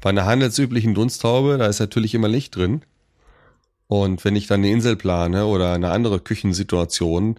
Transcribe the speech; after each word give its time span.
Bei 0.00 0.08
einer 0.08 0.24
handelsüblichen 0.24 0.94
Dunsthaube, 0.94 1.58
da 1.58 1.66
ist 1.66 1.78
natürlich 1.78 2.14
immer 2.14 2.28
Licht 2.28 2.56
drin. 2.56 2.82
Und 3.86 4.24
wenn 4.24 4.34
ich 4.34 4.46
dann 4.46 4.60
eine 4.60 4.70
Insel 4.70 4.96
plane 4.96 5.44
oder 5.46 5.74
eine 5.74 5.90
andere 5.90 6.20
Küchensituation 6.20 7.38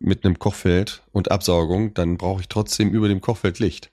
mit 0.00 0.24
einem 0.24 0.38
Kochfeld 0.38 1.02
und 1.12 1.30
Absaugung, 1.30 1.94
dann 1.94 2.16
brauche 2.16 2.40
ich 2.40 2.48
trotzdem 2.48 2.90
über 2.90 3.06
dem 3.06 3.20
Kochfeld 3.20 3.60
Licht. 3.60 3.90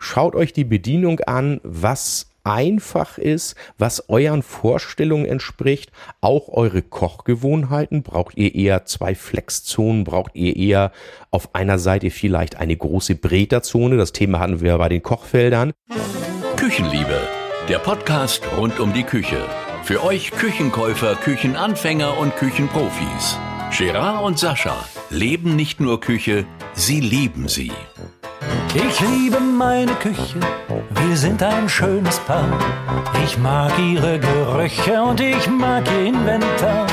Schaut 0.00 0.34
euch 0.34 0.54
die 0.54 0.64
Bedienung 0.64 1.20
an, 1.20 1.60
was 1.62 2.30
einfach 2.44 3.18
ist, 3.18 3.56
was 3.76 4.08
euren 4.08 4.42
Vorstellungen 4.42 5.26
entspricht, 5.26 5.92
auch 6.22 6.48
eure 6.48 6.80
Kochgewohnheiten. 6.80 8.02
Braucht 8.02 8.38
ihr 8.38 8.54
eher 8.54 8.86
zwei 8.86 9.14
Flexzonen? 9.14 10.04
Braucht 10.04 10.34
ihr 10.34 10.56
eher 10.56 10.92
auf 11.30 11.54
einer 11.54 11.78
Seite 11.78 12.10
vielleicht 12.10 12.56
eine 12.56 12.76
große 12.76 13.16
Bräterzone? 13.16 13.98
Das 13.98 14.12
Thema 14.12 14.38
hatten 14.38 14.62
wir 14.62 14.78
bei 14.78 14.88
den 14.88 15.02
Kochfeldern. 15.02 15.72
Küchenliebe, 16.56 17.20
der 17.68 17.78
Podcast 17.78 18.42
rund 18.56 18.80
um 18.80 18.92
die 18.92 19.04
Küche. 19.04 19.44
Für 19.84 20.02
euch 20.02 20.30
Küchenkäufer, 20.32 21.14
Küchenanfänger 21.16 22.18
und 22.18 22.34
Küchenprofis. 22.36 23.38
Gerard 23.76 24.24
und 24.24 24.38
Sascha 24.38 24.76
leben 25.10 25.56
nicht 25.56 25.80
nur 25.80 26.00
Küche, 26.00 26.46
sie 26.74 27.00
lieben 27.00 27.48
sie. 27.48 27.72
Ich 28.74 29.00
liebe 29.00 29.40
meine 29.40 29.92
Küche, 29.94 30.40
wir 30.90 31.16
sind 31.16 31.42
ein 31.42 31.68
schönes 31.68 32.18
Paar. 32.20 32.58
Ich 33.24 33.36
mag 33.38 33.72
ihre 33.78 34.18
Gerüche 34.18 35.02
und 35.02 35.20
ich 35.20 35.48
mag 35.48 35.86
ihr 35.90 36.06
Inventar. 36.06 36.86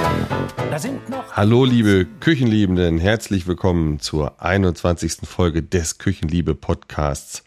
Da 0.69 0.79
sind 0.79 1.09
noch 1.09 1.31
Hallo 1.33 1.65
liebe 1.65 2.05
Küchenliebenden, 2.19 2.99
herzlich 2.99 3.47
willkommen 3.47 3.99
zur 3.99 4.41
21. 4.41 5.19
Folge 5.23 5.63
des 5.63 5.97
Küchenliebe 5.97 6.55
Podcasts. 6.55 7.43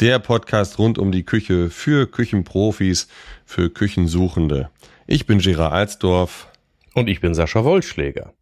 Der 0.00 0.18
Podcast 0.18 0.80
rund 0.80 0.98
um 0.98 1.12
die 1.12 1.24
Küche 1.24 1.70
für 1.70 2.10
Küchenprofis, 2.10 3.06
für 3.44 3.70
Küchensuchende. 3.70 4.68
Ich 5.06 5.24
bin 5.26 5.38
Gerard 5.38 5.72
Alsdorf. 5.72 6.48
Und 6.94 7.08
ich 7.08 7.20
bin 7.20 7.32
Sascha 7.32 7.62
Wollschläger. 7.62 8.32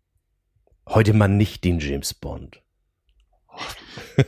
Heute 0.88 1.12
mal 1.12 1.28
nicht 1.28 1.62
den 1.64 1.78
James 1.78 2.14
Bond. 2.14 2.62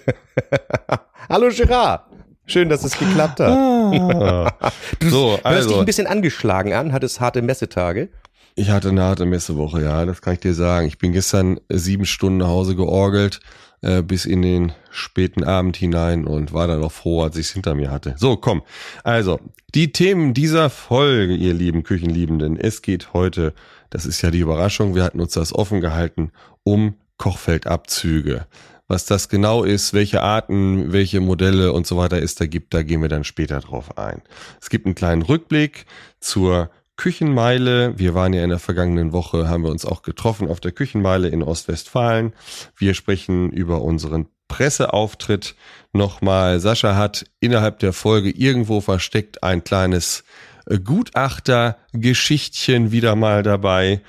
Hallo 1.30 1.48
Gerard. 1.48 2.04
Schön, 2.44 2.68
dass 2.68 2.84
es 2.84 2.98
geklappt 2.98 3.40
hat. 3.40 3.48
Ah. 3.48 4.52
du 4.98 5.08
so, 5.08 5.40
also. 5.42 5.48
hörst 5.48 5.70
dich 5.70 5.78
ein 5.78 5.86
bisschen 5.86 6.06
angeschlagen 6.06 6.74
an, 6.74 6.92
hattest 6.92 7.20
harte 7.20 7.40
Messetage. 7.40 8.10
Ich 8.54 8.68
hatte 8.68 8.90
eine 8.90 9.02
harte 9.02 9.24
Messewoche, 9.24 9.82
ja, 9.82 10.04
das 10.04 10.20
kann 10.20 10.34
ich 10.34 10.40
dir 10.40 10.52
sagen. 10.52 10.86
Ich 10.86 10.98
bin 10.98 11.12
gestern 11.12 11.58
sieben 11.70 12.04
Stunden 12.04 12.38
nach 12.38 12.48
Hause 12.48 12.77
georgelt, 12.77 13.40
äh, 13.84 14.02
bis 14.02 14.24
in 14.24 14.40
den 14.40 14.72
späten 14.90 15.44
Abend 15.44 15.77
hinein 15.77 16.27
und 16.27 16.52
war 16.54 16.66
dann 16.66 16.80
noch 16.80 16.92
froh, 16.92 17.22
als 17.22 17.36
ich 17.36 17.46
es 17.46 17.52
hinter 17.52 17.74
mir 17.74 17.90
hatte. 17.90 18.14
So, 18.16 18.36
komm. 18.36 18.62
Also, 19.02 19.38
die 19.74 19.92
Themen 19.92 20.32
dieser 20.32 20.70
Folge, 20.70 21.34
ihr 21.34 21.52
lieben 21.52 21.82
Küchenliebenden. 21.82 22.58
Es 22.58 22.80
geht 22.80 23.12
heute, 23.12 23.52
das 23.90 24.06
ist 24.06 24.22
ja 24.22 24.30
die 24.30 24.38
Überraschung, 24.38 24.94
wir 24.94 25.05
hatten 25.05 25.20
uns 25.20 25.34
das 25.34 25.55
offen 25.55 25.82
gehalten, 25.82 26.32
um 26.62 26.94
Kochfeldabzüge. 27.18 28.46
Was 28.88 29.05
das 29.05 29.28
genau 29.28 29.64
ist, 29.64 29.92
welche 29.92 30.22
Arten, 30.22 30.92
welche 30.92 31.20
Modelle 31.20 31.72
und 31.72 31.86
so 31.86 31.96
weiter 31.96 32.22
es 32.22 32.34
da 32.34 32.46
gibt, 32.46 32.72
da 32.72 32.82
gehen 32.82 33.02
wir 33.02 33.08
dann 33.08 33.24
später 33.24 33.60
drauf 33.60 33.98
ein. 33.98 34.22
Es 34.60 34.70
gibt 34.70 34.86
einen 34.86 34.94
kleinen 34.94 35.22
Rückblick 35.22 35.84
zur 36.20 36.70
Küchenmeile. 36.96 37.98
Wir 37.98 38.14
waren 38.14 38.32
ja 38.32 38.44
in 38.44 38.50
der 38.50 38.58
vergangenen 38.58 39.12
Woche, 39.12 39.48
haben 39.48 39.64
wir 39.64 39.70
uns 39.70 39.84
auch 39.84 40.02
getroffen 40.02 40.48
auf 40.48 40.60
der 40.60 40.72
Küchenmeile 40.72 41.28
in 41.28 41.42
Ostwestfalen. 41.42 42.32
Wir 42.76 42.94
sprechen 42.94 43.50
über 43.50 43.82
unseren 43.82 44.26
Presseauftritt 44.48 45.54
nochmal. 45.92 46.60
Sascha 46.60 46.96
hat 46.96 47.26
innerhalb 47.40 47.80
der 47.80 47.92
Folge 47.92 48.30
irgendwo 48.30 48.80
versteckt 48.80 49.42
ein 49.42 49.64
kleines 49.64 50.24
äh, 50.66 50.78
Gutachtergeschichtchen 50.78 52.92
wieder 52.92 53.16
mal 53.16 53.42
dabei. 53.42 54.00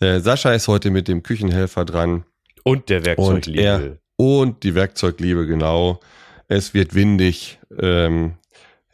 Äh, 0.00 0.20
Sascha 0.20 0.52
ist 0.52 0.68
heute 0.68 0.90
mit 0.90 1.08
dem 1.08 1.22
Küchenhelfer 1.22 1.84
dran. 1.84 2.24
Und 2.64 2.88
der 2.88 3.04
Werkzeugliebe. 3.04 3.98
Und 4.16 4.62
die 4.62 4.74
Werkzeugliebe, 4.74 5.46
genau. 5.46 6.00
Es 6.48 6.72
wird 6.74 6.94
windig. 6.94 7.58
Ähm, 7.78 8.34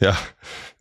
ja, 0.01 0.17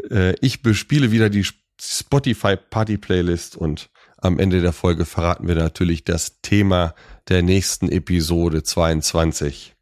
äh, 0.09 0.35
ich 0.41 0.61
bespiele 0.61 1.11
wieder 1.11 1.29
die 1.29 1.45
Spotify 1.79 2.55
Party 2.55 2.97
Playlist 2.97 3.55
und 3.55 3.89
am 4.17 4.39
Ende 4.39 4.61
der 4.61 4.73
Folge 4.73 5.05
verraten 5.05 5.47
wir 5.47 5.55
natürlich 5.55 6.03
das 6.03 6.41
Thema 6.41 6.95
der 7.29 7.43
nächsten 7.43 7.89
Episode 7.89 8.63
22. 8.63 9.75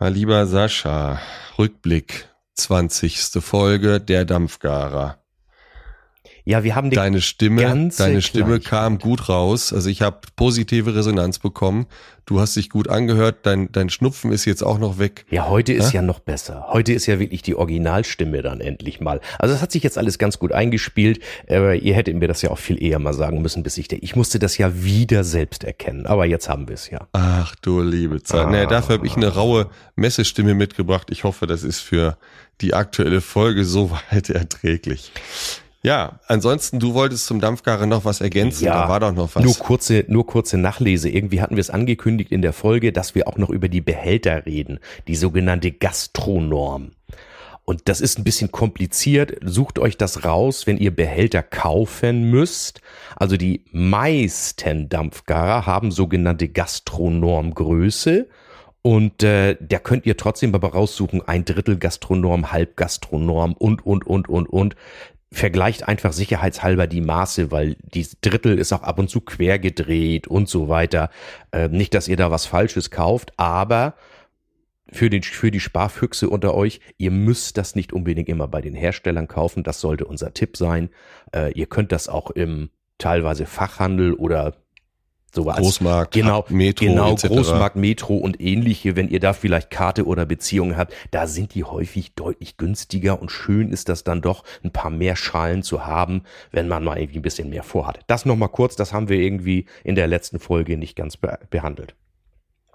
Mein 0.00 0.14
lieber 0.14 0.46
Sascha, 0.46 1.20
Rückblick 1.58 2.28
20. 2.54 3.18
Folge 3.40 4.00
der 4.00 4.24
Dampfgarer. 4.24 5.23
Ja, 6.46 6.62
wir 6.62 6.74
haben 6.74 6.90
die 6.90 6.96
deine 6.96 7.22
Stimme, 7.22 7.90
deine 7.96 8.20
Stimme 8.20 8.60
kam 8.60 8.98
gut 8.98 9.30
raus. 9.30 9.72
Also 9.72 9.88
ich 9.88 10.02
habe 10.02 10.18
positive 10.36 10.94
Resonanz 10.94 11.38
bekommen. 11.38 11.86
Du 12.26 12.38
hast 12.38 12.56
dich 12.56 12.68
gut 12.68 12.88
angehört. 12.88 13.38
Dein 13.44 13.72
dein 13.72 13.88
Schnupfen 13.88 14.30
ist 14.30 14.44
jetzt 14.44 14.62
auch 14.62 14.78
noch 14.78 14.98
weg. 14.98 15.24
Ja, 15.30 15.48
heute 15.48 15.72
ist 15.72 15.94
ja 15.94 16.02
noch 16.02 16.20
besser. 16.20 16.66
Heute 16.68 16.92
ist 16.92 17.06
ja 17.06 17.18
wirklich 17.18 17.40
die 17.40 17.54
Originalstimme 17.54 18.42
dann 18.42 18.60
endlich 18.60 19.00
mal. 19.00 19.22
Also 19.38 19.54
es 19.54 19.62
hat 19.62 19.72
sich 19.72 19.82
jetzt 19.82 19.96
alles 19.96 20.18
ganz 20.18 20.38
gut 20.38 20.52
eingespielt. 20.52 21.20
Aber 21.48 21.76
ihr 21.76 21.94
hättet 21.94 22.14
mir 22.16 22.28
das 22.28 22.42
ja 22.42 22.50
auch 22.50 22.58
viel 22.58 22.82
eher 22.82 22.98
mal 22.98 23.14
sagen 23.14 23.40
müssen, 23.40 23.62
bis 23.62 23.78
ich 23.78 23.90
ich 23.90 24.14
musste 24.14 24.38
das 24.38 24.58
ja 24.58 24.82
wieder 24.82 25.24
selbst 25.24 25.64
erkennen. 25.64 26.06
Aber 26.06 26.26
jetzt 26.26 26.50
haben 26.50 26.68
wir 26.68 26.74
es 26.74 26.90
ja. 26.90 27.08
Ach 27.12 27.54
du 27.56 27.80
liebe 27.80 28.22
Zeit. 28.22 28.46
Ah. 28.46 28.50
Naja, 28.50 28.66
dafür 28.66 28.96
habe 28.96 29.06
ich 29.06 29.16
eine 29.16 29.28
raue 29.28 29.70
Messestimme 29.96 30.52
mitgebracht. 30.54 31.08
Ich 31.10 31.24
hoffe, 31.24 31.46
das 31.46 31.62
ist 31.62 31.80
für 31.80 32.18
die 32.60 32.74
aktuelle 32.74 33.22
Folge 33.22 33.64
soweit 33.64 34.28
erträglich. 34.28 35.10
Ja, 35.84 36.18
ansonsten, 36.28 36.78
du 36.78 36.94
wolltest 36.94 37.26
zum 37.26 37.42
Dampfgarer 37.42 37.84
noch 37.84 38.06
was 38.06 38.22
ergänzen, 38.22 38.64
ja, 38.64 38.84
da 38.84 38.88
war 38.88 39.00
doch 39.00 39.12
noch 39.12 39.34
was. 39.34 39.44
Nur 39.44 39.54
kurze, 39.54 40.06
nur 40.08 40.26
kurze 40.26 40.56
Nachlese. 40.56 41.10
Irgendwie 41.10 41.42
hatten 41.42 41.56
wir 41.56 41.60
es 41.60 41.68
angekündigt 41.68 42.32
in 42.32 42.40
der 42.40 42.54
Folge, 42.54 42.90
dass 42.90 43.14
wir 43.14 43.28
auch 43.28 43.36
noch 43.36 43.50
über 43.50 43.68
die 43.68 43.82
Behälter 43.82 44.46
reden, 44.46 44.78
die 45.08 45.14
sogenannte 45.14 45.72
Gastronorm. 45.72 46.92
Und 47.66 47.82
das 47.90 48.00
ist 48.00 48.18
ein 48.18 48.24
bisschen 48.24 48.50
kompliziert. 48.50 49.36
Sucht 49.44 49.78
euch 49.78 49.98
das 49.98 50.24
raus, 50.24 50.66
wenn 50.66 50.78
ihr 50.78 50.94
Behälter 50.94 51.42
kaufen 51.42 52.30
müsst. 52.30 52.80
Also 53.16 53.36
die 53.36 53.66
meisten 53.70 54.88
Dampfgarer 54.88 55.66
haben 55.66 55.90
sogenannte 55.90 56.48
Gastronormgröße. 56.48 58.26
Und 58.80 59.22
äh, 59.22 59.56
da 59.60 59.78
könnt 59.78 60.06
ihr 60.06 60.16
trotzdem 60.16 60.54
aber 60.54 60.72
raussuchen, 60.72 61.20
ein 61.26 61.44
Drittel 61.44 61.76
Gastronorm, 61.76 62.52
halb 62.52 62.76
Gastronorm 62.76 63.52
und, 63.52 63.84
und, 63.84 64.06
und, 64.06 64.28
und, 64.28 64.46
und 64.46 64.76
vergleicht 65.32 65.88
einfach 65.88 66.12
sicherheitshalber 66.12 66.86
die 66.86 67.00
Maße, 67.00 67.50
weil 67.50 67.76
die 67.80 68.06
Drittel 68.20 68.58
ist 68.58 68.72
auch 68.72 68.82
ab 68.82 68.98
und 68.98 69.10
zu 69.10 69.20
quer 69.20 69.58
gedreht 69.58 70.28
und 70.28 70.48
so 70.48 70.68
weiter. 70.68 71.10
Äh, 71.52 71.68
nicht, 71.68 71.94
dass 71.94 72.08
ihr 72.08 72.16
da 72.16 72.30
was 72.30 72.46
Falsches 72.46 72.90
kauft, 72.90 73.32
aber 73.36 73.94
für, 74.92 75.10
den, 75.10 75.22
für 75.22 75.50
die 75.50 75.60
Sparfüchse 75.60 76.30
unter 76.30 76.54
euch, 76.54 76.80
ihr 76.98 77.10
müsst 77.10 77.58
das 77.58 77.74
nicht 77.74 77.92
unbedingt 77.92 78.28
immer 78.28 78.46
bei 78.46 78.60
den 78.60 78.74
Herstellern 78.74 79.26
kaufen. 79.26 79.64
Das 79.64 79.80
sollte 79.80 80.04
unser 80.04 80.34
Tipp 80.34 80.56
sein. 80.56 80.90
Äh, 81.34 81.52
ihr 81.52 81.66
könnt 81.66 81.90
das 81.90 82.08
auch 82.08 82.30
im 82.30 82.70
teilweise 82.98 83.46
Fachhandel 83.46 84.14
oder 84.14 84.54
sowas. 85.34 85.56
Großmarkt, 85.56 86.14
genau, 86.14 86.44
Metro, 86.48 86.86
genau, 86.86 87.12
etc. 87.12 87.26
Großmarkt, 87.28 87.76
Metro 87.76 88.16
und 88.16 88.40
ähnliche, 88.40 88.96
wenn 88.96 89.08
ihr 89.08 89.20
da 89.20 89.32
vielleicht 89.32 89.70
Karte 89.70 90.06
oder 90.06 90.26
Beziehungen 90.26 90.76
habt, 90.76 90.94
da 91.10 91.26
sind 91.26 91.54
die 91.54 91.64
häufig 91.64 92.14
deutlich 92.14 92.56
günstiger 92.56 93.20
und 93.20 93.30
schön 93.30 93.70
ist 93.70 93.88
das 93.88 94.04
dann 94.04 94.22
doch, 94.22 94.44
ein 94.62 94.72
paar 94.72 94.90
mehr 94.90 95.16
Schalen 95.16 95.62
zu 95.62 95.86
haben, 95.86 96.22
wenn 96.50 96.68
man 96.68 96.84
mal 96.84 96.98
irgendwie 96.98 97.18
ein 97.18 97.22
bisschen 97.22 97.50
mehr 97.50 97.62
vorhat. 97.62 98.00
Das 98.06 98.24
nochmal 98.24 98.48
kurz, 98.48 98.76
das 98.76 98.92
haben 98.92 99.08
wir 99.08 99.18
irgendwie 99.18 99.66
in 99.82 99.94
der 99.94 100.06
letzten 100.06 100.38
Folge 100.38 100.76
nicht 100.76 100.96
ganz 100.96 101.16
be 101.16 101.38
behandelt. 101.50 101.94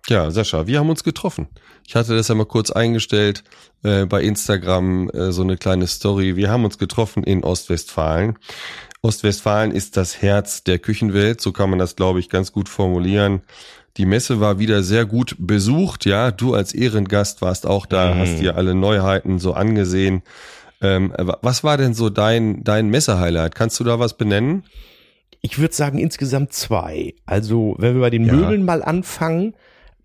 Ja, 0.07 0.31
Sascha, 0.31 0.65
wir 0.65 0.79
haben 0.79 0.89
uns 0.89 1.03
getroffen. 1.03 1.47
Ich 1.87 1.95
hatte 1.95 2.15
das 2.15 2.29
ja 2.29 2.35
mal 2.35 2.45
kurz 2.45 2.71
eingestellt 2.71 3.43
äh, 3.83 4.05
bei 4.05 4.23
Instagram, 4.23 5.09
äh, 5.09 5.31
so 5.31 5.43
eine 5.43 5.55
kleine 5.55 5.85
Story. 5.85 6.35
Wir 6.35 6.49
haben 6.49 6.65
uns 6.65 6.79
getroffen 6.79 7.23
in 7.23 7.43
Ostwestfalen. 7.43 8.37
Ostwestfalen 9.01 9.71
ist 9.71 9.95
das 9.97 10.21
Herz 10.21 10.63
der 10.63 10.79
Küchenwelt, 10.79 11.39
so 11.39 11.51
kann 11.51 11.69
man 11.69 11.79
das, 11.79 11.95
glaube 11.95 12.19
ich, 12.19 12.29
ganz 12.29 12.51
gut 12.51 12.67
formulieren. 12.67 13.41
Die 13.97 14.05
Messe 14.05 14.39
war 14.39 14.59
wieder 14.59 14.83
sehr 14.83 15.05
gut 15.05 15.35
besucht, 15.39 16.05
ja. 16.05 16.31
Du 16.31 16.53
als 16.53 16.73
Ehrengast 16.73 17.41
warst 17.41 17.65
auch 17.65 17.85
da, 17.85 18.13
mhm. 18.13 18.19
hast 18.19 18.39
dir 18.39 18.55
alle 18.55 18.75
Neuheiten 18.75 19.39
so 19.39 19.53
angesehen. 19.53 20.21
Ähm, 20.81 21.13
was 21.41 21.63
war 21.63 21.77
denn 21.77 21.93
so 21.93 22.09
dein, 22.09 22.63
dein 22.63 22.89
Messehighlight? 22.89 23.55
Kannst 23.55 23.79
du 23.79 23.83
da 23.83 23.99
was 23.99 24.15
benennen? 24.15 24.63
Ich 25.41 25.59
würde 25.59 25.73
sagen 25.73 25.97
insgesamt 25.97 26.53
zwei. 26.53 27.13
Also, 27.25 27.75
wenn 27.77 27.95
wir 27.95 28.01
bei 28.01 28.09
den 28.09 28.25
ja. 28.25 28.33
Möbeln 28.33 28.63
mal 28.63 28.83
anfangen, 28.83 29.53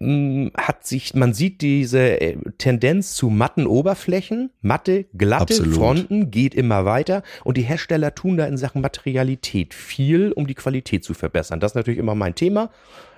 hat 0.00 0.86
sich, 0.86 1.14
man 1.14 1.32
sieht 1.34 1.60
diese 1.60 2.20
äh, 2.20 2.36
Tendenz 2.58 3.14
zu 3.14 3.30
matten 3.30 3.66
Oberflächen, 3.66 4.50
matte, 4.60 5.06
glatte 5.16 5.54
Absolut. 5.54 5.74
Fronten 5.74 6.30
geht 6.30 6.54
immer 6.54 6.84
weiter 6.84 7.22
und 7.44 7.56
die 7.56 7.62
Hersteller 7.62 8.14
tun 8.14 8.36
da 8.36 8.46
in 8.46 8.56
Sachen 8.56 8.82
Materialität 8.82 9.72
viel, 9.72 10.32
um 10.32 10.46
die 10.46 10.54
Qualität 10.54 11.04
zu 11.04 11.14
verbessern. 11.14 11.60
Das 11.60 11.72
ist 11.72 11.76
natürlich 11.76 11.98
immer 12.00 12.14
mein 12.14 12.34
Thema. 12.34 12.70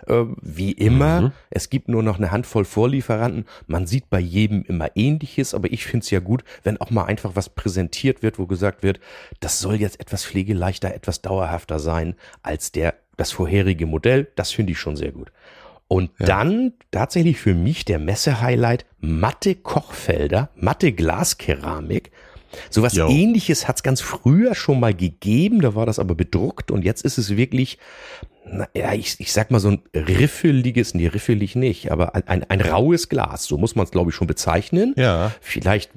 Äh, 0.07 0.25
wie 0.43 0.73
immer, 0.73 1.21
Mhm. 1.23 1.33
es 1.51 1.71
gibt 1.71 1.89
nur 1.89 2.03
noch 2.03 2.19
eine 2.19 2.31
Handvoll 2.31 2.65
Vorlieferanten. 2.65 3.47
Man 3.67 3.87
sieht 3.87 4.11
bei 4.11 4.21
jedem 4.21 4.63
immer 4.63 4.91
ähnliches, 4.95 5.55
aber 5.55 5.73
ich 5.73 5.87
finde 5.87 6.05
es 6.05 6.11
ja 6.11 6.21
gut, 6.21 6.45
wenn 6.63 6.81
auch 6.81 6.91
mal 6.91 7.05
einfach 7.05 7.33
was 7.35 7.49
präsentiert 7.49 8.23
wird, 8.23 8.39
wo 8.39 8.47
gesagt 8.47 8.83
wird, 8.83 9.01
das 9.41 9.61
soll 9.61 9.77
jetzt 9.77 9.99
etwas 9.99 10.25
pflegeleichter, 10.25 10.95
etwas 10.95 11.23
dauerhafter 11.23 11.79
sein 11.79 12.15
als 12.43 12.71
der 12.71 12.95
das 13.17 13.33
vorherige 13.33 13.87
Modell. 13.87 14.29
Das 14.37 14.53
finde 14.53 14.73
ich 14.73 14.79
schon 14.79 14.95
sehr 14.95 15.11
gut. 15.11 15.33
Und 15.89 16.11
dann 16.19 16.73
tatsächlich 16.91 17.39
für 17.39 17.55
mich 17.55 17.85
der 17.85 17.99
Messe-Highlight 17.99 18.87
matte 18.99 19.55
Kochfelder, 19.55 20.51
matte 20.57 20.93
Glaskeramik. 20.93 22.11
Sowas 22.71 22.95
Jo. 22.95 23.09
ähnliches 23.09 23.69
hat 23.69 23.77
es 23.77 23.83
ganz 23.83 24.01
früher 24.01 24.55
schon 24.55 24.81
mal 24.81 24.95
gegeben, 24.95 25.61
da 25.61 25.75
war 25.75 25.87
das 25.87 25.99
aber 25.99 26.15
bedruckt 26.15 26.71
und 26.71 26.85
jetzt 26.85 27.05
ist 27.05 27.19
es 27.19 27.37
wirklich, 27.37 27.79
na, 28.49 28.69
ja, 28.75 28.93
ich, 28.95 29.17
ich 29.19 29.33
sag 29.33 29.51
mal 29.51 29.59
so 29.59 29.71
ein 29.71 29.81
riffeliges, 29.95 30.95
nee, 30.95 31.09
riffelig 31.09 31.57
nicht, 31.57 31.91
aber 31.91 32.15
ein, 32.15 32.23
ein, 32.29 32.45
ein 32.49 32.61
raues 32.61 33.09
Glas, 33.09 33.45
so 33.45 33.59
muss 33.59 33.75
man 33.75 33.85
es 33.87 33.91
glaube 33.91 34.11
ich 34.11 34.15
schon 34.17 34.29
bezeichnen. 34.29 34.95
Ja. 34.97 35.33
Vielleicht 35.41 35.91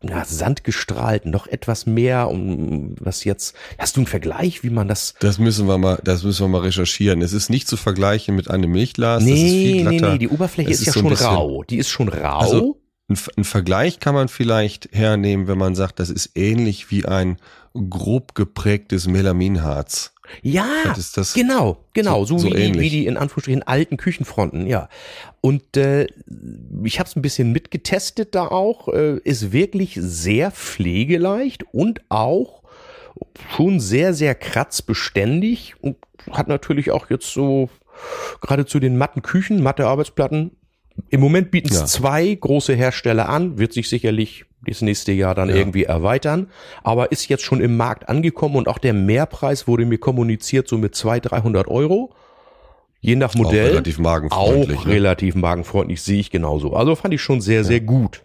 na, 0.00 0.24
sandgestrahlt, 0.24 1.26
noch 1.26 1.48
etwas 1.48 1.86
mehr, 1.86 2.28
um 2.30 2.94
was 3.00 3.24
jetzt, 3.24 3.56
hast 3.78 3.96
du 3.96 4.00
einen 4.02 4.06
Vergleich, 4.06 4.62
wie 4.62 4.70
man 4.70 4.86
das 4.86 5.14
Das 5.18 5.38
müssen 5.40 5.66
wir 5.66 5.76
mal, 5.78 5.98
das 6.04 6.22
müssen 6.22 6.44
wir 6.44 6.48
mal 6.48 6.60
recherchieren. 6.60 7.20
Es 7.20 7.32
ist 7.32 7.50
nicht 7.50 7.66
zu 7.66 7.76
vergleichen 7.76 8.36
mit 8.36 8.48
einem 8.48 8.70
Milchglas. 8.70 9.24
das 9.24 9.28
ist 9.32 9.34
viel 9.40 9.74
Nee, 9.74 9.82
nee, 9.82 9.96
glatter. 9.98 10.12
nee, 10.12 10.18
die 10.18 10.28
Oberfläche 10.28 10.70
Es 10.70 10.80
ist, 10.80 10.86
ja 10.86 10.92
so 10.92 11.00
schon 11.00 11.08
bisschen- 11.10 11.26
rau. 11.26 11.64
Die 11.64 11.78
ist 11.78 11.88
schon 11.88 12.08
rau. 12.08 12.38
Also, 12.38 12.80
Ein, 13.08 13.16
Ver- 13.16 13.32
ein 13.36 13.44
Vergleich 13.44 14.00
kann 14.00 14.14
man 14.14 14.28
vielleicht 14.28 14.90
hernehmen, 14.92 15.48
wenn 15.48 15.58
man 15.58 15.74
sagt, 15.74 15.98
das 15.98 16.10
ist 16.10 16.32
ähnlich 16.34 16.90
wie 16.90 17.06
ein 17.06 17.38
grob 17.90 18.34
geprägtes 18.34 19.06
Melaminharz. 19.06 20.12
ja, 20.42 20.66
das 20.84 20.98
ist 20.98 21.16
das 21.16 21.32
genau, 21.32 21.78
genau, 21.94 22.24
so, 22.26 22.36
so- 22.38 22.48
wie, 22.48 22.72
die, 22.72 22.80
wie 22.80 22.90
die 22.90 23.06
in 23.06 23.16
Anführungsstrichen 23.16 23.62
alten 23.62 23.96
Küchenfronten, 23.96 24.66
ja. 24.66 24.88
Und 25.40 25.76
äh, 25.76 26.06
ich 26.84 26.98
habe 26.98 27.08
es 27.08 27.16
ein 27.16 27.22
bisschen 27.22 27.50
mitgetestet 27.52 28.34
da 28.34 28.48
auch, 28.48 28.88
äh, 28.88 29.18
ist 29.24 29.52
wirklich 29.52 29.96
sehr 30.00 30.50
pflegeleicht 30.50 31.64
und 31.72 32.02
auch 32.10 32.62
schon 33.56 33.80
sehr, 33.80 34.12
sehr 34.14 34.34
kratzbeständig 34.34 35.74
und 35.80 35.96
hat 36.30 36.48
natürlich 36.48 36.90
auch 36.90 37.08
jetzt 37.10 37.32
so 37.32 37.70
gerade 38.40 38.66
zu 38.66 38.80
den 38.80 38.98
matten 38.98 39.22
Küchen, 39.22 39.62
matte 39.62 39.86
Arbeitsplatten. 39.86 40.50
Im 41.10 41.20
Moment 41.20 41.50
bieten 41.50 41.68
es 41.68 41.78
Ja. 41.80 41.86
zwei 41.86 42.34
große 42.34 42.74
Hersteller 42.74 43.28
an, 43.28 43.58
wird 43.58 43.72
sich 43.72 43.88
sicherlich 43.88 44.44
das 44.66 44.82
nächste 44.82 45.12
Jahr 45.12 45.34
dann 45.34 45.48
irgendwie 45.50 45.84
erweitern, 45.84 46.48
aber 46.82 47.12
ist 47.12 47.28
jetzt 47.28 47.44
schon 47.44 47.60
im 47.60 47.76
Markt 47.76 48.08
angekommen 48.08 48.56
und 48.56 48.68
auch 48.68 48.78
der 48.78 48.92
Mehrpreis 48.92 49.68
wurde 49.68 49.86
mir 49.86 49.98
kommuniziert 49.98 50.66
so 50.68 50.76
mit 50.78 50.94
200, 50.94 51.30
300 51.32 51.68
Euro. 51.68 52.12
Je 53.00 53.14
nach 53.14 53.34
Modell. 53.36 53.68
relativ 53.68 54.00
magenfreundlich, 54.00 54.78
Auch 54.80 54.84
ne? 54.86 54.92
relativ 54.92 55.34
magenfreundlich, 55.36 56.02
sehe 56.02 56.18
ich 56.18 56.30
genauso. 56.30 56.74
Also 56.74 56.96
fand 56.96 57.14
ich 57.14 57.22
schon 57.22 57.40
sehr, 57.40 57.62
sehr 57.62 57.80
gut. 57.80 58.24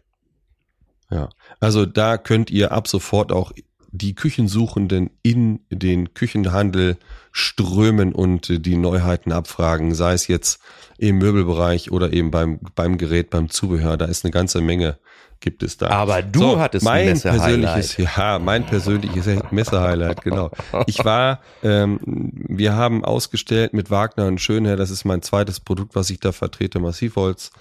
Ja. 1.11 1.29
Also 1.59 1.85
da 1.85 2.17
könnt 2.17 2.49
ihr 2.49 2.71
ab 2.71 2.87
sofort 2.87 3.31
auch 3.31 3.51
die 3.93 4.15
Küchensuchenden 4.15 5.11
in 5.21 5.59
den 5.69 6.15
Küchenhandel 6.15 6.97
strömen 7.31 8.11
und 8.11 8.49
äh, 8.49 8.59
die 8.59 8.75
Neuheiten 8.75 9.31
abfragen, 9.31 9.93
sei 9.93 10.13
es 10.13 10.27
jetzt 10.27 10.59
im 10.97 11.19
Möbelbereich 11.19 11.91
oder 11.91 12.11
eben 12.11 12.31
beim, 12.31 12.59
beim 12.75 12.97
Gerät, 12.97 13.29
beim 13.29 13.49
Zubehör. 13.49 13.95
Da 13.95 14.05
ist 14.05 14.25
eine 14.25 14.31
ganze 14.31 14.61
Menge, 14.61 14.97
gibt 15.41 15.61
es 15.61 15.77
da. 15.77 15.89
Aber 15.89 16.23
du 16.23 16.59
hattest 16.59 16.87
ein 16.87 16.91
mein 16.91 17.05
Messe-Highlight. 17.05 17.43
persönliches, 17.43 17.97
ja, 17.97 18.39
mein 18.39 18.65
persönliches 18.65 19.43
Messer-Highlight, 19.51 20.23
genau. 20.23 20.49
Ich 20.87 21.05
war, 21.05 21.41
ähm, 21.61 21.99
wir 22.03 22.73
haben 22.73 23.05
ausgestellt 23.05 23.73
mit 23.73 23.91
Wagner 23.91 24.25
und 24.25 24.41
Schönherr, 24.41 24.75
das 24.75 24.89
ist 24.89 25.05
mein 25.05 25.21
zweites 25.21 25.59
Produkt, 25.59 25.93
was 25.93 26.09
ich 26.09 26.19
da 26.19 26.31
vertrete, 26.31 26.79
Massivholz, 26.79 27.51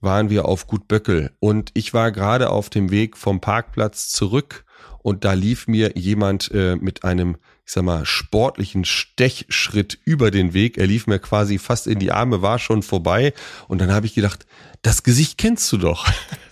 waren 0.00 0.30
wir 0.30 0.46
auf 0.46 0.66
Gut 0.66 0.88
Böckel 0.88 1.32
und 1.38 1.70
ich 1.74 1.92
war 1.92 2.12
gerade 2.12 2.48
auf 2.48 2.70
dem 2.70 2.90
Weg 2.90 3.18
vom 3.18 3.42
Parkplatz 3.42 4.08
zurück 4.08 4.65
und 5.06 5.24
da 5.24 5.34
lief 5.34 5.68
mir 5.68 5.92
jemand 5.94 6.50
äh, 6.52 6.74
mit 6.74 7.04
einem, 7.04 7.36
ich 7.64 7.70
sag 7.70 7.84
mal, 7.84 8.04
sportlichen 8.04 8.84
Stechschritt 8.84 10.00
über 10.04 10.32
den 10.32 10.52
Weg. 10.52 10.78
Er 10.78 10.88
lief 10.88 11.06
mir 11.06 11.20
quasi 11.20 11.58
fast 11.58 11.86
in 11.86 12.00
die 12.00 12.10
Arme, 12.10 12.42
war 12.42 12.58
schon 12.58 12.82
vorbei 12.82 13.32
und 13.68 13.80
dann 13.80 13.92
habe 13.92 14.06
ich 14.06 14.16
gedacht, 14.16 14.46
das 14.82 15.04
Gesicht 15.04 15.38
kennst 15.38 15.70
du 15.70 15.76
doch. 15.76 16.08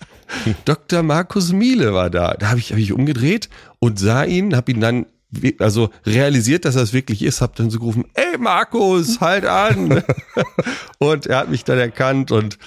Dr. 0.63 1.03
Markus 1.03 1.51
Miele 1.51 1.93
war 1.93 2.09
da. 2.09 2.33
Da 2.35 2.47
habe 2.47 2.59
ich, 2.59 2.71
hab 2.71 2.79
ich 2.79 2.93
umgedreht 2.93 3.49
und 3.79 3.99
sah 3.99 4.23
ihn, 4.23 4.55
habe 4.55 4.71
ihn 4.71 4.79
dann 4.79 5.05
also 5.59 5.89
realisiert, 6.05 6.63
dass 6.63 6.75
das 6.75 6.93
wirklich 6.93 7.23
ist, 7.23 7.41
habe 7.41 7.51
dann 7.57 7.69
so 7.69 7.79
gerufen, 7.79 8.05
ey 8.13 8.37
Markus, 8.37 9.19
halt 9.19 9.45
an. 9.45 10.01
und 10.99 11.25
er 11.25 11.39
hat 11.39 11.49
mich 11.49 11.65
dann 11.65 11.77
erkannt 11.77 12.31
und 12.31 12.57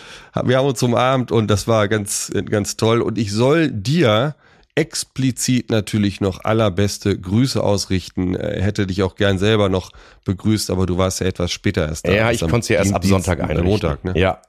wir 0.44 0.58
haben 0.58 0.67
uns 0.67 0.82
umarmt 0.82 1.32
und 1.32 1.46
das 1.46 1.67
war 1.67 1.88
ganz, 1.88 2.31
ganz 2.50 2.76
toll. 2.76 3.00
Und 3.00 3.17
ich 3.17 3.32
soll 3.32 3.70
dir 3.70 4.35
explizit 4.78 5.70
natürlich 5.70 6.20
noch 6.20 6.44
allerbeste 6.44 7.19
Grüße 7.19 7.62
ausrichten. 7.62 8.36
Hätte 8.36 8.86
dich 8.86 9.02
auch 9.02 9.16
gern 9.16 9.38
selber 9.38 9.69
noch 9.69 9.90
begrüßt, 10.25 10.70
aber 10.70 10.86
du 10.86 10.96
warst 10.98 11.20
ja 11.20 11.26
etwas 11.26 11.50
später 11.50 11.88
erst 11.88 12.06
da. 12.06 12.12
Ja, 12.12 12.30
ich 12.30 12.40
konnte 12.40 12.58
es 12.60 12.69
ja 12.69 12.76
erst 12.76 12.94
ab 12.94 13.04
Sonntag 13.04 13.40
einrichten. 13.40 13.64
Montag, 13.64 14.04
ne? 14.04 14.12
Ja, 14.16 14.40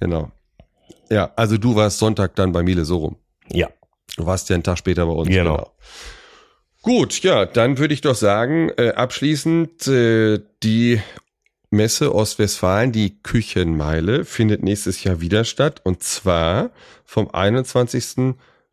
Genau. 0.00 0.30
Ja, 1.10 1.32
also 1.36 1.56
du 1.56 1.74
warst 1.74 1.98
Sonntag 1.98 2.34
dann 2.36 2.52
bei 2.52 2.62
Miele 2.62 2.84
so 2.84 2.98
rum. 2.98 3.16
ja. 3.50 3.68
Du 4.16 4.26
warst 4.26 4.48
ja 4.48 4.54
einen 4.54 4.64
Tag 4.64 4.78
später 4.78 5.06
bei 5.06 5.12
uns. 5.12 5.28
Genau. 5.28 5.70
Gut, 6.82 7.22
ja, 7.22 7.46
dann 7.46 7.78
würde 7.78 7.94
ich 7.94 8.00
doch 8.00 8.16
sagen, 8.16 8.70
äh, 8.76 8.90
abschließend 8.90 9.86
äh, 9.86 10.40
die 10.62 11.00
Messe 11.70 12.12
Ostwestfalen, 12.14 12.90
die 12.90 13.22
Küchenmeile, 13.22 14.24
findet 14.24 14.62
nächstes 14.64 15.04
Jahr 15.04 15.20
wieder 15.20 15.44
statt. 15.44 15.82
Und 15.84 16.02
zwar 16.02 16.70
vom 17.04 17.30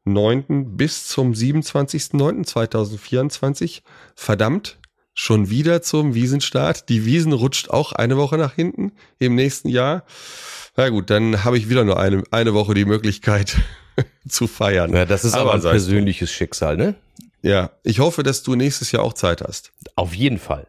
21.09. 0.05 0.75
bis 0.75 1.07
zum 1.07 1.31
27.09.2024. 1.33 3.81
Verdammt, 4.15 4.77
schon 5.13 5.49
wieder 5.49 5.81
zum 5.81 6.13
Wiesenstart. 6.13 6.89
Die 6.89 7.05
Wiesen 7.05 7.31
rutscht 7.33 7.69
auch 7.69 7.93
eine 7.93 8.17
Woche 8.17 8.37
nach 8.37 8.53
hinten 8.53 8.91
im 9.19 9.35
nächsten 9.35 9.69
Jahr. 9.69 10.03
Na 10.75 10.89
gut, 10.89 11.09
dann 11.09 11.43
habe 11.43 11.57
ich 11.57 11.69
wieder 11.69 11.83
nur 11.83 11.99
eine, 11.99 12.23
eine 12.31 12.53
Woche 12.53 12.73
die 12.73 12.85
Möglichkeit 12.85 13.57
zu 14.29 14.47
feiern. 14.47 14.93
ja 14.93 15.05
das 15.05 15.25
ist 15.25 15.33
aber, 15.33 15.53
ein 15.53 15.61
sei 15.61 15.69
es 15.69 15.85
persönliches 15.85 16.31
Schicksal, 16.31 16.77
ne? 16.77 16.95
ja, 17.41 17.71
ich 17.83 17.99
hoffe, 17.99 18.23
dass 18.23 18.43
du 18.43 18.55
nächstes 18.55 18.91
Jahr 18.91 19.03
auch 19.03 19.13
Zeit 19.13 19.41
hast. 19.41 19.71
Auf 19.95 20.13
jeden 20.13 20.39
Fall. 20.39 20.67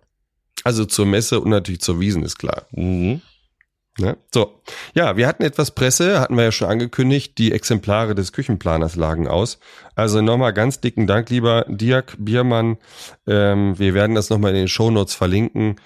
Also 0.63 0.85
zur 0.85 1.07
Messe 1.07 1.41
und 1.41 1.51
natürlich 1.51 1.81
zur 1.81 1.99
Wiesen 2.01 2.23
ist 2.23 2.39
klar. 2.39 2.67
Mhm. 2.71 3.21
Ne? 3.99 4.19
So, 4.33 4.61
ja, 4.95 5.17
wir 5.17 5.27
hatten 5.27 5.43
etwas 5.43 5.71
Presse, 5.71 6.21
hatten 6.21 6.37
wir 6.37 6.45
ja 6.45 6.53
schon 6.53 6.69
angekündigt. 6.69 7.39
Die 7.39 7.53
Exemplare 7.53 8.15
des 8.15 8.33
Küchenplaners 8.33 8.97
lagen 8.97 9.27
aus. 9.27 9.59
Also 9.95 10.21
nochmal 10.21 10.53
ganz 10.53 10.81
dicken 10.81 11.07
Dank, 11.07 11.31
lieber 11.31 11.65
Dirk 11.69 12.17
Biermann. 12.19 12.77
Ähm, 13.27 13.79
wir 13.79 13.95
werden 13.95 14.15
das 14.15 14.29
nochmal 14.29 14.51
in 14.51 14.59
den 14.59 14.69
Shownotes 14.69 15.15
verlinken. 15.15 15.77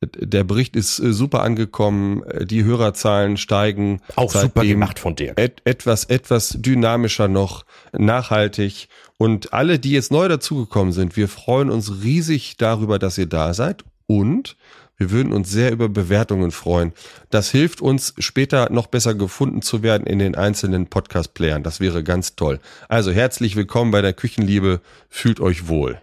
Der 0.00 0.44
Bericht 0.44 0.76
ist 0.76 0.98
äh, 0.98 1.12
super 1.12 1.42
angekommen. 1.42 2.22
Die 2.42 2.64
Hörerzahlen 2.64 3.36
steigen. 3.36 4.00
Auch 4.16 4.32
super 4.32 4.64
gemacht 4.64 4.98
von 4.98 5.14
dir. 5.14 5.34
et 5.36 5.60
etwas, 5.64 6.04
etwas 6.04 6.56
dynamischer 6.58 7.28
noch, 7.28 7.64
nachhaltig. 7.92 8.88
Und 9.18 9.52
alle, 9.52 9.78
die 9.78 9.92
jetzt 9.92 10.10
neu 10.10 10.26
dazugekommen 10.26 10.92
sind, 10.92 11.16
wir 11.16 11.28
freuen 11.28 11.70
uns 11.70 12.02
riesig 12.02 12.56
darüber, 12.56 12.98
dass 12.98 13.18
ihr 13.18 13.26
da 13.26 13.52
seid. 13.52 13.84
Und 14.06 14.56
wir 15.02 15.10
würden 15.10 15.32
uns 15.32 15.50
sehr 15.50 15.72
über 15.72 15.88
Bewertungen 15.88 16.52
freuen. 16.52 16.92
Das 17.28 17.50
hilft 17.50 17.80
uns, 17.80 18.14
später 18.18 18.70
noch 18.70 18.86
besser 18.86 19.16
gefunden 19.16 19.60
zu 19.60 19.82
werden 19.82 20.06
in 20.06 20.20
den 20.20 20.36
einzelnen 20.36 20.86
Podcast-Playern. 20.86 21.64
Das 21.64 21.80
wäre 21.80 22.04
ganz 22.04 22.36
toll. 22.36 22.60
Also 22.88 23.10
herzlich 23.10 23.56
willkommen 23.56 23.90
bei 23.90 24.00
der 24.00 24.12
Küchenliebe. 24.12 24.80
Fühlt 25.08 25.40
euch 25.40 25.66
wohl. 25.66 26.00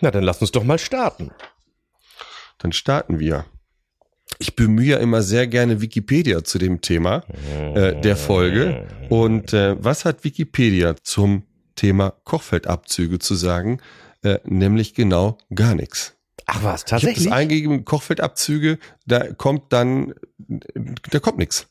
Na, 0.00 0.10
dann 0.10 0.24
lass 0.24 0.40
uns 0.40 0.50
doch 0.50 0.64
mal 0.64 0.80
starten. 0.80 1.30
Dann 2.58 2.72
starten 2.72 3.20
wir. 3.20 3.44
Ich 4.40 4.56
bemühe 4.56 4.94
ja 4.94 4.96
immer 4.96 5.22
sehr 5.22 5.46
gerne 5.46 5.80
Wikipedia 5.80 6.42
zu 6.42 6.58
dem 6.58 6.80
Thema 6.80 7.22
äh, 7.76 8.00
der 8.00 8.16
Folge. 8.16 8.88
Und 9.08 9.52
äh, 9.52 9.76
was 9.78 10.04
hat 10.04 10.24
Wikipedia 10.24 10.96
zum 11.04 11.44
Thema 11.76 12.10
Kochfeldabzüge 12.24 13.20
zu 13.20 13.36
sagen? 13.36 13.80
Äh, 14.24 14.40
nämlich 14.42 14.94
genau 14.94 15.38
gar 15.54 15.76
nichts. 15.76 16.17
Ach 16.50 16.62
was, 16.64 16.82
Ich 16.86 16.92
habe 16.92 17.00
tatsächlich? 17.02 17.24
das 17.28 17.32
eingegeben, 17.32 17.84
Kochfeldabzüge, 17.84 18.78
da 19.06 19.32
kommt 19.34 19.70
dann, 19.72 20.14
da 20.38 21.18
kommt 21.20 21.36
nichts. 21.38 21.68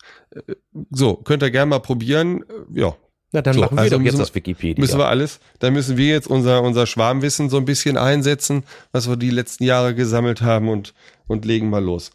So, 0.92 1.16
könnt 1.16 1.42
ihr 1.42 1.50
gerne 1.52 1.70
mal 1.72 1.80
probieren. 1.80 2.44
Ja, 2.74 2.96
Na, 3.32 3.42
dann 3.42 3.56
So, 3.56 3.62
machen 3.62 3.76
wir 3.76 3.82
also 3.82 3.98
doch 3.98 4.04
jetzt 4.06 4.14
wir- 4.14 4.20
das 4.20 4.36
Wikipedia. 4.36 4.80
Müssen 4.80 5.00
wir 5.00 5.08
alles. 5.08 5.40
Da 5.60 5.72
müssen 5.72 5.98
wir 5.98 6.08
jetzt 6.08 6.28
unser, 6.28 6.62
unser 6.62 6.86
Schwarmwissen 6.86 7.50
so 7.50 7.58
ein 7.58 7.66
bisschen 7.66 7.98
einsetzen, 7.98 8.64
was 8.92 9.10
wir 9.10 9.18
die 9.18 9.32
letzten 9.32 9.64
Jahre 9.64 9.96
gesammelt 9.96 10.42
haben 10.44 10.70
und, 10.70 10.94
und 11.26 11.44
legen 11.44 11.70
mal 11.70 11.84
los. 11.84 12.12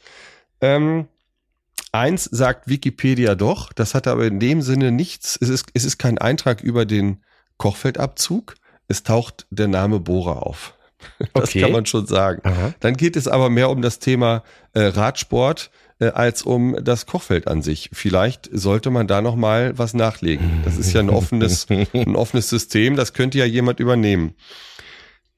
Ähm, 0.61 1.09
Eins 1.95 2.25
sagt 2.25 2.69
Wikipedia 2.69 3.35
doch, 3.35 3.73
das 3.75 3.95
hat 3.95 4.07
aber 4.07 4.25
in 4.25 4.41
dem 4.41 4.63
Sinne 4.63 4.93
nichts, 4.93 5.37
es 5.39 5.51
ist, 5.51 5.67
es 5.75 5.85
ist 5.85 5.99
kein 5.99 6.17
Eintrag 6.17 6.63
über 6.63 6.87
den 6.87 7.23
Kochfeldabzug, 7.59 8.55
es 8.89 9.03
taucht 9.03 9.47
der 9.51 9.69
Name 9.69 10.01
Bohrer 10.01 10.47
auf. 10.47 10.75
Das 11.35 11.51
Okay. 11.51 11.61
kann 11.63 11.73
man 11.73 11.87
schon 11.87 12.07
sagen. 12.07 12.41
Aha. 12.45 12.75
Dann 12.81 12.97
geht 12.97 13.17
es 13.17 13.29
aber 13.29 13.51
mehr 13.51 13.71
um 13.71 13.83
das 13.83 13.99
Thema 13.99 14.43
äh, 14.75 14.81
Radsport 14.83 15.71
äh, 15.99 16.07
als 16.07 16.43
um 16.43 16.77
das 16.83 17.07
Kochfeld 17.07 17.47
an 17.49 17.63
sich. 17.63 17.91
Vielleicht 17.93 18.49
sollte 18.53 18.91
man 18.91 19.07
da 19.07 19.21
noch 19.23 19.37
mal 19.37 19.79
was 19.79 19.95
nachlegen. 19.95 20.63
Das 20.65 20.77
ist 20.79 20.93
ja 20.93 21.01
ein 21.01 21.11
offenes, 21.11 21.67
ein 21.93 22.17
offenes 22.17 22.49
System. 22.49 22.97
Das 22.97 23.13
könnte 23.13 23.39
ja 23.39 23.45
jemand 23.45 23.81
übernehmen. 23.81 24.35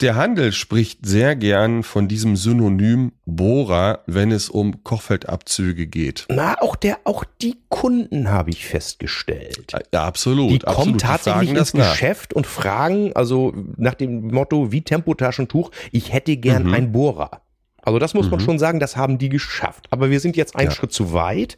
Der 0.00 0.16
Handel 0.16 0.50
spricht 0.52 1.06
sehr 1.06 1.36
gern 1.36 1.84
von 1.84 2.08
diesem 2.08 2.34
Synonym 2.34 3.12
Bohrer, 3.26 4.02
wenn 4.06 4.32
es 4.32 4.48
um 4.50 4.82
Kochfeldabzüge 4.82 5.86
geht. 5.86 6.26
Na, 6.28 6.60
auch 6.60 6.74
der, 6.74 6.98
auch 7.04 7.24
die 7.40 7.56
Kunden 7.68 8.28
habe 8.28 8.50
ich 8.50 8.66
festgestellt. 8.66 9.72
Ja, 9.92 10.02
absolut. 10.04 10.50
Die 10.50 10.64
absolut. 10.64 10.84
kommen 10.84 10.98
tatsächlich 10.98 11.48
fragen 11.50 11.56
ins 11.58 11.58
das 11.72 11.74
nach. 11.74 11.92
Geschäft 11.92 12.34
und 12.34 12.46
fragen, 12.46 13.12
also 13.14 13.52
nach 13.76 13.94
dem 13.94 14.26
Motto 14.28 14.72
wie 14.72 14.82
Tempotaschentuch, 14.82 15.70
ich 15.92 16.12
hätte 16.12 16.36
gern 16.38 16.64
Mhm. 16.66 16.74
einen 16.74 16.92
Bohrer. 16.92 17.42
Also 17.82 17.98
das 18.00 18.14
muss 18.14 18.30
man 18.30 18.40
schon 18.40 18.58
sagen, 18.58 18.80
das 18.80 18.96
haben 18.96 19.18
die 19.18 19.28
geschafft. 19.28 19.86
Aber 19.90 20.10
wir 20.10 20.18
sind 20.18 20.36
jetzt 20.36 20.56
einen 20.56 20.70
Ja. 20.70 20.74
Schritt 20.74 20.92
zu 20.92 21.12
weit. 21.12 21.56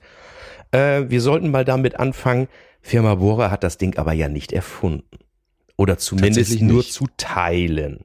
Äh, 0.73 1.05
wir 1.09 1.23
sollten 1.23 1.51
mal 1.51 1.65
damit 1.65 1.99
anfangen. 1.99 2.49
Firma 2.83 3.15
Bohrer 3.15 3.51
hat 3.51 3.63
das 3.65 3.79
Ding 3.79 3.97
aber 3.97 4.13
ja 4.13 4.29
nicht 4.29 4.53
erfunden. 4.53 5.19
Oder 5.77 5.97
zumindest 5.97 6.61
nur 6.61 6.85
zu 6.87 7.07
teilen. 7.17 8.05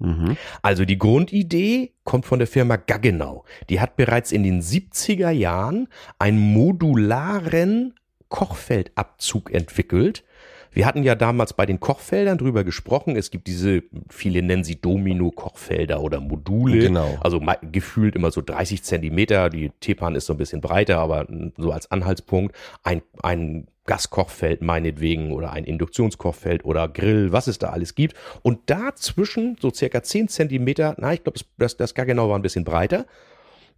Mhm. 0.00 0.36
Also 0.62 0.84
die 0.84 0.98
Grundidee 0.98 1.92
kommt 2.04 2.26
von 2.26 2.38
der 2.38 2.48
Firma 2.48 2.76
Gaggenau. 2.76 3.44
Die 3.68 3.80
hat 3.80 3.96
bereits 3.96 4.32
in 4.32 4.42
den 4.42 4.62
70er 4.62 5.30
Jahren 5.30 5.88
einen 6.18 6.38
modularen 6.38 7.94
Kochfeldabzug 8.28 9.52
entwickelt. 9.52 10.24
Wir 10.72 10.86
hatten 10.86 11.02
ja 11.02 11.14
damals 11.14 11.52
bei 11.52 11.66
den 11.66 11.80
Kochfeldern 11.80 12.38
drüber 12.38 12.64
gesprochen. 12.64 13.16
Es 13.16 13.30
gibt 13.30 13.46
diese, 13.46 13.82
viele 14.08 14.42
nennen 14.42 14.64
sie 14.64 14.80
Domino-Kochfelder 14.80 16.00
oder 16.00 16.20
Module. 16.20 16.78
Genau. 16.78 17.18
Also 17.20 17.40
gefühlt 17.62 18.14
immer 18.14 18.30
so 18.30 18.40
30 18.40 18.82
Zentimeter. 18.82 19.50
Die 19.50 19.70
Tepan 19.80 20.14
ist 20.14 20.26
so 20.26 20.34
ein 20.34 20.38
bisschen 20.38 20.60
breiter, 20.60 20.98
aber 20.98 21.26
so 21.56 21.72
als 21.72 21.90
Anhaltspunkt. 21.90 22.54
Ein, 22.82 23.02
ein 23.22 23.66
Gaskochfeld 23.86 24.62
meinetwegen 24.62 25.32
oder 25.32 25.52
ein 25.52 25.64
Induktionskochfeld 25.64 26.64
oder 26.64 26.88
Grill, 26.88 27.32
was 27.32 27.48
es 27.48 27.58
da 27.58 27.70
alles 27.70 27.96
gibt. 27.96 28.14
Und 28.42 28.70
dazwischen 28.70 29.56
so 29.60 29.72
circa 29.72 30.02
10 30.02 30.28
Zentimeter, 30.28 30.94
na, 30.98 31.12
ich 31.12 31.24
glaube, 31.24 31.40
das, 31.58 31.76
das 31.76 31.94
gar 31.94 32.06
genau 32.06 32.28
war 32.28 32.38
ein 32.38 32.42
bisschen 32.42 32.64
breiter. 32.64 33.06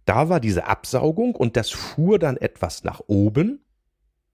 Da 0.05 0.29
war 0.29 0.39
diese 0.39 0.67
Absaugung 0.67 1.33
und 1.33 1.57
das 1.57 1.71
fuhr 1.71 2.19
dann 2.19 2.37
etwas 2.37 2.83
nach 2.83 3.01
oben. 3.07 3.61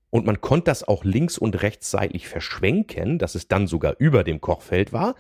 Und 0.09 0.25
man 0.25 0.41
konnte 0.41 0.65
das 0.65 0.87
auch 0.87 1.03
links 1.03 1.37
und 1.37 1.61
rechts 1.61 1.91
seitlich 1.91 2.27
verschwenken, 2.27 3.19
dass 3.19 3.35
es 3.35 3.47
dann 3.47 3.67
sogar 3.67 3.95
über 3.99 4.23
dem 4.23 4.41
Kochfeld 4.41 4.91
war. 4.91 5.15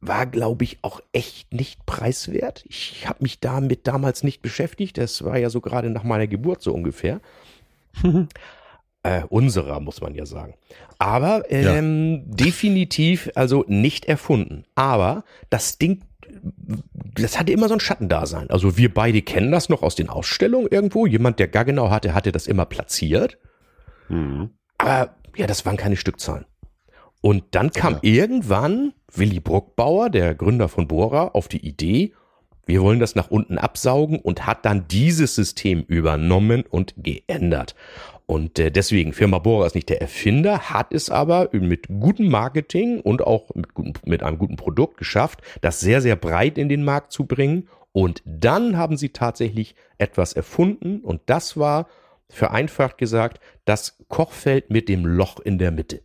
War, 0.00 0.26
glaube 0.26 0.64
ich, 0.64 0.78
auch 0.82 1.00
echt 1.12 1.52
nicht 1.52 1.84
preiswert. 1.86 2.64
Ich 2.68 3.08
habe 3.08 3.22
mich 3.22 3.40
damit 3.40 3.86
damals 3.86 4.22
nicht 4.22 4.42
beschäftigt. 4.42 4.98
Das 4.98 5.24
war 5.24 5.38
ja 5.38 5.50
so 5.50 5.60
gerade 5.60 5.90
nach 5.90 6.04
meiner 6.04 6.26
Geburt 6.26 6.62
so 6.62 6.72
ungefähr. 6.72 7.20
Äh, 9.06 9.24
unserer, 9.28 9.80
muss 9.80 10.00
man 10.00 10.14
ja 10.14 10.24
sagen. 10.24 10.54
Aber 10.98 11.42
ähm, 11.50 12.22
definitiv, 12.24 13.30
also 13.34 13.62
nicht 13.68 14.06
erfunden. 14.06 14.64
Aber 14.76 15.24
das 15.50 15.76
Ding, 15.76 16.00
das 17.14 17.38
hatte 17.38 17.52
immer 17.52 17.68
so 17.68 17.74
ein 17.74 17.80
Schattendasein. 17.80 18.48
Also 18.48 18.78
wir 18.78 18.94
beide 18.94 19.20
kennen 19.20 19.52
das 19.52 19.68
noch 19.68 19.82
aus 19.82 19.94
den 19.94 20.08
Ausstellungen 20.08 20.68
irgendwo. 20.70 21.04
Jemand, 21.04 21.38
der 21.38 21.48
Gaggenau 21.48 21.90
hatte, 21.90 22.14
hatte 22.14 22.32
das 22.32 22.46
immer 22.46 22.64
platziert. 22.64 23.36
Mhm. 24.08 24.50
Aber 24.78 25.16
ja, 25.36 25.46
das 25.46 25.64
waren 25.66 25.76
keine 25.76 25.96
Stückzahlen. 25.96 26.46
Und 27.20 27.44
dann 27.52 27.70
kam 27.70 27.98
irgendwann 28.02 28.92
Willy 29.12 29.40
Bruckbauer, 29.40 30.10
der 30.10 30.34
Gründer 30.34 30.68
von 30.68 30.86
Bora, 30.86 31.28
auf 31.28 31.48
die 31.48 31.66
Idee, 31.66 32.12
wir 32.66 32.82
wollen 32.82 33.00
das 33.00 33.14
nach 33.14 33.30
unten 33.30 33.58
absaugen 33.58 34.18
und 34.18 34.46
hat 34.46 34.64
dann 34.64 34.88
dieses 34.88 35.34
System 35.34 35.84
übernommen 35.86 36.64
und 36.68 36.94
geändert. 36.96 37.74
Und 38.26 38.58
äh, 38.58 38.70
deswegen, 38.70 39.12
Firma 39.12 39.38
Bora 39.38 39.66
ist 39.66 39.74
nicht 39.74 39.90
der 39.90 40.00
Erfinder, 40.00 40.70
hat 40.70 40.94
es 40.94 41.10
aber 41.10 41.50
mit 41.52 41.88
gutem 41.88 42.28
Marketing 42.28 43.00
und 43.00 43.22
auch 43.22 43.54
mit, 43.54 43.74
gutem, 43.74 43.92
mit 44.06 44.22
einem 44.22 44.38
guten 44.38 44.56
Produkt 44.56 44.96
geschafft, 44.96 45.42
das 45.60 45.80
sehr, 45.80 46.00
sehr 46.00 46.16
breit 46.16 46.56
in 46.56 46.70
den 46.70 46.84
Markt 46.84 47.12
zu 47.12 47.26
bringen. 47.26 47.68
Und 47.92 48.22
dann 48.24 48.78
haben 48.78 48.96
sie 48.96 49.10
tatsächlich 49.10 49.74
etwas 49.98 50.32
erfunden 50.32 51.00
und 51.00 51.20
das 51.26 51.56
war, 51.56 51.86
vereinfacht 52.28 52.98
gesagt, 52.98 53.40
das 53.64 53.98
Kochfeld 54.08 54.70
mit 54.70 54.88
dem 54.88 55.06
Loch 55.06 55.40
in 55.40 55.58
der 55.58 55.70
Mitte. 55.70 56.02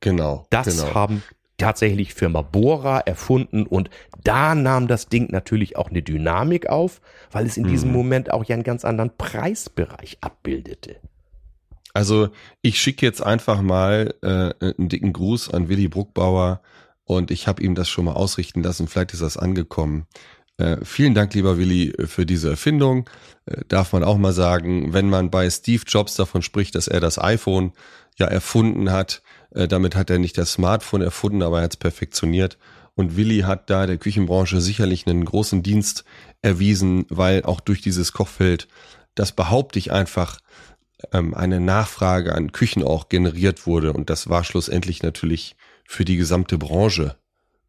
Genau. 0.00 0.46
Das 0.50 0.66
genau. 0.66 0.94
haben 0.94 1.22
tatsächlich 1.56 2.14
Firma 2.14 2.42
Bora 2.42 3.00
erfunden 3.00 3.66
und 3.66 3.88
da 4.22 4.54
nahm 4.54 4.88
das 4.88 5.08
Ding 5.08 5.28
natürlich 5.30 5.76
auch 5.76 5.90
eine 5.90 6.02
Dynamik 6.02 6.68
auf, 6.68 7.00
weil 7.30 7.46
es 7.46 7.56
in 7.56 7.66
diesem 7.66 7.90
Mhm. 7.90 7.96
Moment 7.96 8.32
auch 8.32 8.44
ja 8.44 8.54
einen 8.54 8.64
ganz 8.64 8.84
anderen 8.84 9.16
Preisbereich 9.16 10.18
abbildete. 10.20 10.96
Also 11.92 12.30
ich 12.60 12.80
schicke 12.80 13.06
jetzt 13.06 13.22
einfach 13.22 13.62
mal 13.62 14.14
äh, 14.22 14.52
einen 14.60 14.88
dicken 14.88 15.12
Gruß 15.12 15.54
an 15.54 15.68
Willy 15.68 15.86
Bruckbauer 15.86 16.60
und 17.04 17.30
ich 17.30 17.46
habe 17.46 17.62
ihm 17.62 17.76
das 17.76 17.88
schon 17.88 18.06
mal 18.06 18.14
ausrichten 18.14 18.62
lassen. 18.62 18.88
Vielleicht 18.88 19.12
ist 19.12 19.22
das 19.22 19.36
angekommen. 19.36 20.06
Äh, 20.56 20.76
vielen 20.84 21.14
Dank, 21.14 21.34
lieber 21.34 21.58
Willy, 21.58 21.94
für 22.06 22.26
diese 22.26 22.50
Erfindung. 22.50 23.08
Äh, 23.46 23.62
darf 23.68 23.92
man 23.92 24.04
auch 24.04 24.18
mal 24.18 24.32
sagen, 24.32 24.92
wenn 24.92 25.10
man 25.10 25.30
bei 25.30 25.50
Steve 25.50 25.82
Jobs 25.86 26.14
davon 26.14 26.42
spricht, 26.42 26.74
dass 26.74 26.88
er 26.88 27.00
das 27.00 27.18
iPhone 27.18 27.72
ja 28.16 28.26
erfunden 28.26 28.92
hat, 28.92 29.22
äh, 29.50 29.66
damit 29.66 29.96
hat 29.96 30.10
er 30.10 30.18
nicht 30.18 30.38
das 30.38 30.52
Smartphone 30.52 31.02
erfunden, 31.02 31.42
aber 31.42 31.58
er 31.58 31.64
hat 31.64 31.72
es 31.72 31.76
perfektioniert. 31.76 32.58
Und 32.94 33.16
Willy 33.16 33.40
hat 33.40 33.70
da 33.70 33.86
der 33.86 33.98
Küchenbranche 33.98 34.60
sicherlich 34.60 35.06
einen 35.06 35.24
großen 35.24 35.64
Dienst 35.64 36.04
erwiesen, 36.42 37.06
weil 37.08 37.42
auch 37.42 37.60
durch 37.60 37.80
dieses 37.80 38.12
Kochfeld, 38.12 38.68
das 39.16 39.32
behaupte 39.32 39.80
ich 39.80 39.90
einfach, 39.90 40.38
ähm, 41.12 41.34
eine 41.34 41.58
Nachfrage 41.58 42.34
an 42.34 42.52
Küchen 42.52 42.84
auch 42.84 43.08
generiert 43.08 43.66
wurde. 43.66 43.92
Und 43.92 44.10
das 44.10 44.28
war 44.28 44.44
schlussendlich 44.44 45.02
natürlich 45.02 45.56
für 45.84 46.04
die 46.04 46.16
gesamte 46.16 46.58
Branche 46.58 47.16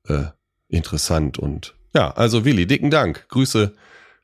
äh, 0.07 0.25
interessant. 0.69 1.39
Und 1.39 1.75
ja, 1.95 2.11
also 2.11 2.45
Willi, 2.45 2.67
dicken 2.67 2.91
Dank. 2.91 3.27
Grüße 3.29 3.73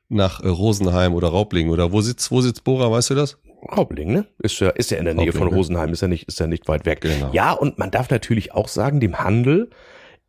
nach 0.08 0.40
äh, 0.42 0.48
Rosenheim 0.48 1.14
oder 1.14 1.28
Raubling 1.28 1.70
oder 1.70 1.92
wo 1.92 2.00
sitzt, 2.00 2.30
wo 2.30 2.40
sitzt 2.40 2.64
Bora, 2.64 2.90
weißt 2.90 3.10
du 3.10 3.14
das? 3.14 3.38
Raubling, 3.76 4.12
ne? 4.12 4.26
Ist 4.38 4.60
ja, 4.60 4.70
ist 4.70 4.90
ja 4.90 4.98
in 4.98 5.04
der 5.04 5.14
Nähe 5.14 5.26
Raubling, 5.26 5.42
von 5.42 5.50
ne? 5.50 5.56
Rosenheim, 5.56 5.92
ist 5.92 6.02
ja 6.02 6.08
nicht, 6.08 6.28
ist 6.28 6.38
ja 6.38 6.46
nicht 6.46 6.68
weit 6.68 6.84
weg. 6.84 7.00
Genau. 7.00 7.30
Ja, 7.32 7.52
und 7.52 7.78
man 7.78 7.90
darf 7.90 8.10
natürlich 8.10 8.52
auch 8.52 8.68
sagen, 8.68 9.00
dem 9.00 9.18
Handel 9.18 9.70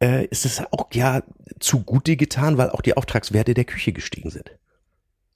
äh, 0.02 0.26
ist 0.28 0.46
es 0.46 0.62
auch 0.72 0.88
ja 0.94 1.22
zugute 1.60 2.16
getan, 2.16 2.58
weil 2.58 2.70
auch 2.70 2.82
die 2.82 2.96
Auftragswerte 2.96 3.54
der 3.54 3.66
Küche 3.66 3.92
gestiegen 3.92 4.30
sind. 4.30 4.52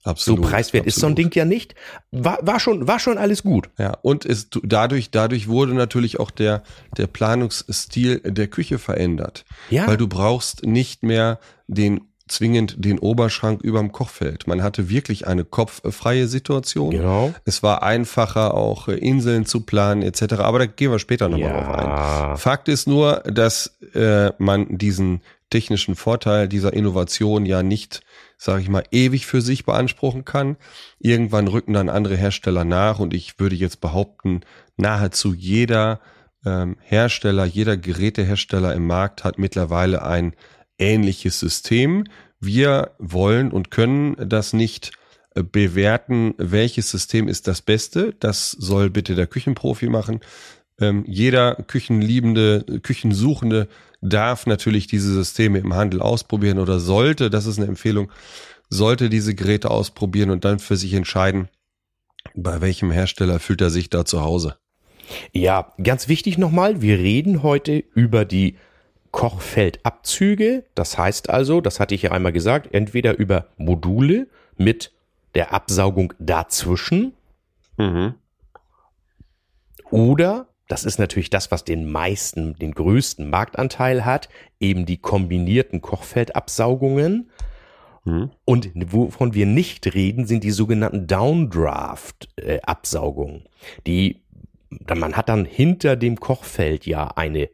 Absolut. 0.04 0.44
so 0.44 0.50
preiswert 0.50 0.86
ist 0.86 0.96
so 0.96 1.06
ein 1.06 1.12
absolut. 1.12 1.34
Ding 1.34 1.38
ja 1.38 1.44
nicht. 1.44 1.74
War, 2.10 2.38
war 2.42 2.60
schon, 2.60 2.86
war 2.86 2.98
schon 2.98 3.18
alles 3.18 3.42
gut. 3.42 3.68
Ja, 3.78 3.96
und 4.02 4.24
es, 4.24 4.48
dadurch, 4.62 5.10
dadurch 5.10 5.48
wurde 5.48 5.74
natürlich 5.74 6.20
auch 6.20 6.30
der, 6.30 6.62
der 6.96 7.06
Planungsstil 7.06 8.20
der 8.20 8.46
Küche 8.46 8.78
verändert. 8.78 9.44
Ja. 9.70 9.86
Weil 9.86 9.96
du 9.96 10.08
brauchst 10.08 10.64
nicht 10.64 11.02
mehr 11.02 11.40
den 11.66 12.02
zwingend 12.28 12.84
den 12.84 12.98
Oberschrank 12.98 13.62
überm 13.62 13.92
Kochfeld. 13.92 14.46
Man 14.46 14.62
hatte 14.62 14.88
wirklich 14.88 15.26
eine 15.26 15.44
kopffreie 15.44 16.28
Situation. 16.28 16.90
Genau. 16.90 17.34
Es 17.44 17.62
war 17.62 17.82
einfacher, 17.82 18.54
auch 18.54 18.88
äh, 18.88 18.94
Inseln 18.94 19.46
zu 19.46 19.62
planen 19.62 20.02
etc. 20.02 20.34
Aber 20.34 20.58
da 20.58 20.66
gehen 20.66 20.90
wir 20.90 20.98
später 20.98 21.28
nochmal 21.28 21.52
drauf 21.52 21.68
ein. 21.68 21.86
Ja. 21.86 22.36
Fakt 22.36 22.68
ist 22.68 22.86
nur, 22.86 23.22
dass 23.26 23.78
äh, 23.94 24.30
man 24.38 24.78
diesen 24.78 25.22
technischen 25.50 25.94
Vorteil 25.94 26.48
dieser 26.48 26.72
Innovation 26.72 27.46
ja 27.46 27.62
nicht, 27.62 28.00
sage 28.36 28.62
ich 28.62 28.68
mal, 28.68 28.84
ewig 28.90 29.26
für 29.26 29.40
sich 29.40 29.64
beanspruchen 29.64 30.24
kann. 30.24 30.56
Irgendwann 30.98 31.48
rücken 31.48 31.72
dann 31.72 31.88
andere 31.88 32.16
Hersteller 32.16 32.64
nach 32.64 32.98
und 32.98 33.14
ich 33.14 33.38
würde 33.38 33.56
jetzt 33.56 33.80
behaupten, 33.80 34.40
nahezu 34.76 35.34
jeder 35.34 36.00
ähm, 36.44 36.76
Hersteller, 36.80 37.44
jeder 37.44 37.76
Gerätehersteller 37.76 38.74
im 38.74 38.86
Markt 38.86 39.24
hat 39.24 39.38
mittlerweile 39.38 40.02
ein 40.02 40.34
ähnliches 40.78 41.40
System. 41.40 42.04
Wir 42.40 42.92
wollen 42.98 43.50
und 43.50 43.70
können 43.70 44.16
das 44.28 44.52
nicht 44.52 44.92
äh, 45.34 45.42
bewerten, 45.42 46.34
welches 46.38 46.90
System 46.90 47.28
ist 47.28 47.48
das 47.48 47.62
Beste. 47.62 48.14
Das 48.20 48.52
soll 48.52 48.90
bitte 48.90 49.14
der 49.14 49.26
Küchenprofi 49.26 49.88
machen. 49.88 50.20
Ähm, 50.80 51.04
jeder 51.06 51.56
Küchenliebende, 51.56 52.80
Küchensuchende 52.82 53.68
darf 54.00 54.46
natürlich 54.46 54.86
diese 54.86 55.12
Systeme 55.12 55.58
im 55.58 55.74
Handel 55.74 56.00
ausprobieren 56.00 56.58
oder 56.58 56.78
sollte, 56.78 57.30
das 57.30 57.46
ist 57.46 57.58
eine 57.58 57.66
Empfehlung, 57.66 58.10
sollte 58.68 59.08
diese 59.08 59.34
Geräte 59.34 59.70
ausprobieren 59.70 60.30
und 60.30 60.44
dann 60.44 60.58
für 60.58 60.76
sich 60.76 60.94
entscheiden, 60.94 61.48
bei 62.34 62.60
welchem 62.60 62.90
Hersteller 62.90 63.40
fühlt 63.40 63.60
er 63.60 63.70
sich 63.70 63.90
da 63.90 64.04
zu 64.04 64.20
Hause. 64.22 64.56
Ja, 65.32 65.72
ganz 65.82 66.08
wichtig 66.08 66.38
nochmal, 66.38 66.82
wir 66.82 66.98
reden 66.98 67.42
heute 67.42 67.82
über 67.94 68.24
die 68.24 68.56
Kochfeldabzüge. 69.10 70.64
Das 70.74 70.98
heißt 70.98 71.30
also, 71.30 71.62
das 71.62 71.80
hatte 71.80 71.94
ich 71.94 72.02
ja 72.02 72.12
einmal 72.12 72.32
gesagt, 72.32 72.74
entweder 72.74 73.16
über 73.16 73.46
Module 73.56 74.28
mit 74.58 74.92
der 75.34 75.54
Absaugung 75.54 76.12
dazwischen 76.18 77.14
Mhm. 77.78 78.14
Oder, 79.90 80.47
das 80.68 80.84
ist 80.84 80.98
natürlich 80.98 81.30
das, 81.30 81.50
was 81.50 81.64
den 81.64 81.90
meisten, 81.90 82.52
den 82.54 82.72
größten 82.72 83.30
Marktanteil 83.30 84.04
hat, 84.04 84.28
eben 84.60 84.84
die 84.86 84.98
kombinierten 84.98 85.80
Kochfeldabsaugungen. 85.80 87.30
Mhm. 88.04 88.30
Und 88.44 88.70
wovon 88.92 89.34
wir 89.34 89.46
nicht 89.46 89.94
reden, 89.94 90.26
sind 90.26 90.44
die 90.44 90.50
sogenannten 90.50 91.06
Downdraft-Absaugungen. 91.06 93.44
Die, 93.86 94.20
man 94.94 95.16
hat 95.16 95.30
dann 95.30 95.46
hinter 95.46 95.96
dem 95.96 96.20
Kochfeld 96.20 96.84
ja 96.86 97.12
eine 97.16 97.48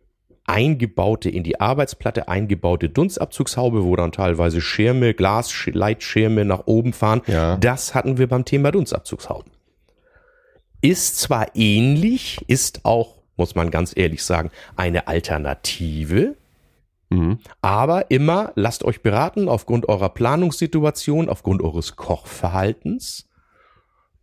eingebaute, 0.47 1.31
in 1.31 1.43
die 1.43 1.59
Arbeitsplatte 1.61 2.29
eingebaute 2.29 2.91
Dunstabzugshaube, 2.91 3.85
wo 3.85 3.97
dann 3.97 4.13
teilweise 4.13 4.61
Schirme, 4.61 5.15
Glasleitschirme 5.15 6.45
nach 6.45 6.67
oben 6.67 6.93
fahren. 6.93 7.23
Ja. 7.27 7.57
Das 7.57 7.95
hatten 7.95 8.19
wir 8.19 8.29
beim 8.29 8.45
Thema 8.45 8.71
Dunstabzugshauben. 8.73 9.51
Ist 10.85 11.19
zwar 11.19 11.47
ähnlich, 11.57 12.45
ist 12.47 12.85
auch, 12.85 13.23
muss 13.39 13.55
man 13.55 13.71
ganz 13.71 13.97
ehrlich 13.97 14.23
sagen, 14.23 14.51
eine 14.77 15.09
Alternative, 15.09 16.37
Mhm. 17.09 17.39
aber 17.63 18.11
immer 18.11 18.53
lasst 18.55 18.85
euch 18.85 19.01
beraten 19.03 19.49
aufgrund 19.49 19.89
eurer 19.89 20.11
Planungssituation, 20.11 21.31
aufgrund 21.31 21.63
eures 21.63 21.97
Kochverhaltens, 21.97 23.29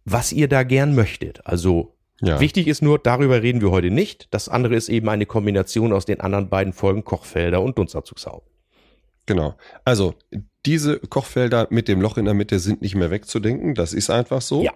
was 0.06 0.32
ihr 0.32 0.48
da 0.48 0.62
gern 0.62 0.94
möchtet. 0.94 1.46
Also 1.48 1.96
Ja. 2.22 2.40
wichtig 2.40 2.68
ist 2.68 2.84
nur, 2.84 3.00
darüber 3.00 3.42
reden 3.42 3.62
wir 3.62 3.72
heute 3.72 3.90
nicht. 3.90 4.28
Das 4.32 4.48
andere 4.48 4.76
ist 4.76 4.88
eben 4.90 5.10
eine 5.10 5.26
Kombination 5.26 5.92
aus 5.94 6.06
den 6.06 6.22
anderen 6.22 6.50
beiden 6.50 6.74
Folgen 6.74 7.04
Kochfelder 7.04 7.62
und 7.64 7.80
Dunstabzugshauben. 7.80 8.48
Genau. 9.26 9.56
Also 9.84 10.14
diese 10.68 11.00
Kochfelder 11.00 11.68
mit 11.72 11.88
dem 11.88 12.02
Loch 12.02 12.18
in 12.18 12.26
der 12.26 12.36
Mitte 12.36 12.60
sind 12.60 12.84
nicht 12.84 12.94
mehr 12.94 13.10
wegzudenken. 13.10 13.74
Das 13.74 13.94
ist 13.94 14.12
einfach 14.12 14.42
so. 14.42 14.62
Ja. 14.62 14.74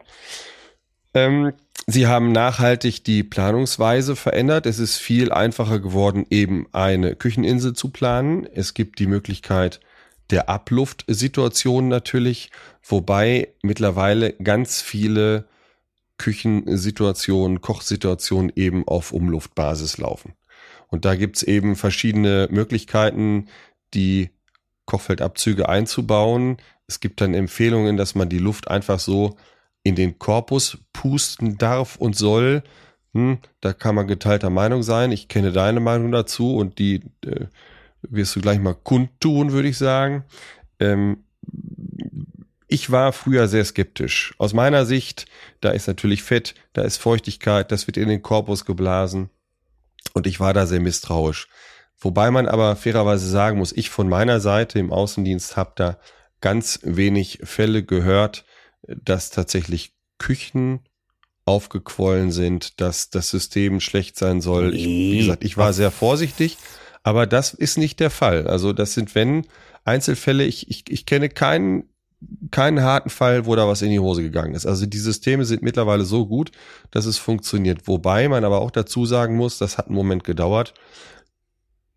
Ähm, 1.13 1.53
sie 1.87 2.07
haben 2.07 2.31
nachhaltig 2.31 3.03
die 3.03 3.23
Planungsweise 3.23 4.15
verändert. 4.15 4.65
Es 4.65 4.79
ist 4.79 4.97
viel 4.97 5.31
einfacher 5.31 5.79
geworden, 5.79 6.25
eben 6.29 6.67
eine 6.71 7.15
Kücheninsel 7.15 7.73
zu 7.73 7.89
planen. 7.89 8.47
Es 8.53 8.73
gibt 8.73 8.99
die 8.99 9.07
Möglichkeit 9.07 9.79
der 10.31 10.49
Abluftsituation 10.49 11.87
natürlich, 11.87 12.49
wobei 12.83 13.49
mittlerweile 13.61 14.33
ganz 14.33 14.81
viele 14.81 15.45
Küchensituationen, 16.17 17.61
Kochsituationen 17.61 18.51
eben 18.55 18.87
auf 18.87 19.11
Umluftbasis 19.11 19.97
laufen. 19.97 20.33
Und 20.87 21.05
da 21.05 21.15
gibt's 21.15 21.43
eben 21.43 21.75
verschiedene 21.75 22.47
Möglichkeiten, 22.51 23.47
die 23.93 24.29
Kochfeldabzüge 24.85 25.67
einzubauen. 25.67 26.57
Es 26.87 26.99
gibt 26.99 27.21
dann 27.21 27.33
Empfehlungen, 27.33 27.97
dass 27.97 28.15
man 28.15 28.29
die 28.29 28.37
Luft 28.37 28.69
einfach 28.69 28.99
so 28.99 29.35
in 29.85 29.95
den 29.95 30.17
Korpus 30.17 30.79
pusten 30.91 31.57
darf 31.57 31.95
und 31.95 32.17
soll. 32.17 32.63
Hm, 33.13 33.37
da 33.61 33.71
kann 33.71 33.95
man 33.95 34.07
geteilter 34.07 34.49
Meinung 34.49 34.81
sein. 34.81 35.11
Ich 35.11 35.27
kenne 35.27 35.51
deine 35.51 35.79
Meinung 35.79 36.11
dazu 36.11 36.55
und 36.55 36.79
die 36.79 37.03
äh, 37.23 37.45
wirst 38.01 38.35
du 38.35 38.41
gleich 38.41 38.59
mal 38.59 38.73
kundtun, 38.73 39.51
würde 39.51 39.69
ich 39.69 39.77
sagen. 39.77 40.25
Ähm, 40.79 41.23
ich 42.67 42.91
war 42.91 43.13
früher 43.13 43.47
sehr 43.47 43.63
skeptisch. 43.63 44.33
Aus 44.39 44.53
meiner 44.53 44.87
Sicht, 44.87 45.27
da 45.61 45.69
ist 45.69 45.87
natürlich 45.87 46.23
Fett, 46.23 46.55
da 46.73 46.81
ist 46.81 46.97
Feuchtigkeit, 46.97 47.71
das 47.71 47.85
wird 47.85 47.97
in 47.97 48.09
den 48.09 48.23
Korpus 48.23 48.65
geblasen. 48.65 49.29
Und 50.13 50.25
ich 50.25 50.39
war 50.39 50.53
da 50.53 50.65
sehr 50.65 50.81
misstrauisch. 50.81 51.47
Wobei 51.99 52.31
man 52.31 52.47
aber 52.47 52.75
fairerweise 52.75 53.29
sagen 53.29 53.59
muss, 53.59 53.71
ich 53.71 53.91
von 53.91 54.09
meiner 54.09 54.39
Seite 54.39 54.79
im 54.79 54.91
Außendienst 54.91 55.55
habe 55.55 55.73
da 55.75 55.99
ganz 56.41 56.79
wenig 56.81 57.39
Fälle 57.43 57.83
gehört, 57.83 58.45
dass 58.87 59.29
tatsächlich 59.29 59.93
Küchen 60.17 60.81
aufgequollen 61.45 62.31
sind, 62.31 62.81
dass 62.81 63.09
das 63.09 63.29
System 63.29 63.79
schlecht 63.79 64.17
sein 64.17 64.41
soll. 64.41 64.73
Ich, 64.73 64.85
wie 64.85 65.17
gesagt, 65.19 65.43
ich 65.43 65.57
war 65.57 65.73
sehr 65.73 65.91
vorsichtig, 65.91 66.57
aber 67.03 67.27
das 67.27 67.53
ist 67.53 67.77
nicht 67.77 67.99
der 67.99 68.09
Fall. 68.09 68.47
Also 68.47 68.73
das 68.73 68.93
sind, 68.93 69.13
wenn 69.13 69.45
Einzelfälle, 69.83 70.43
ich, 70.43 70.69
ich, 70.69 70.89
ich 70.89 71.05
kenne 71.05 71.29
keinen, 71.29 71.89
keinen 72.49 72.81
harten 72.81 73.11
Fall, 73.11 73.45
wo 73.45 73.55
da 73.55 73.67
was 73.67 73.83
in 73.83 73.91
die 73.91 73.99
Hose 73.99 74.23
gegangen 74.23 74.55
ist. 74.55 74.65
Also 74.65 74.87
die 74.87 74.97
Systeme 74.97 75.45
sind 75.45 75.61
mittlerweile 75.61 76.03
so 76.03 76.25
gut, 76.25 76.51
dass 76.89 77.05
es 77.05 77.19
funktioniert. 77.19 77.87
Wobei 77.87 78.27
man 78.27 78.43
aber 78.43 78.61
auch 78.61 78.71
dazu 78.71 79.05
sagen 79.05 79.35
muss, 79.35 79.59
das 79.59 79.77
hat 79.77 79.87
einen 79.87 79.95
Moment 79.95 80.23
gedauert. 80.23 80.73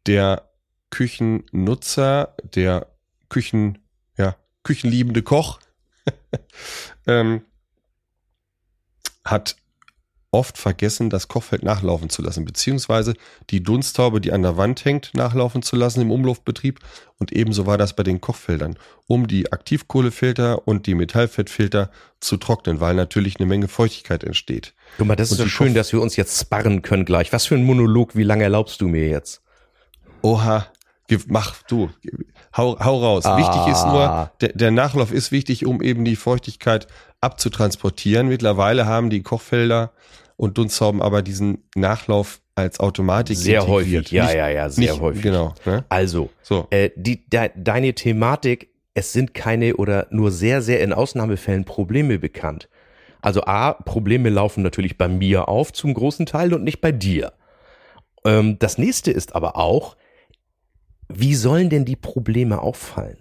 Der 0.07 0.50
Küchennutzer, 0.90 2.35
der 2.54 2.87
Küchen, 3.30 3.78
ja, 4.18 4.37
küchenliebende 4.62 5.23
Koch, 5.23 5.60
ähm, 7.06 7.42
hat 9.25 9.56
oft 10.30 10.58
vergessen, 10.58 11.08
das 11.08 11.28
Kochfeld 11.28 11.62
nachlaufen 11.62 12.10
zu 12.10 12.21
lassen, 12.21 12.44
beziehungsweise 12.44 13.14
die 13.49 13.62
Dunsthaube, 13.62 14.21
die 14.21 14.32
an 14.32 14.42
der 14.42 14.58
Wand 14.58 14.84
hängt, 14.84 15.14
nachlaufen 15.14 15.62
zu 15.62 15.75
lassen 15.75 16.02
im 16.02 16.10
Umluftbetrieb. 16.10 16.80
Und 17.18 17.32
ebenso 17.32 17.64
war 17.64 17.78
das 17.78 17.97
bei 17.97 18.02
den 18.02 18.21
Kochfeldern, 18.21 18.78
um 19.06 19.26
die 19.26 19.50
Aktivkohlefilter 19.52 20.68
und 20.68 20.86
die 20.86 20.94
Metallfettfilter 20.94 21.90
zu 22.21 22.36
trocknen, 22.36 22.80
weil 22.80 22.94
natürlich 22.94 23.36
eine 23.38 23.47
Menge 23.47 23.68
Feuchtigkeit 23.68 24.23
entsteht. 24.23 24.75
Guck 24.99 25.06
mal, 25.06 25.16
das 25.16 25.30
Und 25.30 25.38
ist 25.38 25.44
so 25.44 25.49
schön, 25.49 25.68
Koch- 25.68 25.75
dass 25.76 25.92
wir 25.94 26.02
uns 26.02 26.16
jetzt 26.16 26.38
sparren 26.38 26.82
können 26.82 27.06
gleich. 27.06 27.32
Was 27.32 27.47
für 27.47 27.54
ein 27.54 27.64
Monolog, 27.64 28.14
wie 28.14 28.23
lange 28.23 28.44
erlaubst 28.44 28.82
du 28.82 28.88
mir 28.88 29.08
jetzt? 29.08 29.42
Oha, 30.21 30.66
mach 31.28 31.62
du, 31.62 31.90
hau, 32.56 32.78
hau 32.78 32.99
raus. 33.02 33.25
Ah. 33.25 33.36
Wichtig 33.38 33.66
ist 33.73 33.84
nur, 33.86 34.30
der, 34.40 34.49
der 34.50 34.71
Nachlauf 34.71 35.12
ist 35.12 35.32
wichtig, 35.32 35.64
um 35.66 35.82
eben 35.82 36.04
die 36.04 36.16
Feuchtigkeit 36.16 36.86
abzutransportieren. 37.21 38.28
Mittlerweile 38.28 38.86
haben 38.86 39.10
die 39.10 39.23
Kochfelder 39.23 39.92
und 40.36 40.58
Dunsthauben 40.58 41.00
aber 41.02 41.23
diesen 41.23 41.64
Nachlauf 41.75 42.40
als 42.54 42.80
Automatik 42.80 43.36
Sehr 43.36 43.60
integriert. 43.60 43.68
häufig, 44.04 44.10
ja, 44.10 44.25
Nicht- 44.25 44.34
ja, 44.34 44.49
ja, 44.49 44.68
sehr 44.71 44.92
nicht, 44.92 45.00
häufig. 45.00 45.23
Genau. 45.23 45.54
Ne? 45.64 45.84
Also, 45.88 46.28
So. 46.42 46.66
äh, 46.71 46.90
die, 46.97 47.28
de, 47.30 47.50
deine 47.56 47.94
Thematik, 47.94 48.71
es 48.94 49.12
sind 49.12 49.32
keine 49.32 49.76
oder 49.76 50.08
nur 50.10 50.30
sehr, 50.32 50.60
sehr 50.60 50.80
in 50.80 50.92
Ausnahmefällen 50.92 51.64
Probleme 51.64 52.18
bekannt. 52.18 52.68
Also 53.21 53.42
A, 53.44 53.73
Probleme 53.75 54.28
laufen 54.28 54.62
natürlich 54.62 54.99
bei 54.99 55.08
mir 55.08 55.49
auf 55.49 55.73
zum 55.73 55.94
großen 55.94 56.26
Teil 56.26 56.52
und 56.52 56.64
nicht 56.64 56.80
bei 56.80 56.90
dir. 56.92 57.32
Ähm, 58.25 58.58
das 58.58 58.76
nächste 58.78 59.10
ist 59.12 59.34
aber 59.36 59.56
auch, 59.56 59.97
wie 61.08 61.34
sollen 61.34 61.71
denn 61.71 61.84
die 61.84 61.97
Probleme 61.97 62.60
auffallen? 62.60 63.18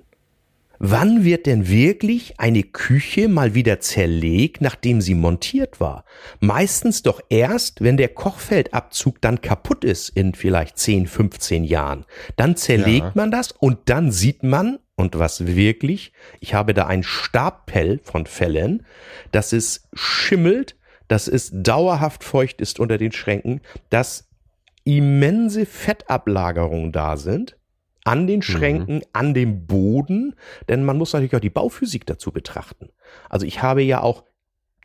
Wann 0.80 1.24
wird 1.24 1.48
denn 1.48 1.68
wirklich 1.68 2.40
eine 2.40 2.62
Küche 2.62 3.28
mal 3.30 3.56
wieder 3.56 3.80
zerlegt, 3.80 4.62
nachdem 4.62 5.02
sie 5.02 5.16
montiert 5.16 5.80
war? 5.80 6.06
Meistens 6.40 7.02
doch 7.02 7.20
erst, 7.30 7.82
wenn 7.82 7.98
der 7.98 8.10
Kochfeldabzug 8.10 9.20
dann 9.22 9.42
kaputt 9.42 9.84
ist 9.84 10.10
in 10.10 10.36
vielleicht 10.36 10.78
10, 10.78 11.08
15 11.08 11.64
Jahren. 11.64 12.06
Dann 12.36 12.56
zerlegt 12.56 13.08
Ja. 13.08 13.12
man 13.16 13.32
das 13.32 13.52
und 13.54 13.80
dann 13.86 14.12
sieht 14.12 14.44
man, 14.44 14.78
und 14.96 15.18
was 15.18 15.48
wirklich, 15.48 16.12
ich 16.42 16.54
habe 16.54 16.74
da 16.76 16.86
ein 16.86 17.04
Stapel 17.04 18.00
von 18.04 18.28
Fällen, 18.28 18.86
dass 19.32 19.54
es 19.54 19.88
schimmelt, 19.94 20.76
dass 21.08 21.28
es 21.28 21.52
dauerhaft 21.54 22.24
feucht 22.24 22.62
ist 22.62 22.80
unter 22.80 22.98
den 23.00 23.12
Schränken, 23.12 23.62
dass 23.90 24.28
immense 24.84 25.66
Fettablagerungen 25.66 26.92
da 26.92 27.18
sind 27.18 27.57
an 28.08 28.26
den 28.26 28.42
Schränken, 28.42 29.02
an 29.12 29.34
dem 29.34 29.68
Boden, 29.68 30.34
denn 30.70 30.86
man 30.86 30.98
muss 30.98 31.12
natürlich 31.12 31.36
auch 31.36 31.42
die 31.42 31.50
Bauphysik 31.50 32.06
dazu 32.06 32.32
betrachten. 32.32 32.88
Also 33.30 33.46
ich 33.46 33.62
habe 33.62 33.84
ja 33.84 34.02
auch 34.02 34.24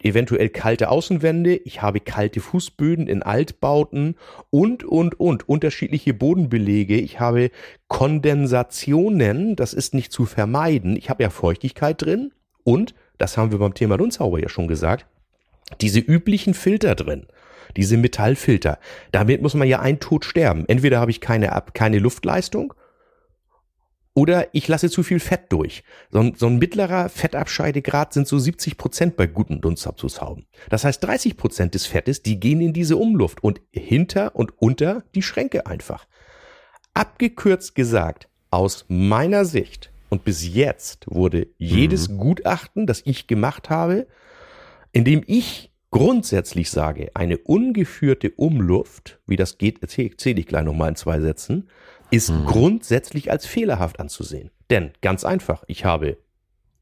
eventuell 0.03 0.49
kalte 0.49 0.89
Außenwände, 0.89 1.55
ich 1.55 1.83
habe 1.83 2.01
kalte 2.01 2.41
Fußböden 2.41 3.07
in 3.07 3.23
Altbauten 3.23 4.17
und, 4.51 4.83
und, 4.83 5.21
und, 5.21 5.49
unterschiedliche 5.49 6.15
Bodenbelege, 6.15 6.97
ich 6.97 7.21
habe 7.21 7.53
Kondensationen, 7.87 9.55
das 9.55 9.73
ist 9.73 9.95
nicht 9.95 10.11
zu 10.11 10.27
vermeiden, 10.27 10.97
ich 10.97 11.09
habe 11.09 11.23
ja 11.23 11.31
Feuchtigkeit 11.31 12.03
drin 12.03 12.33
und, 12.65 12.93
das 13.19 13.37
haben 13.37 13.53
wir 13.53 13.59
beim 13.61 13.75
Thema 13.75 13.99
Dunzhauber 13.99 14.41
ja 14.41 14.49
schon 14.49 14.67
gesagt, 14.67 15.07
diese 15.81 16.01
üblichen 16.01 16.55
Filter 16.55 16.97
drin, 16.97 17.27
diese 17.77 17.97
Metallfilter, 17.99 18.81
damit 19.13 19.43
muss 19.43 19.55
man 19.55 19.69
ja 19.69 19.79
ein 19.79 20.01
Tod 20.01 20.25
sterben. 20.25 20.65
Entweder 20.67 20.99
habe 20.99 21.13
ich 21.13 21.21
keine, 21.21 21.63
keine 21.73 22.01
Luftleistung 22.01 22.75
oder 24.15 24.55
ich 24.55 24.69
lasse 24.69 24.91
zu 24.91 25.03
viel 25.03 25.21
Fett 25.21 25.51
durch. 25.51 25.85
So 26.11 26.21
ein, 26.21 26.35
so 26.37 26.47
ein 26.47 26.59
mittlerer 26.59 27.09
Fettabscheidegrad 27.09 28.13
sind 28.13 28.29
so 28.29 28.39
70 28.39 28.77
Prozent 28.77 29.17
bei 29.17 29.27
guten 29.27 29.61
Dunstabzugshauben. 29.61 30.47
Das 30.69 30.85
heißt, 30.85 31.03
30 31.03 31.37
Prozent 31.37 31.75
des 31.75 31.87
Fettes, 31.87 32.23
die 32.23 32.39
gehen 32.39 32.61
in 32.61 32.73
diese 32.73 32.97
Umluft 32.97 33.43
und 33.43 33.61
hinter 33.71 34.37
und 34.37 34.53
unter 34.61 35.05
die 35.15 35.23
Schränke 35.23 35.67
einfach. 35.67 36.07
Abgekürzt 36.95 37.75
gesagt, 37.75 38.29
aus 38.51 38.85
meiner 38.89 39.47
Sicht 39.47 39.93
und 40.11 40.25
bis 40.25 40.47
jetzt 40.47 41.07
wurde 41.09 41.47
jedes 41.57 42.19
Gutachten, 42.19 42.87
das 42.87 43.01
ich 43.07 43.27
gemacht 43.27 43.71
habe, 43.71 44.07
in 44.93 45.07
dem 45.07 45.23
ich 45.27 45.73
grundsätzlich 45.91 46.71
sage, 46.71 47.11
eine 47.15 47.39
ungeführte 47.39 48.31
Umluft, 48.33 49.21
wie 49.27 49.37
das 49.37 49.57
geht, 49.57 49.81
erzähle 49.81 50.11
erzähl 50.11 50.39
ich 50.39 50.47
gleich 50.47 50.65
nochmal 50.65 50.91
in 50.91 50.97
zwei 50.97 51.21
Sätzen, 51.21 51.71
ist 52.13 52.33
grundsätzlich 52.47 53.31
als 53.31 53.47
fehlerhaft 53.47 53.99
anzusehen. 53.99 54.51
Denn 54.71 54.93
ganz 55.01 55.25
einfach, 55.25 55.65
ich 55.67 55.85
habe 55.85 56.19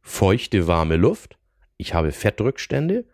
feuchte, 0.02 0.66
warme 0.66 0.96
Luft, 0.96 1.38
ich 1.76 1.94
habe 1.94 2.12
Fettrückstände 2.12 3.04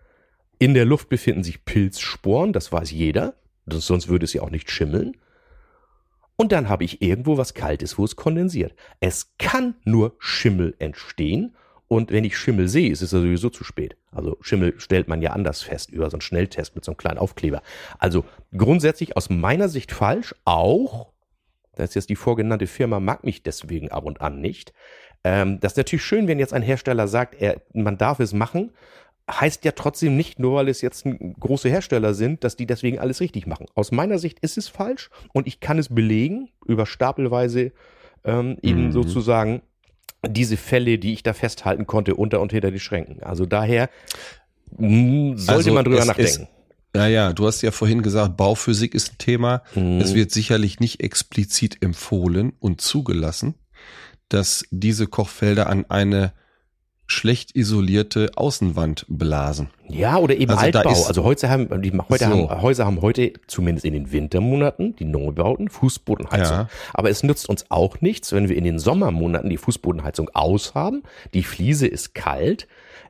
In 0.59 0.73
der 0.73 0.87
Luft 0.87 1.11
befinden 1.11 1.45
sich 1.45 1.67
Pilzsporen, 1.67 2.55
das 2.55 2.73
weiß 2.73 2.91
jeder, 2.91 3.35
sonst 3.67 4.09
würde 4.09 4.25
es 4.25 4.33
ja 4.33 4.41
auch 4.41 4.51
nicht 4.51 4.71
schimmeln. 4.71 5.19
Und 6.37 6.53
dann 6.53 6.69
habe 6.69 6.85
ich 6.85 7.03
irgendwo 7.03 7.37
was 7.37 7.53
Kaltes, 7.53 7.99
wo 7.99 8.05
es 8.05 8.17
kondensiert. 8.17 8.75
Es 9.01 9.35
kann 9.39 9.75
nur 9.85 10.17
Schimmel 10.19 10.75
entstehen. 10.79 11.55
Und 11.89 12.11
wenn 12.11 12.25
ich 12.25 12.37
Schimmel 12.37 12.69
sehe, 12.69 12.91
ist 12.91 13.03
es 13.03 13.13
ja 13.13 13.21
sowieso 13.21 13.51
zu 13.51 13.65
spät. 13.65 13.97
Also 14.11 14.39
Schimmel 14.41 14.75
stellt 14.79 15.09
man 15.09 15.23
ja 15.23 15.33
anders 15.33 15.63
fest 15.63 15.91
über 15.91 16.11
so 16.11 16.17
einen 16.17 16.23
Schnelltest 16.23 16.75
mit 16.75 16.85
so 16.85 16.93
einem 16.93 16.97
kleinen 16.97 17.19
Aufkleber. 17.19 17.63
Also 17.99 18.25
grundsätzlich 18.57 19.17
aus 19.17 19.31
meiner 19.31 19.69
Sicht 19.69 19.93
falsch, 19.93 20.35
auch, 20.45 21.13
das 21.77 21.91
ist 21.91 21.95
jetzt 21.95 22.11
die 22.11 22.17
vorgenannte 22.17 22.67
Firma 22.67 23.01
mag 23.01 23.25
mich 23.25 23.43
deswegen 23.43 23.91
ab 23.91 24.05
und 24.05 24.21
an 24.21 24.41
nicht. 24.41 24.73
Ähm, 25.25 25.61
das 25.61 25.73
ist 25.73 25.77
natürlich 25.79 26.05
schön, 26.05 26.27
wenn 26.27 26.39
jetzt 26.39 26.53
ein 26.53 26.62
Hersteller 26.62 27.07
sagt, 27.07 27.41
er, 27.41 27.62
man 27.73 27.97
darf 27.99 28.19
es 28.21 28.33
machen, 28.33 28.73
heißt 29.31 29.65
ja 29.65 29.73
trotzdem 29.73 30.17
nicht, 30.17 30.39
nur 30.39 30.57
weil 30.57 30.69
es 30.69 30.81
jetzt 30.81 31.05
große 31.41 31.69
Hersteller 31.69 32.15
sind, 32.15 32.45
dass 32.45 32.57
die 32.57 32.67
deswegen 32.67 32.99
alles 32.99 33.21
richtig 33.21 33.47
machen. 33.47 33.67
Aus 33.75 33.93
meiner 33.93 34.19
Sicht 34.19 34.39
ist 34.41 34.57
es 34.57 34.69
falsch 34.69 35.11
und 35.33 35.47
ich 35.47 35.61
kann 35.61 35.79
es 35.79 35.95
belegen 35.95 36.51
über 36.65 36.87
stapelweise 36.87 37.73
ähm, 38.25 38.57
eben 38.62 38.87
mhm. 38.87 38.93
sozusagen 38.93 39.62
diese 40.27 40.57
Fälle, 40.57 40.99
die 40.99 41.12
ich 41.12 41.23
da 41.23 41.33
festhalten 41.33 41.87
konnte, 41.87 42.15
unter 42.15 42.41
und 42.41 42.53
hinter 42.53 42.71
die 42.71 42.81
Schränken. 42.81 43.23
Also 43.23 43.47
daher 43.47 43.91
hm, 44.77 45.37
sollte 45.37 45.53
also 45.53 45.73
man 45.73 45.85
drüber 45.85 46.05
nachdenken. 46.05 46.43
ja, 46.43 46.56
ja, 47.05 47.33
du 47.33 47.47
hast 47.47 47.63
ja 47.63 47.71
vorhin 47.71 48.03
gesagt, 48.03 48.37
Bauphysik 48.37 48.95
ist 48.95 49.13
ein 49.13 49.19
Thema. 49.19 49.63
Mhm. 49.75 50.01
Es 50.01 50.15
wird 50.15 50.31
sicherlich 50.31 50.81
nicht 50.81 51.03
explizit 51.03 51.83
empfohlen 51.83 52.53
und 52.59 52.81
zugelassen, 52.81 53.55
dass 54.29 54.65
diese 54.71 55.07
Kochfelder 55.07 55.69
an 55.69 55.85
eine 55.89 56.33
schlecht 57.07 57.55
isolierte 57.55 58.33
Außenwand 58.35 59.07
blasen. 59.09 59.71
Ja, 59.89 60.19
oder 60.19 60.37
eben 60.37 60.51
also 60.51 60.65
Altbau. 60.65 61.05
also 61.07 61.23
heute 61.23 61.49
haben, 61.49 61.83
die 61.83 61.93
heute 61.93 62.25
so. 62.25 62.31
haben, 62.51 62.63
Häuser 62.63 62.85
haben 62.85 63.01
heute, 63.01 63.33
zumindest 63.47 63.85
in 63.85 63.93
den 63.93 64.11
Wintermonaten, 64.11 64.97
die 64.97 65.05
Neubauten, 65.05 65.69
Fußbodenheizung. 65.69 66.57
Ja. 66.57 66.69
Aber 66.93 67.11
es 67.11 67.23
nützt 67.23 67.49
uns 67.49 67.67
auch 67.71 68.01
nichts, 68.01 68.33
wenn 68.33 68.49
wir 68.49 68.57
in 68.57 68.65
den 68.65 68.79
Sommermonaten 68.81 69.49
die 69.51 69.57
Fußbodenheizung 69.57 70.31
aushaben. 70.35 71.05
Die 71.33 71.45
Fliese 71.45 71.87
ist 71.87 72.15
kalt. 72.15 72.67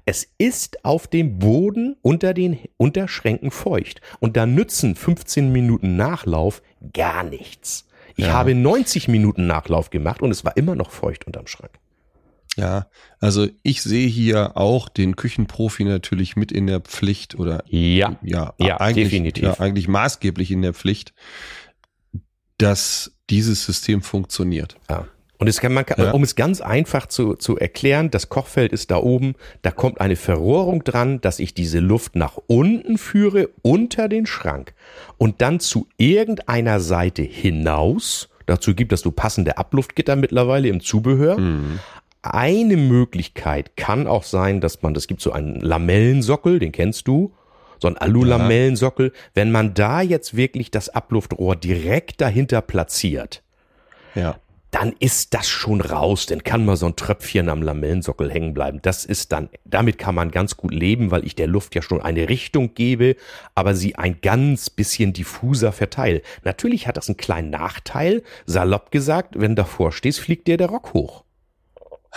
Es 0.09 0.29
ist 0.39 0.85
auf 0.85 1.09
dem 1.09 1.41
Boden 1.41 1.97
unter 2.01 2.33
den 2.33 2.61
Unterschränken 2.77 3.51
feucht. 3.51 4.01
Und 4.21 4.37
da 4.37 4.47
nützen 4.47 4.95
15 4.95 5.51
Minuten 5.51 5.97
Nachlauf 5.97 6.63
gar 6.93 7.25
nichts. 7.25 7.89
Ich 8.15 8.27
ja. 8.27 8.33
habe 8.33 8.55
90 8.55 9.09
Minuten 9.09 9.49
Nachlauf 9.49 9.91
gemacht 9.91 10.23
und 10.23 10.31
es 10.31 10.45
war 10.45 10.57
immer 10.57 10.77
noch 10.77 10.93
feucht 10.93 11.27
unterm 11.27 11.49
Schrank. 11.49 11.73
Ja, 12.57 12.87
also 13.21 13.49
ich 13.63 13.83
sehe 13.83 14.07
hier 14.07 14.57
auch 14.57 14.89
den 14.89 15.17
Küchenprofi 15.17 15.85
natürlich 15.85 16.37
mit 16.37 16.53
in 16.53 16.67
der 16.67 16.81
Pflicht 16.81 17.35
oder 17.35 17.63
ja, 17.67 18.17
ja, 18.23 18.55
ja 18.59 18.81
eigentlich, 18.81 19.11
definitiv. 19.11 19.45
Ja, 19.45 19.61
eigentlich 19.61 19.89
maßgeblich 19.89 20.53
in 20.53 20.63
der 20.63 20.73
Pflicht, 20.73 21.13
dass 22.57 23.19
dieses 23.29 23.67
System 23.67 24.01
funktioniert. 24.01 24.77
Ja. 24.89 25.07
Und 25.39 25.49
es 25.49 25.61
kann 25.61 25.75
man, 25.75 25.85
ja. 25.97 26.13
um 26.13 26.23
es 26.23 26.35
ganz 26.35 26.61
einfach 26.61 27.07
zu, 27.07 27.35
zu 27.35 27.59
erklären, 27.59 28.11
das 28.11 28.29
Kochfeld 28.29 28.73
ist 28.73 28.91
da 28.91 28.97
oben, 28.97 29.35
da 29.63 29.71
kommt 29.71 30.01
eine 30.01 30.17
Verrohrung 30.17 30.83
dran, 30.83 31.21
dass 31.21 31.39
ich 31.39 31.53
diese 31.53 31.79
Luft 31.79 32.17
nach 32.17 32.39
unten 32.47 32.97
führe, 32.97 33.51
unter 33.63 34.09
den 34.09 34.27
Schrank 34.27 34.75
und 35.19 35.43
dann 35.43 35.61
zu 35.61 35.89
irgendeiner 35.99 36.81
Seite 36.81 37.23
hinaus. 37.23 38.29
Dazu 38.47 38.75
gibt 38.75 38.93
es 38.93 39.01
so 39.01 39.11
passende 39.11 39.59
Abluftgitter 39.59 40.17
mittlerweile 40.17 40.69
im 40.69 40.81
Zubehör. 40.81 41.39
Mhm. 41.39 41.81
Eine 42.23 42.77
Möglichkeit 42.77 43.77
kann 43.77 44.07
auch 44.07 44.25
sein, 44.25 44.61
dass 44.61 44.83
man, 44.83 44.95
das 44.95 45.07
gibt 45.07 45.21
so 45.21 45.33
einen 45.33 45.61
Lamellensockel, 45.61 46.59
den 46.59 46.73
kennst 46.73 47.07
du, 47.07 47.33
so 47.79 47.89
ein 47.89 47.99
Alulamellensockel. 47.99 49.13
Wenn 49.35 49.53
man 49.53 49.75
da 49.75 50.01
jetzt 50.01 50.37
wirklich 50.37 50.71
das 50.71 50.89
Abluftrohr 50.89 51.57
direkt 51.57 52.21
dahinter 52.21 52.63
platziert, 52.63 53.43
ja. 54.15 54.39
Dann 54.77 54.93
ist 54.99 55.33
das 55.33 55.49
schon 55.49 55.81
raus. 55.81 56.27
Dann 56.27 56.45
kann 56.45 56.67
mal 56.67 56.77
so 56.77 56.85
ein 56.85 56.97
Tröpfchen 56.97 57.49
am 57.49 57.63
Lamellensockel 57.63 58.31
hängen 58.31 58.53
bleiben. 58.53 58.81
Das 58.83 59.07
ist 59.07 59.33
dann, 59.33 59.49
damit 59.65 59.97
kann 59.97 60.15
man 60.15 60.31
ganz 60.31 60.59
gut 60.59 60.75
leben, 60.75 61.11
weil 61.11 61.25
ich 61.25 61.35
der 61.35 61.47
Luft 61.47 61.75
ja 61.75 61.81
schon 61.81 62.03
eine 62.03 62.29
Richtung 62.29 62.75
gebe, 62.75 63.17
aber 63.55 63.75
sie 63.75 63.95
ein 63.95 64.21
ganz 64.21 64.69
bisschen 64.69 65.15
diffuser 65.15 65.73
verteile. 65.73 66.21
Natürlich 66.45 66.87
hat 66.87 66.99
das 66.99 67.09
einen 67.09 67.17
kleinen 67.17 67.49
Nachteil. 67.49 68.23
Salopp 68.45 68.91
gesagt, 68.91 69.41
wenn 69.41 69.57
davor 69.57 69.93
stehst, 69.93 70.21
fliegt 70.21 70.47
dir 70.47 70.59
der 70.59 70.69
Rock 70.69 70.93
hoch. 70.93 71.25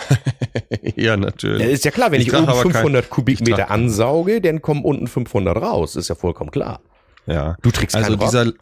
ja, 0.96 1.16
natürlich. 1.16 1.66
ist 1.66 1.86
ja 1.86 1.90
klar, 1.90 2.12
wenn 2.12 2.20
ich, 2.20 2.28
ich 2.28 2.34
oben 2.34 2.52
500 2.52 3.04
kein, 3.04 3.10
Kubikmeter 3.10 3.70
ansauge, 3.70 4.42
dann 4.42 4.60
kommen 4.60 4.84
unten 4.84 5.06
500 5.06 5.56
raus. 5.56 5.96
Ist 5.96 6.08
ja 6.10 6.14
vollkommen 6.14 6.50
klar. 6.50 6.80
Ja. 7.24 7.56
Du 7.62 7.70
trägst 7.70 7.96
also 7.96 8.16
dieser, 8.16 8.46
Rock. 8.46 8.54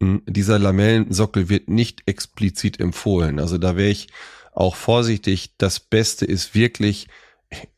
Dieser 0.00 0.58
Lamellensockel 0.58 1.48
wird 1.48 1.68
nicht 1.68 2.02
explizit 2.06 2.80
empfohlen. 2.80 3.38
Also 3.38 3.58
da 3.58 3.76
wäre 3.76 3.90
ich 3.90 4.08
auch 4.54 4.74
vorsichtig. 4.74 5.52
Das 5.58 5.78
Beste 5.78 6.24
ist 6.24 6.54
wirklich, 6.54 7.08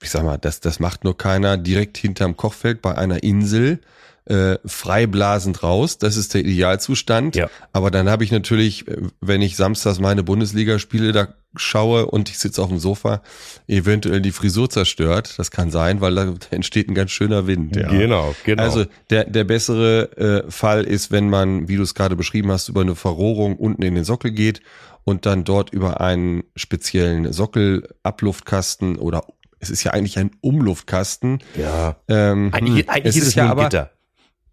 ich 0.01 0.11
sag 0.11 0.23
mal, 0.25 0.39
das, 0.39 0.61
das 0.61 0.79
macht 0.79 1.05
nur 1.05 1.19
keiner 1.19 1.57
direkt 1.57 1.99
hinterm 1.99 2.37
Kochfeld 2.37 2.81
bei 2.81 2.97
einer 2.97 3.23
Insel 3.23 3.81
äh, 4.27 4.59
freiblasend 4.65 5.63
raus. 5.63 5.99
Das 5.99 6.17
ist 6.17 6.35
der 6.35 6.43
Idealzustand. 6.43 7.35
Ja. 7.35 7.51
Aber 7.73 7.91
dann 7.91 8.09
habe 8.09 8.23
ich 8.25 8.31
natürlich, 8.31 8.87
äh, 8.87 8.99
wenn 9.21 9.43
ich 9.43 9.57
samstags 9.57 9.99
meine 9.99 10.23
Bundesligaspiele 10.23 11.13
da 11.13 11.35
schaue 11.57 12.07
und 12.07 12.31
ich 12.31 12.39
sitze 12.39 12.63
auf 12.63 12.69
dem 12.69 12.79
Sofa, 12.79 13.23
eventuell 13.69 14.21
die 14.21 14.33
Frisur 14.33 14.71
zerstört. 14.71 15.35
Das 15.39 15.51
kann 15.51 15.71
sein, 15.71 16.01
weil 16.01 16.15
da 16.15 16.35
entsteht 16.51 16.89
ein 16.89 16.95
ganz 16.95 17.11
schöner 17.11 17.47
Wind. 17.47 17.77
Ja. 17.77 17.89
Genau, 17.89 18.35
genau. 18.45 18.63
Also 18.63 18.87
der, 19.11 19.25
der 19.25 19.45
bessere 19.45 20.45
äh, 20.47 20.51
Fall 20.51 20.85
ist, 20.85 21.11
wenn 21.11 21.29
man, 21.29 21.69
wie 21.69 21.77
du 21.77 21.83
es 21.83 21.95
gerade 21.95 22.17
beschrieben 22.17 22.51
hast, 22.51 22.69
über 22.69 22.81
eine 22.81 22.95
Verrohrung 22.95 23.57
unten 23.57 23.83
in 23.83 23.95
den 23.95 24.05
Sockel 24.05 24.31
geht 24.31 24.61
und 25.05 25.27
dann 25.27 25.45
dort 25.45 25.71
über 25.71 26.01
einen 26.01 26.45
speziellen 26.57 27.33
Sockelabluftkasten 27.33 28.97
oder 28.97 29.25
es 29.59 29.71
ist 29.71 29.85
ja 29.85 29.93
eigentlich 29.93 30.19
ein 30.19 30.33
Umluftkasten. 30.41 31.39
Ja. 31.57 31.97
Ähm, 32.09 32.51
eigentlich, 32.53 32.89
eigentlich 32.89 33.17
es 33.17 33.23
ist, 33.23 33.29
es 33.29 33.35
ja 33.37 33.49
aber, 33.49 33.65
Gitter. 33.65 33.91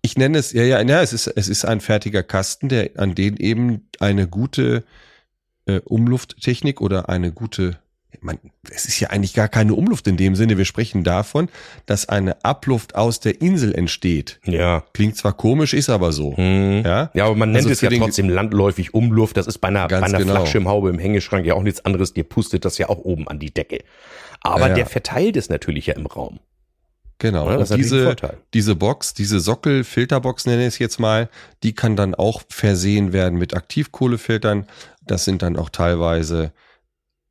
Ich 0.02 0.18
nenne 0.18 0.38
es, 0.38 0.54
ja, 0.54 0.64
ja, 0.64 0.82
ja, 0.82 1.02
es 1.02 1.14
ist, 1.14 1.28
es 1.28 1.50
ist 1.50 1.66
ein 1.66 1.82
fertiger 1.82 2.24
Kasten, 2.24 2.70
der, 2.70 2.92
an 2.98 3.16
den 3.16 3.36
eben 3.38 3.90
eine 4.00 4.28
gute 4.28 4.84
äh, 5.70 5.82
Umlufttechnik 5.86 6.82
oder 6.82 7.10
eine 7.10 7.32
gute, 7.32 7.78
man, 8.22 8.40
es 8.70 8.86
ist 8.86 9.00
ja 9.00 9.10
eigentlich 9.10 9.34
gar 9.34 9.48
keine 9.48 9.74
Umluft 9.74 10.08
in 10.08 10.18
dem 10.18 10.36
Sinne. 10.36 10.58
Wir 10.58 10.66
sprechen 10.66 11.04
davon, 11.04 11.50
dass 11.86 12.10
eine 12.10 12.44
Abluft 12.44 12.96
aus 12.96 13.20
der 13.20 13.42
Insel 13.42 13.74
entsteht. 13.74 14.40
Ja. 14.46 14.84
Klingt 14.94 15.16
zwar 15.16 15.34
komisch, 15.34 15.74
ist 15.74 15.90
aber 15.90 16.12
so. 16.12 16.36
Hm. 16.36 16.84
Ja? 16.84 17.12
ja, 17.14 17.26
aber 17.26 17.36
man 17.36 17.52
nennt 17.52 17.68
also 17.68 17.72
es 17.72 17.82
ja 17.82 17.90
trotzdem 17.90 18.30
landläufig 18.30 18.94
Umluft. 18.94 19.38
Das 19.38 19.48
ist 19.48 19.60
bei 19.60 19.70
einer, 19.70 19.88
bei 19.88 20.02
einer 20.02 20.18
genau. 20.18 20.34
Flachschirmhaube 20.34 20.90
im 20.90 21.00
Hängeschrank 21.00 21.46
ja 21.46 21.54
auch 21.54 21.64
nichts 21.64 21.86
anderes. 21.86 22.14
Dir 22.14 22.24
pustet 22.24 22.66
das 22.66 22.78
ja 22.78 22.90
auch 22.90 23.00
oben 23.00 23.28
an 23.28 23.40
die 23.40 23.54
Decke. 23.54 23.84
Aber 24.42 24.62
ja, 24.62 24.68
ja. 24.70 24.74
der 24.76 24.86
verteilt 24.86 25.38
es 25.38 25.50
natürlich 25.50 25.88
ja 25.88 25.96
im 25.96 26.06
Raum. 26.06 26.40
Genau. 27.20 27.52
Ja, 27.52 27.76
diese, 27.76 28.16
diese 28.54 28.76
Box, 28.76 29.14
diese 29.14 29.42
Sockel-Filterbox 29.42 30.46
nenne 30.46 30.62
ich 30.62 30.68
es 30.70 30.80
jetzt 30.80 31.00
mal, 31.02 31.30
die 31.64 31.74
kann 31.74 31.98
dann 31.98 32.16
auch 32.16 32.44
versehen 32.48 33.12
werden 33.12 33.38
mit 33.38 33.54
Aktivkohlefiltern. 33.54 34.68
Das 35.10 35.26
sind 35.26 35.42
dann 35.42 35.58
auch 35.58 35.70
teilweise 35.70 36.54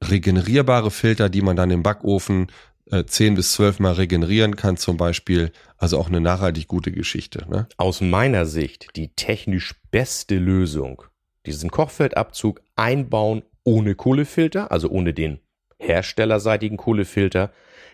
regenerierbare 0.03 0.91
Filter, 0.91 1.29
die 1.29 1.43
man 1.43 1.57
dann 1.57 1.71
im 1.71 1.83
Backofen 1.83 2.49
äh, 2.91 3.05
10 3.05 3.35
bis 3.35 3.53
12 3.53 3.81
Mal 3.81 3.93
regenerieren 3.93 4.57
kann 4.57 4.77
zum 4.77 4.97
Beispiel. 4.97 5.53
Also 5.77 5.99
auch 5.99 6.09
eine 6.09 6.21
nachhaltig 6.21 6.67
gute 6.69 6.93
Geschichte. 6.93 7.47
Ne? 7.49 7.69
Aus 7.77 8.01
meiner 8.01 8.47
Sicht 8.47 8.89
die 8.97 9.09
technisch 9.15 9.75
beste 9.91 10.37
Lösung, 10.37 11.03
diesen 11.47 11.71
Kochfeldabzug 11.71 12.61
einbauen 12.77 13.43
ohne 13.65 13.95
Kohlefilter, 13.95 14.73
also 14.73 14.89
ohne 14.89 15.15
den 15.15 15.41
herstellerseitigen 15.79 16.77
Kohlefilter, 16.77 17.53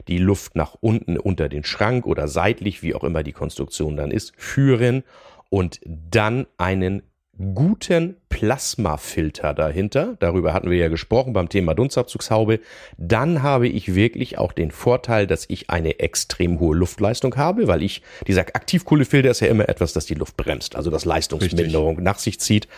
die 0.08 0.18
Luft 0.18 0.56
nach 0.56 0.76
unten 0.80 1.18
unter 1.18 1.48
den 1.48 1.64
Schrank 1.64 2.06
oder 2.06 2.28
seitlich, 2.28 2.82
wie 2.82 2.94
auch 2.94 3.04
immer 3.04 3.22
die 3.22 3.32
Konstruktion 3.32 3.96
dann 3.96 4.10
ist, 4.10 4.32
führen 4.36 5.04
und 5.50 5.80
dann 5.84 6.46
einen 6.56 7.02
guten 7.38 8.16
Plasmafilter 8.28 9.54
dahinter. 9.54 10.16
Darüber 10.20 10.52
hatten 10.52 10.70
wir 10.70 10.78
ja 10.78 10.88
gesprochen 10.88 11.32
beim 11.32 11.48
Thema 11.48 11.74
Dunstabzugshaube. 11.74 12.60
Dann 12.96 13.42
habe 13.42 13.68
ich 13.68 13.94
wirklich 13.94 14.38
auch 14.38 14.52
den 14.52 14.70
Vorteil, 14.70 15.26
dass 15.26 15.44
ich 15.48 15.70
eine 15.70 15.98
extrem 16.00 16.60
hohe 16.60 16.76
Luftleistung 16.76 17.36
habe, 17.36 17.66
weil 17.66 17.82
ich, 17.82 18.02
dieser 18.26 18.42
Aktivkohlefilter 18.42 19.30
ist 19.30 19.40
ja 19.40 19.48
immer 19.48 19.68
etwas, 19.68 19.92
das 19.92 20.06
die 20.06 20.14
Luft 20.14 20.36
bremst, 20.36 20.76
also 20.76 20.90
das 20.90 21.04
Leistungsminderung 21.04 21.96
Richtig. 21.96 22.04
nach 22.04 22.18
sich 22.18 22.40
zieht. 22.40 22.68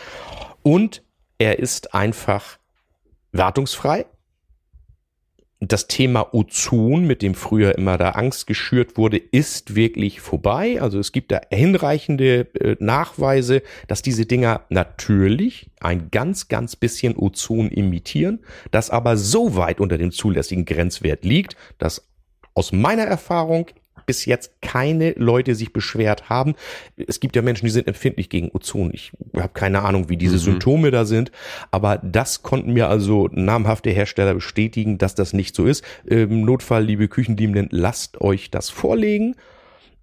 Und 0.62 1.02
er 1.38 1.58
ist 1.58 1.94
einfach 1.94 2.58
wartungsfrei 3.32 4.06
das 5.60 5.86
Thema 5.86 6.34
Ozon, 6.34 7.06
mit 7.06 7.22
dem 7.22 7.34
früher 7.34 7.78
immer 7.78 7.96
da 7.96 8.10
Angst 8.10 8.46
geschürt 8.46 8.98
wurde, 8.98 9.16
ist 9.16 9.74
wirklich 9.74 10.20
vorbei. 10.20 10.80
Also 10.82 10.98
es 10.98 11.12
gibt 11.12 11.32
da 11.32 11.40
hinreichende 11.50 12.40
äh, 12.54 12.76
Nachweise, 12.78 13.62
dass 13.88 14.02
diese 14.02 14.26
Dinger 14.26 14.62
natürlich 14.68 15.70
ein 15.80 16.10
ganz, 16.10 16.48
ganz 16.48 16.76
bisschen 16.76 17.16
Ozon 17.16 17.70
imitieren, 17.70 18.40
das 18.70 18.90
aber 18.90 19.16
so 19.16 19.56
weit 19.56 19.80
unter 19.80 19.96
dem 19.96 20.12
zulässigen 20.12 20.66
Grenzwert 20.66 21.24
liegt, 21.24 21.56
dass 21.78 22.06
aus 22.52 22.72
meiner 22.72 23.04
Erfahrung 23.04 23.68
bis 24.06 24.24
jetzt 24.24 24.62
keine 24.62 25.12
Leute 25.12 25.54
sich 25.54 25.72
beschwert 25.72 26.28
haben. 26.28 26.54
Es 26.96 27.20
gibt 27.20 27.36
ja 27.36 27.42
Menschen, 27.42 27.66
die 27.66 27.72
sind 27.72 27.88
empfindlich 27.88 28.30
gegen 28.30 28.50
Ozon. 28.52 28.90
Ich 28.92 29.12
habe 29.34 29.52
keine 29.52 29.82
Ahnung, 29.82 30.08
wie 30.08 30.16
diese 30.16 30.36
mhm. 30.36 30.40
Symptome 30.40 30.90
da 30.90 31.04
sind, 31.04 31.32
aber 31.70 31.98
das 31.98 32.42
konnten 32.42 32.72
mir 32.72 32.88
also 32.88 33.28
namhafte 33.32 33.90
Hersteller 33.90 34.34
bestätigen, 34.34 34.98
dass 34.98 35.14
das 35.14 35.32
nicht 35.32 35.54
so 35.54 35.66
ist. 35.66 35.84
Im 36.04 36.44
Notfall, 36.44 36.84
liebe 36.84 37.08
Küchenliebenden, 37.08 37.68
lasst 37.70 38.20
euch 38.20 38.50
das 38.50 38.70
vorlegen. 38.70 39.34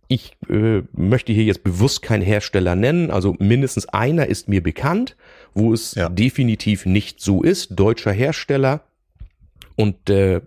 Ich 0.10 0.34
äh, 0.50 0.84
möchte 0.92 1.32
hier 1.32 1.46
jetzt 1.46 1.64
bewusst 1.64 2.02
keinen 2.02 2.22
Hersteller 2.22 2.76
nennen, 2.76 3.10
also 3.10 3.36
mindestens 3.40 3.88
einer 3.88 4.28
ist 4.28 4.48
mir 4.48 4.62
bekannt, 4.62 5.16
wo 5.54 5.74
es 5.74 5.96
ja. 5.96 6.10
definitiv 6.10 6.86
nicht 6.86 7.22
so 7.22 7.42
ist. 7.42 7.80
Deutscher 7.80 8.12
Hersteller 8.12 8.82
und 9.76 10.10
äh, 10.10 10.42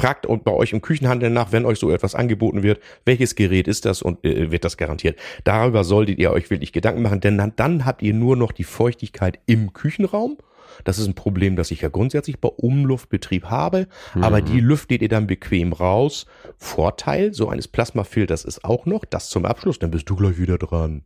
fragt 0.00 0.26
bei 0.44 0.52
euch 0.52 0.72
im 0.72 0.80
Küchenhandel 0.80 1.30
nach, 1.30 1.52
wenn 1.52 1.66
euch 1.66 1.78
so 1.78 1.90
etwas 1.90 2.14
angeboten 2.14 2.62
wird, 2.62 2.80
welches 3.04 3.34
Gerät 3.34 3.68
ist 3.68 3.84
das 3.84 4.02
und 4.02 4.24
äh, 4.24 4.50
wird 4.50 4.64
das 4.64 4.76
garantiert. 4.76 5.18
Darüber 5.44 5.84
solltet 5.84 6.18
ihr 6.18 6.30
euch 6.32 6.50
wirklich 6.50 6.72
Gedanken 6.72 7.02
machen, 7.02 7.20
denn 7.20 7.36
dann, 7.36 7.52
dann 7.56 7.84
habt 7.84 8.02
ihr 8.02 8.14
nur 8.14 8.36
noch 8.36 8.52
die 8.52 8.64
Feuchtigkeit 8.64 9.38
im 9.46 9.72
Küchenraum. 9.72 10.38
Das 10.84 10.98
ist 10.98 11.06
ein 11.06 11.14
Problem, 11.14 11.56
das 11.56 11.70
ich 11.70 11.82
ja 11.82 11.90
grundsätzlich 11.90 12.40
bei 12.40 12.48
Umluftbetrieb 12.48 13.44
habe, 13.46 13.88
mhm. 14.14 14.24
aber 14.24 14.40
die 14.40 14.60
lüftet 14.60 15.02
ihr 15.02 15.08
dann 15.08 15.26
bequem 15.26 15.72
raus. 15.74 16.26
Vorteil 16.56 17.34
so 17.34 17.48
eines 17.48 17.68
Plasmafilters 17.68 18.44
ist 18.44 18.64
auch 18.64 18.86
noch, 18.86 19.04
das 19.04 19.28
zum 19.28 19.44
Abschluss, 19.44 19.78
dann 19.78 19.90
bist 19.90 20.08
du 20.08 20.16
gleich 20.16 20.38
wieder 20.38 20.56
dran. 20.56 21.02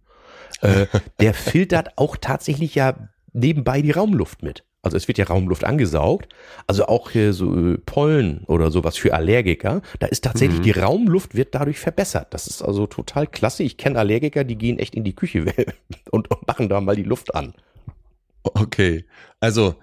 äh, 0.60 0.86
der 1.18 1.34
filtert 1.34 1.96
auch 1.96 2.16
tatsächlich 2.16 2.76
ja 2.76 3.08
nebenbei 3.32 3.82
die 3.82 3.90
Raumluft 3.90 4.42
mit. 4.42 4.64
Also 4.84 4.96
es 4.96 5.08
wird 5.08 5.18
ja 5.18 5.24
Raumluft 5.24 5.64
angesaugt. 5.64 6.32
Also 6.66 6.86
auch 6.86 7.10
hier 7.10 7.32
so 7.32 7.72
äh, 7.72 7.78
Pollen 7.78 8.44
oder 8.46 8.70
sowas 8.70 8.96
für 8.96 9.14
Allergiker. 9.14 9.82
Da 9.98 10.06
ist 10.06 10.24
tatsächlich 10.24 10.60
mhm. 10.60 10.64
die 10.64 10.70
Raumluft 10.72 11.34
wird 11.34 11.54
dadurch 11.54 11.78
verbessert. 11.78 12.28
Das 12.30 12.46
ist 12.46 12.62
also 12.62 12.86
total 12.86 13.26
klasse. 13.26 13.62
Ich 13.62 13.76
kenne 13.76 13.98
Allergiker, 13.98 14.44
die 14.44 14.56
gehen 14.56 14.78
echt 14.78 14.94
in 14.94 15.04
die 15.04 15.14
Küche 15.14 15.44
und, 16.10 16.30
und 16.30 16.46
machen 16.46 16.68
da 16.68 16.80
mal 16.80 16.96
die 16.96 17.02
Luft 17.02 17.34
an. 17.34 17.54
Okay. 18.42 19.04
Also 19.40 19.74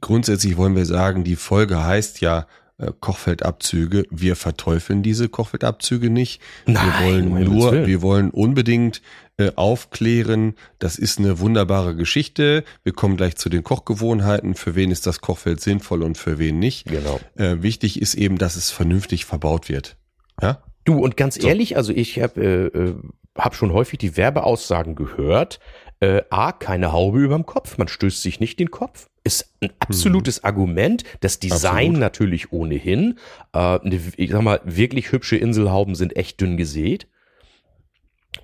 grundsätzlich 0.00 0.56
wollen 0.56 0.76
wir 0.76 0.86
sagen, 0.86 1.24
die 1.24 1.36
Folge 1.36 1.84
heißt 1.84 2.20
ja 2.20 2.46
äh, 2.76 2.90
Kochfeldabzüge. 2.98 4.04
Wir 4.10 4.36
verteufeln 4.36 5.02
diese 5.02 5.28
Kochfeldabzüge 5.28 6.10
nicht. 6.10 6.42
Nein, 6.66 6.84
wir 6.84 7.06
wollen 7.06 7.44
nur, 7.44 7.86
wir 7.86 8.02
wollen 8.02 8.30
unbedingt 8.30 9.00
äh, 9.36 9.50
aufklären. 9.56 10.54
Das 10.78 10.96
ist 10.96 11.18
eine 11.18 11.40
wunderbare 11.40 11.96
Geschichte. 11.96 12.64
Wir 12.84 12.92
kommen 12.92 13.16
gleich 13.16 13.36
zu 13.36 13.48
den 13.48 13.64
Kochgewohnheiten. 13.64 14.54
Für 14.54 14.74
wen 14.76 14.90
ist 14.90 15.06
das 15.06 15.20
Kochfeld 15.20 15.60
sinnvoll 15.60 16.02
und 16.02 16.16
für 16.16 16.38
wen 16.38 16.58
nicht? 16.58 16.86
Genau. 16.86 17.18
Äh, 17.36 17.62
wichtig 17.62 18.00
ist 18.00 18.14
eben, 18.14 18.38
dass 18.38 18.56
es 18.56 18.70
vernünftig 18.70 19.24
verbaut 19.24 19.68
wird. 19.68 19.96
Ja? 20.40 20.62
Du 20.84 20.98
und 21.02 21.16
ganz 21.16 21.36
so. 21.36 21.48
ehrlich, 21.48 21.76
also 21.76 21.92
ich 21.92 22.20
habe 22.20 22.40
äh, 22.40 22.78
äh, 22.78 22.94
hab 23.36 23.54
schon 23.56 23.72
häufig 23.72 23.98
die 23.98 24.16
Werbeaussagen 24.16 24.94
gehört. 24.94 25.58
Äh, 26.00 26.22
A, 26.30 26.52
keine 26.52 26.92
Haube 26.92 27.20
überm 27.20 27.46
Kopf, 27.46 27.78
man 27.78 27.88
stößt 27.88 28.22
sich 28.22 28.38
nicht 28.38 28.60
den 28.60 28.70
Kopf. 28.70 29.08
Ist 29.24 29.54
ein 29.60 29.72
absolutes 29.78 30.38
hm. 30.38 30.44
Argument. 30.44 31.04
Das 31.20 31.40
Design 31.40 31.86
Absolut. 31.86 31.98
natürlich 31.98 32.52
ohnehin. 32.52 33.18
Äh, 33.52 33.58
eine, 33.58 34.00
ich 34.16 34.30
sag 34.30 34.42
mal, 34.42 34.60
wirklich 34.64 35.12
hübsche 35.12 35.36
Inselhauben 35.36 35.94
sind 35.94 36.14
echt 36.14 36.40
dünn 36.40 36.56
gesät. 36.56 37.08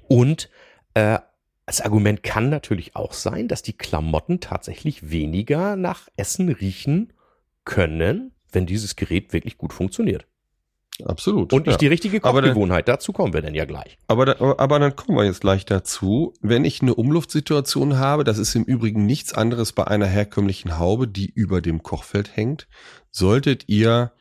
Und 0.08 0.48
äh, 0.94 1.18
das 1.66 1.80
Argument 1.80 2.22
kann 2.22 2.50
natürlich 2.50 2.96
auch 2.96 3.12
sein, 3.12 3.46
dass 3.46 3.62
die 3.62 3.74
Klamotten 3.74 4.40
tatsächlich 4.40 5.10
weniger 5.10 5.76
nach 5.76 6.08
Essen 6.16 6.48
riechen 6.48 7.12
können, 7.64 8.32
wenn 8.50 8.66
dieses 8.66 8.96
Gerät 8.96 9.32
wirklich 9.32 9.56
gut 9.56 9.72
funktioniert. 9.72 10.26
Absolut. 11.04 11.52
Und 11.52 11.66
nicht 11.66 11.74
ja. 11.74 11.78
die 11.78 11.86
richtige 11.86 12.20
Kochgewohnheit. 12.20 12.88
Dann, 12.88 12.94
dazu 12.96 13.12
kommen 13.12 13.32
wir 13.32 13.42
dann 13.42 13.54
ja 13.54 13.64
gleich. 13.64 13.98
Aber, 14.06 14.26
da, 14.26 14.56
aber 14.58 14.78
dann 14.78 14.96
kommen 14.96 15.16
wir 15.16 15.24
jetzt 15.24 15.40
gleich 15.40 15.64
dazu. 15.64 16.34
Wenn 16.40 16.64
ich 16.64 16.82
eine 16.82 16.94
Umluftsituation 16.94 17.98
habe, 17.98 18.24
das 18.24 18.38
ist 18.38 18.54
im 18.54 18.64
Übrigen 18.64 19.06
nichts 19.06 19.32
anderes 19.32 19.72
bei 19.72 19.86
einer 19.86 20.06
herkömmlichen 20.06 20.78
Haube, 20.78 21.08
die 21.08 21.30
über 21.30 21.60
dem 21.60 21.82
Kochfeld 21.82 22.36
hängt, 22.36 22.68
solltet 23.10 23.68
ihr 23.68 24.12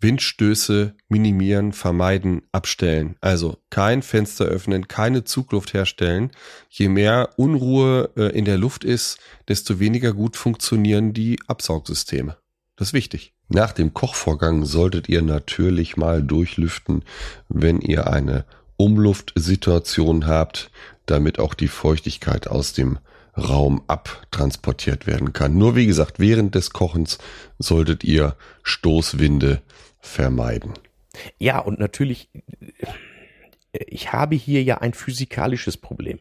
Windstöße 0.00 0.94
minimieren, 1.08 1.72
vermeiden, 1.72 2.42
abstellen. 2.52 3.16
Also 3.20 3.58
kein 3.70 4.02
Fenster 4.02 4.44
öffnen, 4.44 4.86
keine 4.86 5.24
Zugluft 5.24 5.74
herstellen. 5.74 6.30
Je 6.70 6.88
mehr 6.88 7.30
Unruhe 7.36 8.10
äh, 8.16 8.36
in 8.36 8.44
der 8.44 8.58
Luft 8.58 8.84
ist, 8.84 9.18
desto 9.48 9.80
weniger 9.80 10.12
gut 10.12 10.36
funktionieren 10.36 11.12
die 11.12 11.40
Absaugsysteme. 11.46 12.36
Das 12.76 12.88
ist 12.88 12.94
wichtig. 12.94 13.34
Nach 13.48 13.72
dem 13.72 13.92
Kochvorgang 13.92 14.64
solltet 14.64 15.08
ihr 15.08 15.22
natürlich 15.22 15.96
mal 15.96 16.22
durchlüften, 16.22 17.02
wenn 17.48 17.80
ihr 17.80 18.06
eine 18.06 18.44
Umluftsituation 18.76 20.26
habt, 20.26 20.70
damit 21.06 21.40
auch 21.40 21.54
die 21.54 21.68
Feuchtigkeit 21.68 22.46
aus 22.46 22.72
dem 22.72 22.98
Raum 23.36 23.82
abtransportiert 23.86 25.06
werden 25.06 25.32
kann. 25.32 25.56
Nur 25.56 25.76
wie 25.76 25.86
gesagt, 25.86 26.18
während 26.18 26.54
des 26.54 26.70
Kochens 26.70 27.18
solltet 27.58 28.04
ihr 28.04 28.36
Stoßwinde 28.62 29.62
vermeiden. 30.00 30.74
Ja, 31.38 31.58
und 31.58 31.78
natürlich, 31.78 32.30
ich 33.72 34.12
habe 34.12 34.36
hier 34.36 34.62
ja 34.62 34.78
ein 34.78 34.94
physikalisches 34.94 35.76
Problem. 35.76 36.20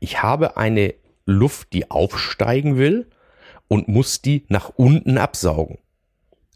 Ich 0.00 0.22
habe 0.22 0.56
eine 0.56 0.94
Luft, 1.24 1.72
die 1.72 1.90
aufsteigen 1.90 2.76
will 2.76 3.10
und 3.68 3.88
muss 3.88 4.22
die 4.22 4.44
nach 4.48 4.70
unten 4.76 5.18
absaugen. 5.18 5.78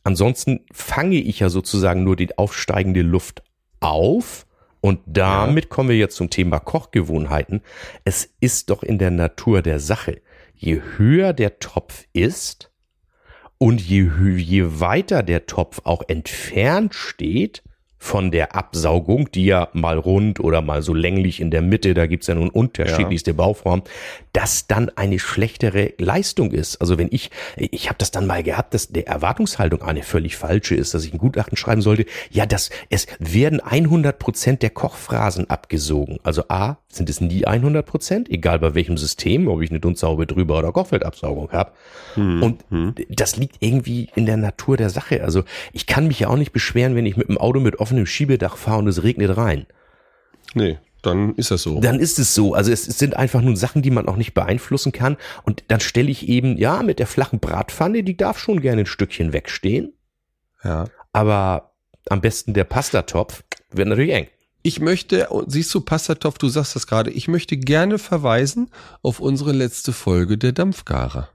Ansonsten 0.04 0.61
fange 0.72 1.16
ich 1.16 1.40
ja 1.40 1.48
sozusagen 1.48 2.04
nur 2.04 2.16
die 2.16 2.38
aufsteigende 2.38 3.02
Luft 3.02 3.42
auf. 3.80 4.46
Und 4.80 5.00
damit 5.04 5.68
kommen 5.68 5.90
wir 5.90 5.96
jetzt 5.96 6.16
zum 6.16 6.30
Thema 6.30 6.59
Kochgewohnheiten. 6.59 7.61
Es 8.04 8.33
ist 8.40 8.70
doch 8.70 8.83
in 8.83 8.98
der 8.98 9.11
Natur 9.11 9.61
der 9.61 9.78
Sache. 9.78 10.22
Je 10.54 10.80
höher 10.96 11.33
der 11.33 11.59
Topf 11.59 12.06
ist 12.12 12.69
und 13.62 13.81
je, 13.83 14.11
je 14.37 14.81
weiter 14.81 15.23
der 15.23 15.44
Topf 15.44 15.83
auch 15.85 16.03
entfernt 16.09 16.94
steht, 16.94 17.62
von 18.03 18.31
der 18.31 18.57
Absaugung, 18.57 19.31
die 19.31 19.45
ja 19.45 19.69
mal 19.75 19.99
rund 19.99 20.41
oder 20.41 20.63
mal 20.63 20.81
so 20.81 20.95
länglich 20.95 21.39
in 21.39 21.51
der 21.51 21.61
Mitte, 21.61 21.93
da 21.93 22.07
gibt's 22.07 22.29
ja 22.29 22.35
nun 22.35 22.49
unterschiedlichste 22.49 23.33
ja. 23.33 23.37
Bauformen, 23.37 23.85
dass 24.33 24.67
dann 24.67 24.91
eine 24.97 25.19
schlechtere 25.19 25.93
Leistung 25.99 26.51
ist. 26.51 26.81
Also 26.81 26.97
wenn 26.97 27.09
ich, 27.11 27.31
ich 27.57 27.89
habe 27.89 27.99
das 27.99 28.11
dann 28.11 28.27
mal 28.27 28.43
gehabt, 28.43 28.73
dass 28.73 28.89
der 28.89 29.07
Erwartungshaltung 29.07 29.83
eine 29.83 30.03
völlig 30.03 30.37
falsche 30.37 30.75
ist, 30.75 30.95
dass 30.95 31.05
ich 31.05 31.13
ein 31.13 31.19
Gutachten 31.19 31.59
schreiben 31.59 31.83
sollte, 31.83 32.07
ja, 32.31 32.47
dass 32.47 32.71
es 32.89 33.07
werden 33.19 33.61
100 33.61 34.19
Prozent 34.19 34.63
der 34.63 34.71
Kochphrasen 34.71 35.51
abgesogen. 35.51 36.19
Also 36.23 36.45
A, 36.49 36.79
sind 36.89 37.09
es 37.09 37.21
nie 37.21 37.45
100 37.45 37.87
Prozent, 37.87 38.31
egal 38.31 38.59
bei 38.59 38.75
welchem 38.75 38.97
System, 38.97 39.47
ob 39.47 39.63
ich 39.63 39.71
eine 39.71 39.79
Dunsthaube 39.79 40.27
drüber 40.27 40.59
oder 40.59 40.73
Kochfeldabsaugung 40.73 41.53
habe. 41.53 41.71
Hm, 42.15 42.43
Und 42.43 42.65
hm. 42.71 42.95
das 43.09 43.37
liegt 43.37 43.57
irgendwie 43.61 44.09
in 44.17 44.27
der 44.27 44.37
Natur 44.37 44.77
der 44.77 44.91
Sache. 44.91 45.23
Also 45.23 45.45
ich 45.73 45.87
kann 45.87 46.09
mich 46.09 46.21
ja 46.21 46.29
auch 46.29 46.37
nicht 46.37 46.53
beschweren, 46.53 46.97
wenn 46.97 47.07
ich 47.07 47.17
mit 47.17 47.29
dem 47.29 47.39
Auto 47.39 47.61
mit 47.61 47.79
offenem 47.90 48.07
Schiebedach 48.07 48.57
fahre 48.57 48.79
und 48.79 48.87
es 48.87 49.03
regnet 49.03 49.37
rein. 49.37 49.66
Nee, 50.55 50.79
dann 51.03 51.35
ist 51.35 51.50
das 51.50 51.64
so. 51.64 51.81
Dann 51.81 51.98
ist 51.98 52.20
es 52.20 52.37
so. 52.37 52.55
Also 52.55 52.70
es, 52.70 52.87
es, 52.87 52.98
sind 53.00 53.16
einfach 53.16 53.40
nun 53.40 53.57
Sachen, 53.57 53.83
die 53.83 53.90
man 53.90 54.07
auch 54.07 54.14
nicht 54.14 54.33
beeinflussen 54.33 54.92
kann. 54.92 55.16
Und 55.42 55.64
dann 55.66 55.81
stelle 55.81 56.09
ich 56.09 56.29
eben, 56.29 56.57
ja, 56.57 56.85
mit 56.85 57.00
der 57.00 57.09
flachen 57.09 57.40
Bratpfanne, 57.40 58.05
die 58.05 58.16
darf 58.16 58.38
schon 58.38 58.61
gerne 58.61 58.83
ein 58.83 58.87
Stückchen 58.87 59.33
wegstehen. 59.33 59.92
Ja. 60.62 60.85
Aber 61.12 61.72
am 62.09 62.20
besten 62.20 62.55
der 62.55 62.62
Pastatopf 62.62 63.42
wird 63.72 63.88
natürlich 63.88 64.12
eng. 64.12 64.29
Ich 64.62 64.79
möchte, 64.79 65.29
siehst 65.48 65.74
du, 65.74 65.81
Pastatopf, 65.81 66.38
du 66.38 66.48
sagst 66.48 66.76
das 66.76 66.87
gerade, 66.87 67.11
ich 67.11 67.26
möchte 67.26 67.57
gerne 67.57 67.98
verweisen 67.98 68.70
auf 69.03 69.18
unsere 69.18 69.53
letzte 69.53 69.92
Folge 69.92 70.38
der 70.38 70.53
Dampfgarer. 70.53 71.31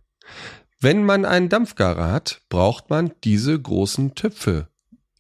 Wenn 0.79 1.03
man 1.03 1.25
einen 1.25 1.49
Dampfgarer 1.49 2.11
hat, 2.11 2.41
braucht 2.47 2.89
man 2.89 3.11
diese 3.23 3.59
großen 3.59 4.15
Töpfe 4.15 4.69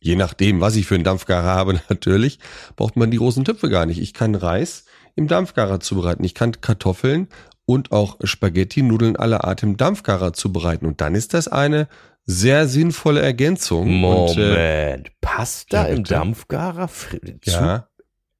Je 0.05 0.15
nachdem, 0.15 0.61
was 0.61 0.75
ich 0.75 0.85
für 0.85 0.93
einen 0.93 1.03
Dampfgarer 1.03 1.55
habe, 1.55 1.81
natürlich, 1.89 2.37
braucht 2.75 2.95
man 2.95 3.09
die 3.09 3.17
großen 3.17 3.43
Töpfe 3.43 3.69
gar 3.69 3.87
nicht. 3.87 3.99
Ich 3.99 4.13
kann 4.13 4.35
Reis 4.35 4.85
im 5.15 5.27
Dampfgarer 5.27 5.79
zubereiten. 5.79 6.23
Ich 6.23 6.35
kann 6.35 6.61
Kartoffeln 6.61 7.27
und 7.65 7.91
auch 7.91 8.17
Spaghetti, 8.23 8.83
Nudeln 8.83 9.15
aller 9.15 9.45
Art 9.45 9.63
im 9.63 9.77
Dampfgarer 9.77 10.33
zubereiten. 10.33 10.85
Und 10.85 11.01
dann 11.01 11.15
ist 11.15 11.33
das 11.33 11.47
eine 11.47 11.87
sehr 12.23 12.67
sinnvolle 12.67 13.21
Ergänzung. 13.23 13.89
Moment, 13.89 14.37
und, 14.37 14.43
äh, 14.43 15.03
Pasta 15.21 15.87
ja, 15.87 15.95
im 15.95 16.03
Dampfgarer? 16.03 16.87
Ja, 17.43 17.87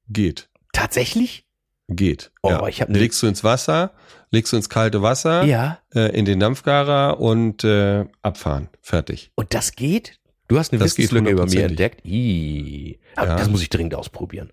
geht. 0.08 0.49
Tatsächlich? 0.71 1.47
Geht. 1.88 2.32
Oh, 2.43 2.49
ja. 2.49 2.67
ich 2.67 2.84
hab 2.84 2.89
ne 2.89 2.99
legst 2.99 3.23
du 3.23 3.28
ins 3.28 3.43
Wasser, 3.43 3.93
legst 4.30 4.54
du 4.54 4.58
ins 4.58 4.69
kalte 4.69 5.01
Wasser, 5.01 5.43
ja. 5.45 5.80
äh, 5.95 6.15
in 6.15 6.25
den 6.25 6.39
Dampfgarer 6.39 7.19
und 7.19 7.63
äh, 7.63 8.06
abfahren. 8.21 8.69
Fertig. 8.82 9.32
Und 9.34 9.56
das 9.56 9.75
geht? 9.75 10.19
Du 10.47 10.60
hast 10.60 10.73
eine 10.73 10.84
Wissenslücke 10.84 11.29
über 11.29 11.45
mir 11.45 11.65
entdeckt. 11.65 12.05
Ih, 12.05 12.99
ja. 13.17 13.25
Das 13.38 13.49
muss 13.49 13.62
ich 13.62 13.69
dringend 13.69 13.95
ausprobieren. 13.95 14.51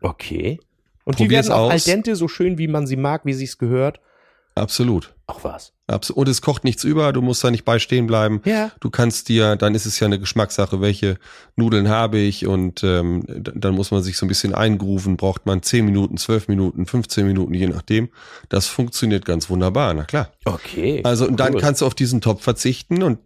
Okay. 0.00 0.58
Und 1.04 1.16
Probier's 1.16 1.46
die 1.46 1.50
werden 1.50 1.58
auch 1.58 1.66
aus. 1.66 1.72
al 1.72 1.80
dente 1.80 2.16
so 2.16 2.28
schön, 2.28 2.58
wie 2.58 2.68
man 2.68 2.86
sie 2.86 2.96
mag, 2.96 3.24
wie 3.24 3.32
sich's 3.34 3.58
gehört. 3.58 4.00
Absolut. 4.54 5.14
Ach 5.26 5.38
was. 5.42 5.72
Absolut. 5.86 6.18
Und 6.18 6.28
es 6.28 6.42
kocht 6.42 6.64
nichts 6.64 6.84
über, 6.84 7.12
du 7.12 7.22
musst 7.22 7.42
da 7.42 7.50
nicht 7.50 7.64
bei 7.64 7.78
stehen 7.78 8.06
bleiben. 8.06 8.42
Ja. 8.44 8.70
Du 8.80 8.90
kannst 8.90 9.28
dir, 9.28 9.56
dann 9.56 9.74
ist 9.74 9.86
es 9.86 9.98
ja 9.98 10.06
eine 10.06 10.18
Geschmackssache, 10.18 10.80
welche 10.80 11.18
Nudeln 11.56 11.88
habe 11.88 12.18
ich 12.18 12.46
und 12.46 12.84
ähm, 12.84 13.24
dann 13.26 13.74
muss 13.74 13.90
man 13.90 14.02
sich 14.02 14.16
so 14.16 14.26
ein 14.26 14.28
bisschen 14.28 14.54
eingrooven, 14.54 15.16
braucht 15.16 15.46
man 15.46 15.62
10 15.62 15.84
Minuten, 15.84 16.16
12 16.16 16.48
Minuten, 16.48 16.86
15 16.86 17.26
Minuten, 17.26 17.54
je 17.54 17.66
nachdem. 17.66 18.10
Das 18.48 18.66
funktioniert 18.66 19.24
ganz 19.24 19.48
wunderbar, 19.48 19.94
na 19.94 20.04
klar. 20.04 20.32
Okay. 20.44 21.00
Also 21.04 21.26
und 21.26 21.40
dann 21.40 21.54
cool. 21.54 21.60
kannst 21.60 21.80
du 21.80 21.86
auf 21.86 21.94
diesen 21.94 22.20
Topf 22.20 22.42
verzichten 22.42 23.02
und 23.02 23.18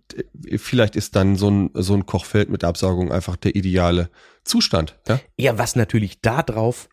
äh, 0.46 0.58
vielleicht 0.58 0.96
ist 0.96 1.16
dann 1.16 1.36
so 1.36 1.50
ein, 1.50 1.70
so 1.74 1.94
ein 1.94 2.06
Kochfeld 2.06 2.50
mit 2.50 2.62
Absaugung 2.62 3.10
einfach 3.10 3.36
der 3.36 3.56
ideale 3.56 4.10
Zustand. 4.44 4.96
Ja? 5.08 5.20
Ja, 5.36 5.58
was 5.58 5.76
natürlich 5.76 6.20
da 6.20 6.42
drauf 6.42 6.88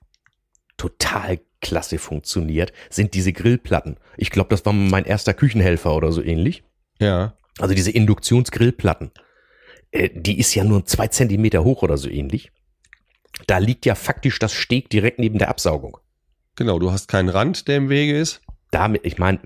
total 0.77 1.39
klasse 1.61 1.97
funktioniert, 1.97 2.73
sind 2.89 3.13
diese 3.13 3.33
Grillplatten. 3.33 3.97
Ich 4.17 4.29
glaube, 4.29 4.49
das 4.49 4.65
war 4.65 4.73
mein 4.73 5.05
erster 5.05 5.33
Küchenhelfer 5.33 5.95
oder 5.95 6.11
so 6.11 6.21
ähnlich. 6.21 6.63
Ja. 6.99 7.33
Also 7.59 7.73
diese 7.73 7.91
Induktionsgrillplatten. 7.91 9.11
Äh, 9.91 10.09
die 10.13 10.39
ist 10.39 10.53
ja 10.55 10.63
nur 10.63 10.85
zwei 10.85 11.07
Zentimeter 11.07 11.63
hoch 11.63 11.81
oder 11.83 11.97
so 11.97 12.09
ähnlich. 12.09 12.51
Da 13.47 13.57
liegt 13.57 13.85
ja 13.85 13.95
faktisch 13.95 14.39
das 14.39 14.53
Steg 14.53 14.89
direkt 14.89 15.19
neben 15.19 15.39
der 15.39 15.49
Absaugung. 15.49 15.97
Genau, 16.55 16.77
du 16.79 16.91
hast 16.91 17.07
keinen 17.07 17.29
Rand, 17.29 17.67
der 17.67 17.77
im 17.77 17.89
Wege 17.89 18.17
ist. 18.17 18.41
Damit, 18.69 19.05
ich 19.05 19.17
meine, 19.17 19.39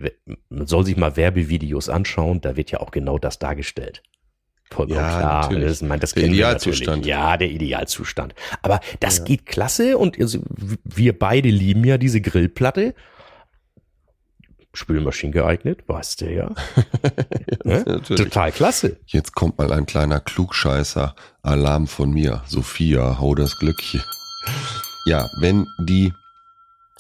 man 0.50 0.68
soll 0.68 0.86
sich 0.86 0.98
mal 0.98 1.16
Werbevideos 1.18 1.90
anschauen, 1.90 2.42
da 2.42 2.56
wird 2.56 2.72
ja 2.72 2.80
auch 2.80 2.92
genau 2.92 3.18
das 3.18 3.40
dargestellt. 3.40 4.02
Vollkommen 4.70 5.00
Ja, 5.00 5.20
klar. 5.20 5.42
natürlich. 5.44 5.68
Das, 5.70 5.82
ich 5.82 5.88
meine, 5.88 6.00
das 6.02 6.14
Der 6.14 6.24
Idealzustand. 6.26 7.06
Ja, 7.06 7.38
der 7.38 7.50
Idealzustand. 7.50 8.36
Aber 8.62 8.80
das 9.00 9.20
Ja. 9.20 9.24
geht 9.24 9.46
klasse 9.46 9.98
und 9.98 10.20
also, 10.20 10.40
wir 10.84 11.18
beide 11.18 11.50
lieben 11.50 11.84
ja 11.86 11.98
diese 11.98 12.22
Grillplatte. 12.22 12.94
Spülmaschinen 14.74 15.32
geeignet, 15.32 15.80
weißt 15.88 16.22
du 16.22 16.32
ja. 16.32 16.52
Ne? 17.64 17.84
Natürlich. 17.86 18.24
Total 18.26 18.52
klasse. 18.52 18.98
Jetzt 19.08 19.34
kommt 19.34 19.58
mal 19.58 19.72
ein 19.74 19.86
kleiner 19.88 20.20
Klugscheißer. 20.20 21.16
Alarm 21.42 21.88
von 21.88 22.12
mir. 22.12 22.44
Sophia, 22.46 23.20
hau 23.20 23.34
das 23.34 23.58
Glöckchen. 23.58 24.04
Ja, 25.06 25.26
wenn 25.40 25.66
die 25.80 26.14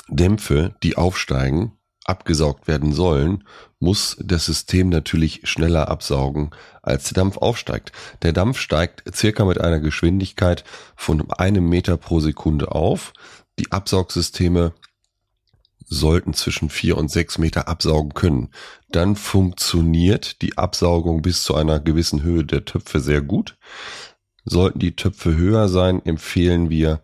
Dämpfe, 0.10 0.74
die 0.82 0.98
aufsteigen, 0.98 1.74
abgesaugt 2.06 2.68
werden 2.68 2.94
sollen, 2.94 3.44
muss 3.80 4.18
das 4.20 4.46
System 4.46 4.90
natürlich 4.90 5.42
schneller 5.44 5.88
absaugen, 5.88 6.52
als 6.82 7.06
der 7.06 7.16
Dampf 7.16 7.38
aufsteigt. 7.38 7.92
Der 8.24 8.34
Dampf 8.34 8.60
steigt 8.60 9.04
circa 9.16 9.46
mit 9.46 9.62
einer 9.62 9.80
Geschwindigkeit 9.80 10.64
von 10.96 11.30
einem 11.32 11.70
Meter 11.70 11.98
pro 11.98 12.20
Sekunde 12.20 12.72
auf. 12.72 13.14
Die 13.60 13.72
Absaugsysteme 13.72 14.74
sollten 15.90 16.34
zwischen 16.34 16.70
vier 16.70 16.98
und 16.98 17.10
sechs 17.10 17.38
Meter 17.38 17.68
absaugen 17.68 18.14
können. 18.14 18.50
Dann 18.90 19.16
funktioniert 19.16 20.42
die 20.42 20.58
Absaugung 20.58 21.22
bis 21.22 21.44
zu 21.44 21.56
einer 21.56 21.80
gewissen 21.80 22.24
Höhe 22.24 22.44
der 22.44 22.66
Töpfe 22.66 23.00
sehr 23.00 23.22
gut. 23.22 23.58
Sollten 24.44 24.80
die 24.80 24.96
Töpfe 24.96 25.36
höher 25.36 25.70
sein, 25.70 26.06
empfehlen 26.06 26.70
wir, 26.70 27.02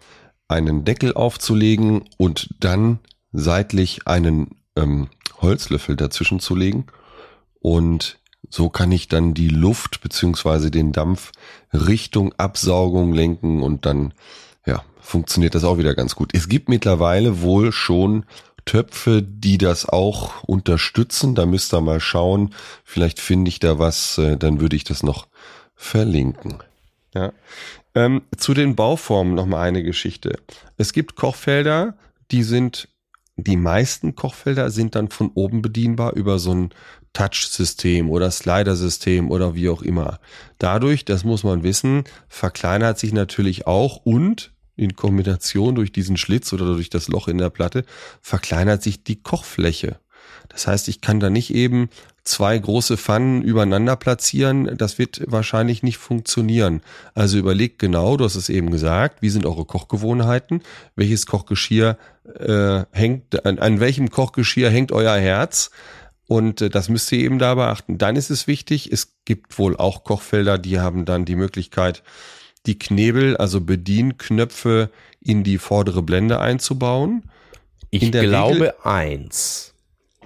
einen 0.47 0.85
Deckel 0.85 1.13
aufzulegen 1.13 2.03
und 2.17 2.53
dann 2.59 2.99
seitlich 3.31 4.07
einen 4.07 4.61
ähm, 4.75 5.09
Holzlöffel 5.41 5.95
dazwischen 5.95 6.39
zu 6.39 6.55
legen. 6.55 6.87
Und 7.59 8.19
so 8.49 8.69
kann 8.69 8.91
ich 8.91 9.07
dann 9.07 9.33
die 9.33 9.49
Luft 9.49 10.01
beziehungsweise 10.01 10.69
den 10.69 10.91
Dampf 10.91 11.31
Richtung 11.71 12.33
Absaugung 12.33 13.13
lenken 13.13 13.63
und 13.63 13.85
dann 13.85 14.13
ja, 14.65 14.83
funktioniert 14.99 15.55
das 15.55 15.63
auch 15.63 15.77
wieder 15.77 15.95
ganz 15.95 16.15
gut. 16.15 16.31
Es 16.33 16.49
gibt 16.49 16.69
mittlerweile 16.69 17.41
wohl 17.41 17.71
schon 17.71 18.25
Töpfe, 18.65 19.21
die 19.21 19.57
das 19.57 19.87
auch 19.87 20.43
unterstützen. 20.43 21.35
Da 21.35 21.45
müsst 21.45 21.73
ihr 21.73 21.81
mal 21.81 21.99
schauen. 21.99 22.53
Vielleicht 22.83 23.19
finde 23.19 23.49
ich 23.49 23.59
da 23.59 23.79
was, 23.79 24.17
äh, 24.17 24.37
dann 24.37 24.61
würde 24.61 24.75
ich 24.75 24.83
das 24.83 25.03
noch 25.03 25.27
verlinken. 25.75 26.63
Ja. 27.13 27.33
Ähm, 27.95 28.23
zu 28.37 28.53
den 28.53 28.75
Bauformen 28.75 29.35
noch 29.35 29.45
mal 29.45 29.61
eine 29.61 29.83
Geschichte. 29.83 30.39
Es 30.77 30.93
gibt 30.93 31.15
Kochfelder, 31.15 31.95
die 32.31 32.43
sind, 32.43 32.87
die 33.35 33.57
meisten 33.57 34.15
Kochfelder 34.15 34.69
sind 34.69 34.95
dann 34.95 35.09
von 35.09 35.31
oben 35.33 35.61
bedienbar 35.61 36.13
über 36.13 36.39
so 36.39 36.53
ein 36.53 36.69
Touch-System 37.13 38.09
oder 38.09 38.31
Slider-System 38.31 39.31
oder 39.31 39.55
wie 39.55 39.69
auch 39.69 39.81
immer. 39.81 40.19
Dadurch, 40.59 41.05
das 41.05 41.23
muss 41.23 41.43
man 41.43 41.63
wissen, 41.63 42.03
verkleinert 42.27 42.99
sich 42.99 43.13
natürlich 43.13 43.67
auch 43.67 43.97
und 43.97 44.51
in 44.75 44.95
Kombination 44.95 45.75
durch 45.75 45.91
diesen 45.91 46.17
Schlitz 46.17 46.51
oder 46.53 46.65
durch 46.65 46.89
das 46.89 47.07
Loch 47.07 47.27
in 47.27 47.37
der 47.37 47.51
Platte 47.51 47.85
verkleinert 48.21 48.81
sich 48.81 49.03
die 49.03 49.21
Kochfläche. 49.21 49.99
Das 50.49 50.67
heißt, 50.67 50.87
ich 50.87 51.01
kann 51.01 51.19
da 51.19 51.29
nicht 51.29 51.53
eben 51.53 51.89
zwei 52.23 52.57
große 52.57 52.97
Pfannen 52.97 53.41
übereinander 53.41 53.95
platzieren. 53.95 54.77
Das 54.77 54.97
wird 54.97 55.21
wahrscheinlich 55.27 55.83
nicht 55.83 55.97
funktionieren. 55.97 56.81
Also 57.13 57.37
überlegt 57.37 57.79
genau, 57.79 58.15
du 58.17 58.23
hast 58.23 58.35
es 58.35 58.49
eben 58.49 58.71
gesagt, 58.71 59.21
wie 59.21 59.29
sind 59.29 59.45
eure 59.45 59.65
Kochgewohnheiten? 59.65 60.61
Welches 60.95 61.25
Kochgeschirr 61.25 61.97
äh, 62.39 62.83
hängt, 62.91 63.45
an, 63.45 63.59
an 63.59 63.79
welchem 63.79 64.09
Kochgeschirr 64.09 64.69
hängt 64.69 64.91
euer 64.91 65.15
Herz? 65.17 65.71
Und 66.27 66.61
äh, 66.61 66.69
das 66.69 66.87
müsst 66.87 67.11
ihr 67.11 67.19
eben 67.19 67.39
da 67.39 67.55
beachten. 67.55 67.97
Dann 67.97 68.15
ist 68.15 68.29
es 68.29 68.47
wichtig, 68.47 68.91
es 68.91 69.15
gibt 69.25 69.59
wohl 69.59 69.75
auch 69.75 70.03
Kochfelder, 70.05 70.57
die 70.57 70.79
haben 70.79 71.03
dann 71.05 71.25
die 71.25 71.35
Möglichkeit, 71.35 72.03
die 72.65 72.79
Knebel, 72.79 73.35
also 73.35 73.59
Bedienknöpfe 73.59 74.89
in 75.19 75.43
die 75.43 75.57
vordere 75.57 76.01
Blende 76.01 76.39
einzubauen. 76.39 77.23
Ich 77.89 78.03
In 78.03 78.11
der 78.13 78.23
glaube 78.23 78.55
Regel- 78.55 78.73
eins. 78.83 79.72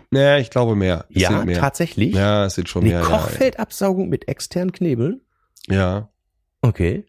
Naja, 0.10 0.38
ich 0.38 0.50
glaube 0.50 0.76
mehr. 0.76 1.06
Es 1.14 1.22
Ja, 1.22 1.44
mehr. 1.44 1.60
tatsächlich. 1.60 2.16
Ja, 2.16 2.46
es 2.46 2.56
sind 2.56 2.70
schon 2.70 2.84
Eine 2.84 2.94
mehr. 2.94 3.02
ja, 3.02 3.06
Kochfeldabsaugung 3.08 4.08
mit 4.10 4.28
externen 4.28 4.72
Knebeln? 4.72 5.22
Ja, 5.68 5.76
ja. 5.76 6.10
Okay. 6.62 7.06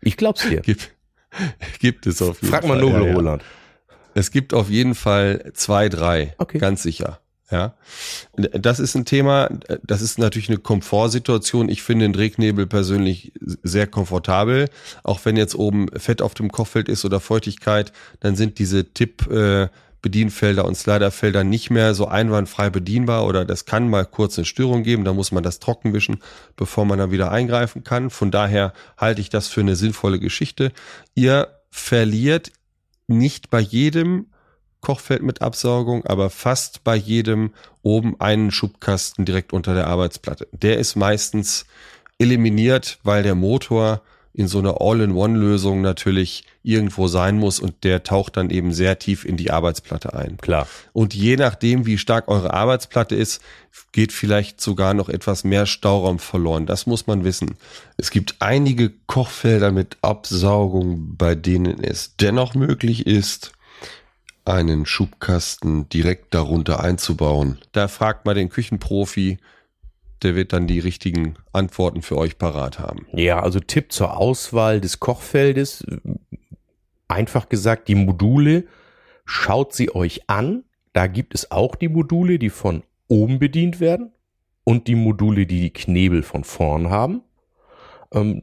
Ich 0.00 0.16
glaub's 0.16 0.42
dir. 0.48 0.60
Gibt, 0.62 0.94
gibt 1.78 2.06
es 2.06 2.22
auf 2.22 2.40
jeden 2.40 2.50
Frag 2.52 2.62
Fall. 2.62 2.76
mal 2.76 2.80
Nobel 2.80 3.02
ja, 3.02 3.08
ja. 3.08 3.14
Roland. 3.14 3.44
Es 4.14 4.30
gibt 4.30 4.54
auf 4.54 4.68
jeden 4.70 4.94
Fall 4.94 5.52
zwei, 5.54 5.88
drei. 5.88 6.34
Okay. 6.38 6.58
Ganz 6.58 6.82
sicher. 6.82 7.20
Ja. 7.50 7.74
Das 8.36 8.78
ist 8.78 8.94
ein 8.94 9.06
Thema, 9.06 9.48
das 9.82 10.02
ist 10.02 10.18
natürlich 10.18 10.50
eine 10.50 10.58
Komfortsituation. 10.58 11.70
Ich 11.70 11.82
finde 11.82 12.04
den 12.04 12.12
Drehknebel 12.12 12.66
persönlich 12.66 13.32
sehr 13.40 13.86
komfortabel. 13.86 14.68
Auch 15.02 15.20
wenn 15.24 15.36
jetzt 15.36 15.54
oben 15.54 15.88
Fett 15.96 16.20
auf 16.20 16.34
dem 16.34 16.52
Kochfeld 16.52 16.88
ist 16.88 17.04
oder 17.06 17.20
Feuchtigkeit, 17.20 17.92
dann 18.20 18.36
sind 18.36 18.58
diese 18.58 18.92
Tipp, 18.92 19.30
äh, 19.30 19.68
Bedienfelder 20.02 20.64
und 20.64 20.76
Sliderfelder 20.76 21.42
nicht 21.42 21.70
mehr 21.70 21.94
so 21.94 22.06
einwandfrei 22.06 22.70
bedienbar 22.70 23.26
oder 23.26 23.44
das 23.44 23.64
kann 23.64 23.90
mal 23.90 24.04
kurz 24.04 24.38
eine 24.38 24.44
Störung 24.44 24.84
geben, 24.84 25.04
da 25.04 25.12
muss 25.12 25.32
man 25.32 25.42
das 25.42 25.58
trocken 25.58 25.92
wischen, 25.92 26.22
bevor 26.54 26.84
man 26.84 26.98
dann 26.98 27.10
wieder 27.10 27.32
eingreifen 27.32 27.82
kann. 27.82 28.10
Von 28.10 28.30
daher 28.30 28.72
halte 28.96 29.20
ich 29.20 29.28
das 29.28 29.48
für 29.48 29.60
eine 29.60 29.74
sinnvolle 29.74 30.20
Geschichte. 30.20 30.72
Ihr 31.14 31.48
verliert 31.70 32.52
nicht 33.08 33.50
bei 33.50 33.60
jedem 33.60 34.26
Kochfeld 34.80 35.22
mit 35.22 35.42
Absaugung, 35.42 36.04
aber 36.06 36.30
fast 36.30 36.84
bei 36.84 36.96
jedem 36.96 37.52
oben 37.82 38.20
einen 38.20 38.50
Schubkasten 38.50 39.24
direkt 39.24 39.52
unter 39.52 39.74
der 39.74 39.86
Arbeitsplatte. 39.86 40.48
Der 40.52 40.78
ist 40.78 40.96
meistens 40.96 41.66
eliminiert, 42.18 42.98
weil 43.02 43.22
der 43.22 43.34
Motor 43.34 44.02
in 44.38 44.46
so 44.46 44.60
einer 44.60 44.80
All-in-One-Lösung 44.80 45.80
natürlich 45.80 46.44
irgendwo 46.62 47.08
sein 47.08 47.38
muss 47.38 47.58
und 47.58 47.82
der 47.82 48.04
taucht 48.04 48.36
dann 48.36 48.50
eben 48.50 48.72
sehr 48.72 48.98
tief 49.00 49.24
in 49.24 49.36
die 49.36 49.50
Arbeitsplatte 49.50 50.14
ein. 50.14 50.36
Klar. 50.36 50.68
Und 50.92 51.12
je 51.12 51.36
nachdem, 51.36 51.86
wie 51.86 51.98
stark 51.98 52.28
eure 52.28 52.54
Arbeitsplatte 52.54 53.16
ist, 53.16 53.42
geht 53.90 54.12
vielleicht 54.12 54.60
sogar 54.60 54.94
noch 54.94 55.08
etwas 55.08 55.42
mehr 55.42 55.66
Stauraum 55.66 56.20
verloren. 56.20 56.66
Das 56.66 56.86
muss 56.86 57.08
man 57.08 57.24
wissen. 57.24 57.56
Es 57.96 58.10
gibt 58.12 58.36
einige 58.38 58.92
Kochfelder 59.06 59.72
mit 59.72 59.96
Absaugung, 60.02 61.16
bei 61.16 61.34
denen 61.34 61.82
es 61.82 62.14
dennoch 62.16 62.54
möglich 62.54 63.06
ist, 63.06 63.52
einen 64.48 64.86
Schubkasten 64.86 65.88
direkt 65.88 66.34
darunter 66.34 66.82
einzubauen. 66.82 67.58
Da 67.72 67.88
fragt 67.88 68.24
mal 68.24 68.34
den 68.34 68.48
Küchenprofi, 68.48 69.38
der 70.22 70.34
wird 70.34 70.52
dann 70.52 70.66
die 70.66 70.80
richtigen 70.80 71.34
Antworten 71.52 72.02
für 72.02 72.16
euch 72.16 72.38
parat 72.38 72.78
haben. 72.78 73.06
Ja, 73.12 73.40
also 73.40 73.60
Tipp 73.60 73.92
zur 73.92 74.16
Auswahl 74.16 74.80
des 74.80 75.00
Kochfeldes. 75.00 75.84
Einfach 77.06 77.48
gesagt, 77.48 77.88
die 77.88 77.94
Module, 77.94 78.64
schaut 79.24 79.74
sie 79.74 79.94
euch 79.94 80.28
an. 80.28 80.64
Da 80.92 81.06
gibt 81.06 81.34
es 81.34 81.50
auch 81.50 81.76
die 81.76 81.88
Module, 81.88 82.38
die 82.38 82.50
von 82.50 82.82
oben 83.06 83.38
bedient 83.38 83.80
werden 83.80 84.12
und 84.64 84.88
die 84.88 84.96
Module, 84.96 85.46
die 85.46 85.60
die 85.60 85.72
Knebel 85.72 86.22
von 86.22 86.44
vorn 86.44 86.90
haben. 86.90 87.22
Ähm, 88.12 88.42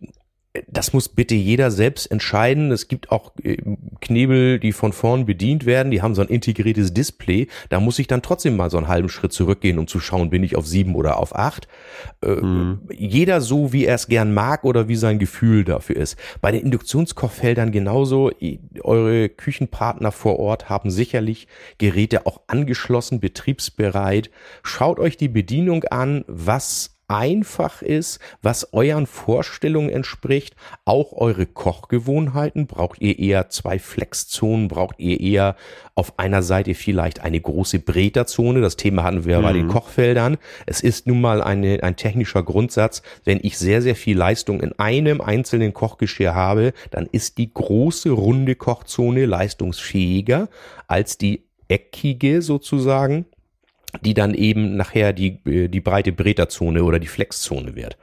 das 0.67 0.93
muss 0.93 1.09
bitte 1.09 1.35
jeder 1.35 1.71
selbst 1.71 2.09
entscheiden. 2.11 2.71
Es 2.71 2.87
gibt 2.87 3.11
auch 3.11 3.31
äh, 3.43 3.57
Knebel, 4.01 4.59
die 4.59 4.71
von 4.71 4.93
vorn 4.93 5.25
bedient 5.25 5.65
werden, 5.65 5.91
die 5.91 6.01
haben 6.01 6.15
so 6.15 6.21
ein 6.21 6.27
integriertes 6.27 6.93
Display. 6.93 7.47
Da 7.69 7.79
muss 7.79 7.99
ich 7.99 8.07
dann 8.07 8.21
trotzdem 8.21 8.55
mal 8.55 8.69
so 8.69 8.77
einen 8.77 8.87
halben 8.87 9.09
Schritt 9.09 9.33
zurückgehen, 9.33 9.79
um 9.79 9.87
zu 9.87 9.99
schauen, 9.99 10.29
bin 10.29 10.43
ich 10.43 10.55
auf 10.55 10.67
sieben 10.67 10.95
oder 10.95 11.17
auf 11.19 11.35
acht. 11.35 11.67
Äh, 12.23 12.29
mhm. 12.29 12.81
Jeder 12.91 13.41
so, 13.41 13.73
wie 13.73 13.85
er 13.85 13.95
es 13.95 14.07
gern 14.07 14.33
mag 14.33 14.63
oder 14.63 14.87
wie 14.87 14.95
sein 14.95 15.19
Gefühl 15.19 15.63
dafür 15.63 15.97
ist. 15.97 16.17
Bei 16.41 16.51
den 16.51 16.61
Induktionskochfeldern 16.61 17.71
genauso. 17.71 18.31
Eure 18.81 19.29
Küchenpartner 19.29 20.11
vor 20.11 20.39
Ort 20.39 20.69
haben 20.69 20.91
sicherlich 20.91 21.47
Geräte 21.77 22.25
auch 22.25 22.41
angeschlossen, 22.47 23.19
betriebsbereit. 23.19 24.29
Schaut 24.63 24.99
euch 24.99 25.17
die 25.17 25.29
Bedienung 25.29 25.83
an, 25.85 26.23
was 26.27 26.94
einfach 27.07 27.81
ist, 27.81 28.19
was 28.41 28.73
euren 28.73 29.05
Vorstellungen 29.05 29.89
entspricht, 29.89 30.55
auch 30.85 31.13
eure 31.13 31.45
Kochgewohnheiten. 31.45 32.67
Braucht 32.67 33.01
ihr 33.01 33.19
eher 33.19 33.49
zwei 33.49 33.79
Flexzonen? 33.79 34.67
Braucht 34.67 34.99
ihr 34.99 35.19
eher 35.19 35.55
auf 35.93 36.17
einer 36.19 36.41
Seite 36.41 36.73
vielleicht 36.73 37.21
eine 37.21 37.39
große 37.39 37.79
Bräterzone? 37.79 38.61
Das 38.61 38.75
Thema 38.75 39.03
hatten 39.03 39.25
wir 39.25 39.39
mhm. 39.39 39.43
bei 39.43 39.53
den 39.53 39.65
mhm. 39.67 39.71
Kochfeldern. 39.71 40.37
Es 40.65 40.81
ist 40.81 41.07
nun 41.07 41.21
mal 41.21 41.41
eine, 41.41 41.83
ein 41.83 41.95
technischer 41.95 42.43
Grundsatz. 42.43 43.01
Wenn 43.23 43.39
ich 43.41 43.57
sehr, 43.57 43.81
sehr 43.81 43.95
viel 43.95 44.17
Leistung 44.17 44.61
in 44.61 44.77
einem 44.79 45.21
einzelnen 45.21 45.73
Kochgeschirr 45.73 46.35
habe, 46.35 46.73
dann 46.91 47.07
ist 47.11 47.37
die 47.37 47.53
große 47.53 48.09
runde 48.09 48.55
Kochzone 48.55 49.25
leistungsfähiger 49.25 50.49
als 50.87 51.17
die 51.17 51.43
eckige 51.67 52.41
sozusagen 52.41 53.25
die 54.01 54.13
dann 54.13 54.33
eben 54.33 54.75
nachher 54.75 55.13
die, 55.13 55.39
äh, 55.45 55.67
die 55.67 55.81
breite 55.81 56.11
Breterzone 56.11 56.83
oder 56.83 56.99
die 56.99 57.07
Flexzone 57.07 57.75
wird. 57.75 57.97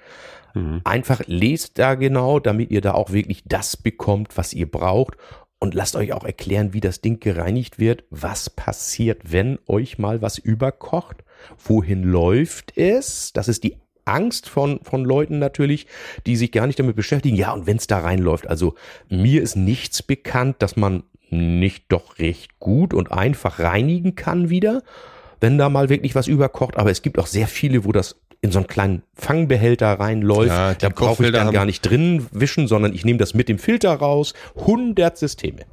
Mhm. 0.54 0.80
Einfach 0.84 1.22
lest 1.26 1.78
da 1.78 1.94
genau, 1.94 2.38
damit 2.38 2.70
ihr 2.70 2.80
da 2.80 2.92
auch 2.92 3.12
wirklich 3.12 3.42
das 3.46 3.76
bekommt, 3.76 4.36
was 4.36 4.52
ihr 4.52 4.70
braucht 4.70 5.16
und 5.58 5.74
lasst 5.74 5.96
euch 5.96 6.12
auch 6.12 6.24
erklären, 6.24 6.72
wie 6.72 6.80
das 6.80 7.00
Ding 7.00 7.20
gereinigt 7.20 7.78
wird, 7.78 8.04
was 8.10 8.50
passiert, 8.50 9.32
wenn 9.32 9.58
euch 9.66 9.98
mal 9.98 10.20
was 10.20 10.38
überkocht, 10.38 11.24
wohin 11.64 12.02
läuft 12.02 12.76
es, 12.76 13.32
das 13.32 13.48
ist 13.48 13.64
die 13.64 13.76
Angst 14.04 14.48
von, 14.48 14.80
von 14.82 15.04
Leuten 15.04 15.38
natürlich, 15.38 15.86
die 16.26 16.34
sich 16.34 16.50
gar 16.50 16.66
nicht 16.66 16.80
damit 16.80 16.96
beschäftigen. 16.96 17.36
Ja, 17.36 17.52
und 17.52 17.68
wenn 17.68 17.76
es 17.76 17.86
da 17.86 18.00
reinläuft, 18.00 18.48
also 18.48 18.74
mir 19.08 19.40
ist 19.40 19.54
nichts 19.54 20.02
bekannt, 20.02 20.56
dass 20.58 20.76
man 20.76 21.04
nicht 21.30 21.84
doch 21.88 22.18
recht 22.18 22.58
gut 22.58 22.92
und 22.92 23.12
einfach 23.12 23.60
reinigen 23.60 24.16
kann 24.16 24.50
wieder 24.50 24.82
wenn 25.42 25.58
da 25.58 25.68
mal 25.68 25.88
wirklich 25.88 26.14
was 26.14 26.28
überkocht. 26.28 26.78
Aber 26.78 26.90
es 26.90 27.02
gibt 27.02 27.18
auch 27.18 27.26
sehr 27.26 27.48
viele, 27.48 27.84
wo 27.84 27.92
das 27.92 28.16
in 28.40 28.52
so 28.52 28.60
einen 28.60 28.68
kleinen 28.68 29.02
Fangbehälter 29.14 29.88
reinläuft. 30.00 30.48
Ja, 30.48 30.74
da 30.74 30.88
brauche 30.88 31.26
ich 31.26 31.32
dann 31.32 31.52
gar 31.52 31.66
nicht 31.66 31.82
drin 31.82 32.26
wischen, 32.30 32.68
sondern 32.68 32.94
ich 32.94 33.04
nehme 33.04 33.18
das 33.18 33.34
mit 33.34 33.48
dem 33.48 33.58
Filter 33.58 33.92
raus. 33.92 34.34
100 34.56 35.18
Systeme. 35.18 35.66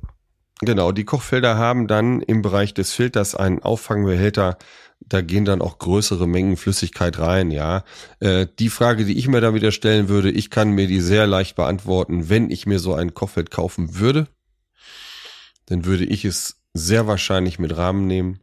Genau, 0.62 0.92
die 0.92 1.06
Kochfelder 1.06 1.58
haben 1.58 1.88
dann 1.88 2.22
im 2.22 2.42
Bereich 2.42 2.74
des 2.74 2.94
Filters 2.94 3.36
einen 3.36 3.60
Auffangbehälter. 3.60 4.58
Da 5.00 5.22
gehen 5.22 5.46
dann 5.46 5.62
auch 5.62 5.78
größere 5.78 6.28
Mengen 6.28 6.58
Flüssigkeit 6.58 7.18
rein, 7.20 7.52
ja. 7.52 7.84
Äh, 8.20 8.48
die 8.60 8.70
Frage, 8.70 9.06
die 9.06 9.18
ich 9.18 9.28
mir 9.28 9.40
da 9.40 9.54
wieder 9.54 9.72
stellen 9.72 10.10
würde, 10.10 10.30
ich 10.30 10.50
kann 10.50 10.72
mir 10.72 10.88
die 10.88 11.00
sehr 11.00 11.28
leicht 11.28 11.56
beantworten, 11.56 12.28
wenn 12.28 12.52
ich 12.52 12.66
mir 12.66 12.80
so 12.80 12.94
ein 12.94 13.14
Kochfeld 13.14 13.52
kaufen 13.52 14.00
würde, 14.00 14.28
dann 15.68 15.86
würde 15.86 16.04
ich 16.06 16.26
es 16.26 16.58
sehr 16.74 17.08
wahrscheinlich 17.08 17.60
mit 17.60 17.78
Rahmen 17.78 18.08
nehmen 18.08 18.42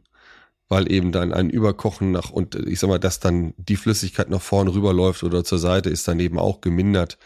weil 0.69 0.91
eben 0.91 1.11
dann 1.11 1.33
ein 1.33 1.49
Überkochen 1.49 2.11
nach 2.11 2.29
und 2.29 2.55
ich 2.55 2.79
sag 2.79 2.89
mal, 2.89 2.99
dass 2.99 3.19
dann 3.19 3.53
die 3.57 3.77
Flüssigkeit 3.77 4.29
nach 4.29 4.41
vorne 4.41 4.73
rüberläuft 4.73 5.23
oder 5.23 5.43
zur 5.43 5.59
Seite 5.59 5.89
ist 5.89 6.07
dann 6.07 6.19
eben 6.19 6.39
auch 6.39 6.61
gemindert. 6.61 7.17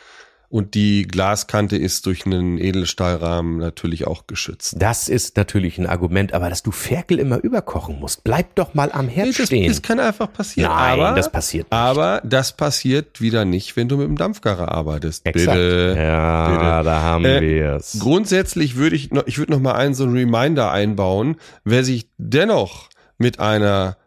Und 0.51 0.73
die 0.73 1.03
Glaskante 1.03 1.77
ist 1.77 2.05
durch 2.05 2.25
einen 2.25 2.57
Edelstahlrahmen 2.57 3.57
natürlich 3.57 4.05
auch 4.05 4.27
geschützt. 4.27 4.75
Das 4.77 5.07
ist 5.07 5.37
natürlich 5.37 5.77
ein 5.77 5.87
Argument, 5.87 6.33
aber 6.33 6.49
dass 6.49 6.61
du 6.61 6.71
Ferkel 6.71 7.19
immer 7.19 7.37
überkochen 7.37 7.97
musst, 8.01 8.25
bleib 8.25 8.55
doch 8.55 8.73
mal 8.73 8.91
am 8.91 9.07
Herd 9.07 9.27
nee, 9.27 9.33
das, 9.37 9.45
stehen. 9.45 9.69
Das 9.69 9.81
kann 9.81 10.01
einfach 10.01 10.31
passieren. 10.33 10.69
Nein, 10.69 10.99
aber, 10.99 11.15
das 11.15 11.31
passiert 11.31 11.71
nicht. 11.71 11.73
Aber 11.73 12.21
das 12.25 12.57
passiert 12.57 13.21
wieder 13.21 13.45
nicht, 13.45 13.77
wenn 13.77 13.87
du 13.87 13.95
mit 13.95 14.07
dem 14.07 14.17
Dampfgarer 14.17 14.69
arbeitest. 14.73 15.25
Exakt. 15.25 15.57
Bitte. 15.57 15.95
Ja, 15.97 16.49
bitte. 16.49 16.83
da 16.83 17.01
haben 17.01 17.23
äh, 17.23 17.39
wir 17.39 17.75
es. 17.75 17.97
Grundsätzlich 17.99 18.75
würde 18.75 18.97
ich 18.97 19.09
noch, 19.11 19.25
ich 19.27 19.37
würde 19.37 19.53
noch 19.53 19.61
mal 19.61 19.75
einen 19.75 19.93
so 19.93 20.03
einen 20.03 20.17
Reminder 20.17 20.69
einbauen, 20.69 21.37
wer 21.63 21.85
sich 21.85 22.09
dennoch 22.17 22.90
mit 23.21 23.39
einer 23.39 23.97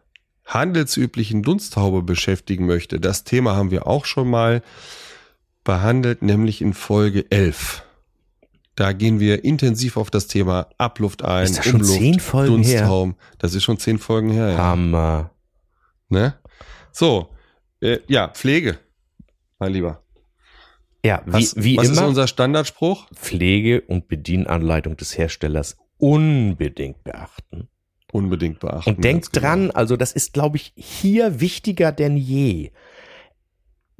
handelsüblichen 0.45 1.41
Dunsthaube 1.41 2.03
beschäftigen 2.03 2.65
möchte, 2.67 2.99
das 2.99 3.23
Thema 3.23 3.55
haben 3.55 3.71
wir 3.71 3.87
auch 3.87 4.05
schon 4.05 4.29
mal 4.29 4.61
behandelt, 5.63 6.21
nämlich 6.21 6.61
in 6.61 6.73
Folge 6.73 7.25
11. 7.31 7.83
Da 8.75 8.91
gehen 8.91 9.19
wir 9.19 9.43
intensiv 9.43 9.97
auf 9.97 10.11
das 10.11 10.27
Thema 10.27 10.67
Abluft 10.77 11.23
ein, 11.23 11.45
ist 11.45 11.57
das 11.57 11.65
schon 11.65 11.81
Umluft, 11.81 11.97
zehn 11.97 12.19
Folgen 12.19 12.53
Dunsthauben. 12.53 13.13
Her? 13.13 13.35
Das 13.39 13.55
ist 13.55 13.63
schon 13.63 13.79
zehn 13.79 13.97
Folgen 13.97 14.29
her. 14.29 14.49
Ja. 14.49 14.57
Hammer. 14.57 15.31
Ne? 16.09 16.35
So, 16.91 17.29
äh, 17.79 17.99
ja, 18.07 18.27
Pflege, 18.27 18.77
mein 19.59 19.71
Lieber. 19.71 20.03
Ja, 21.03 21.21
wie, 21.25 21.33
was, 21.33 21.55
wie 21.55 21.77
was 21.77 21.85
immer. 21.85 21.95
Was 21.95 22.01
ist 22.01 22.07
unser 22.09 22.27
Standardspruch? 22.27 23.07
Pflege 23.13 23.81
und 23.81 24.07
Bedienanleitung 24.07 24.97
des 24.97 25.17
Herstellers 25.17 25.77
unbedingt 25.97 27.03
beachten 27.03 27.69
unbedingt 28.15 28.59
beachten. 28.59 28.89
Und 28.89 29.03
denkt 29.03 29.33
genau. 29.33 29.47
dran, 29.47 29.71
also 29.71 29.97
das 29.97 30.13
ist, 30.13 30.33
glaube 30.33 30.57
ich, 30.57 30.73
hier 30.75 31.41
wichtiger 31.41 31.91
denn 31.91 32.15
je. 32.15 32.71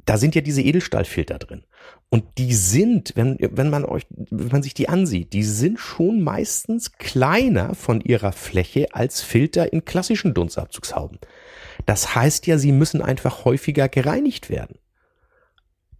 Da 0.06 0.16
sind 0.16 0.34
ja 0.34 0.40
diese 0.40 0.62
Edelstahlfilter 0.62 1.38
drin. 1.38 1.64
Und 2.08 2.24
die 2.38 2.54
sind, 2.54 3.12
wenn, 3.16 3.36
wenn 3.40 3.68
man 3.68 3.84
euch, 3.84 4.06
wenn 4.08 4.48
man 4.48 4.62
sich 4.62 4.74
die 4.74 4.88
ansieht, 4.88 5.32
die 5.32 5.42
sind 5.42 5.78
schon 5.78 6.22
meistens 6.22 6.92
kleiner 6.92 7.74
von 7.74 8.00
ihrer 8.00 8.32
Fläche 8.32 8.86
als 8.92 9.22
Filter 9.22 9.72
in 9.72 9.84
klassischen 9.84 10.32
Dunstabzugshauben. 10.32 11.18
Das 11.84 12.14
heißt 12.14 12.46
ja, 12.46 12.58
sie 12.58 12.72
müssen 12.72 13.02
einfach 13.02 13.44
häufiger 13.44 13.88
gereinigt 13.88 14.48
werden. 14.48 14.78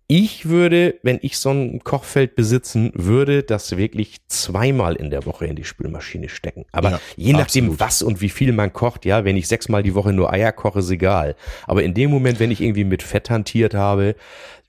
Ich 0.08 0.48
würde, 0.48 1.00
wenn 1.02 1.18
ich 1.20 1.36
so 1.36 1.50
ein 1.50 1.82
Kochfeld 1.82 2.36
besitzen 2.36 2.92
würde, 2.94 3.42
das 3.42 3.76
wirklich 3.76 4.18
zweimal 4.28 4.94
in 4.94 5.10
der 5.10 5.26
Woche 5.26 5.46
in 5.46 5.56
die 5.56 5.64
Spülmaschine 5.64 6.28
stecken. 6.28 6.64
Aber 6.70 6.90
ja, 6.92 7.00
je 7.16 7.32
nachdem, 7.32 7.64
absolut. 7.64 7.80
was 7.80 8.02
und 8.02 8.20
wie 8.20 8.28
viel 8.28 8.52
man 8.52 8.72
kocht, 8.72 9.04
ja, 9.04 9.24
wenn 9.24 9.36
ich 9.36 9.48
sechsmal 9.48 9.82
die 9.82 9.96
Woche 9.96 10.12
nur 10.12 10.32
Eier 10.32 10.52
koche, 10.52 10.78
ist 10.78 10.90
egal. 10.90 11.34
Aber 11.66 11.82
in 11.82 11.92
dem 11.92 12.10
Moment, 12.10 12.38
wenn 12.38 12.52
ich 12.52 12.60
irgendwie 12.60 12.84
mit 12.84 13.02
Fett 13.02 13.30
hantiert 13.30 13.74
habe, 13.74 14.14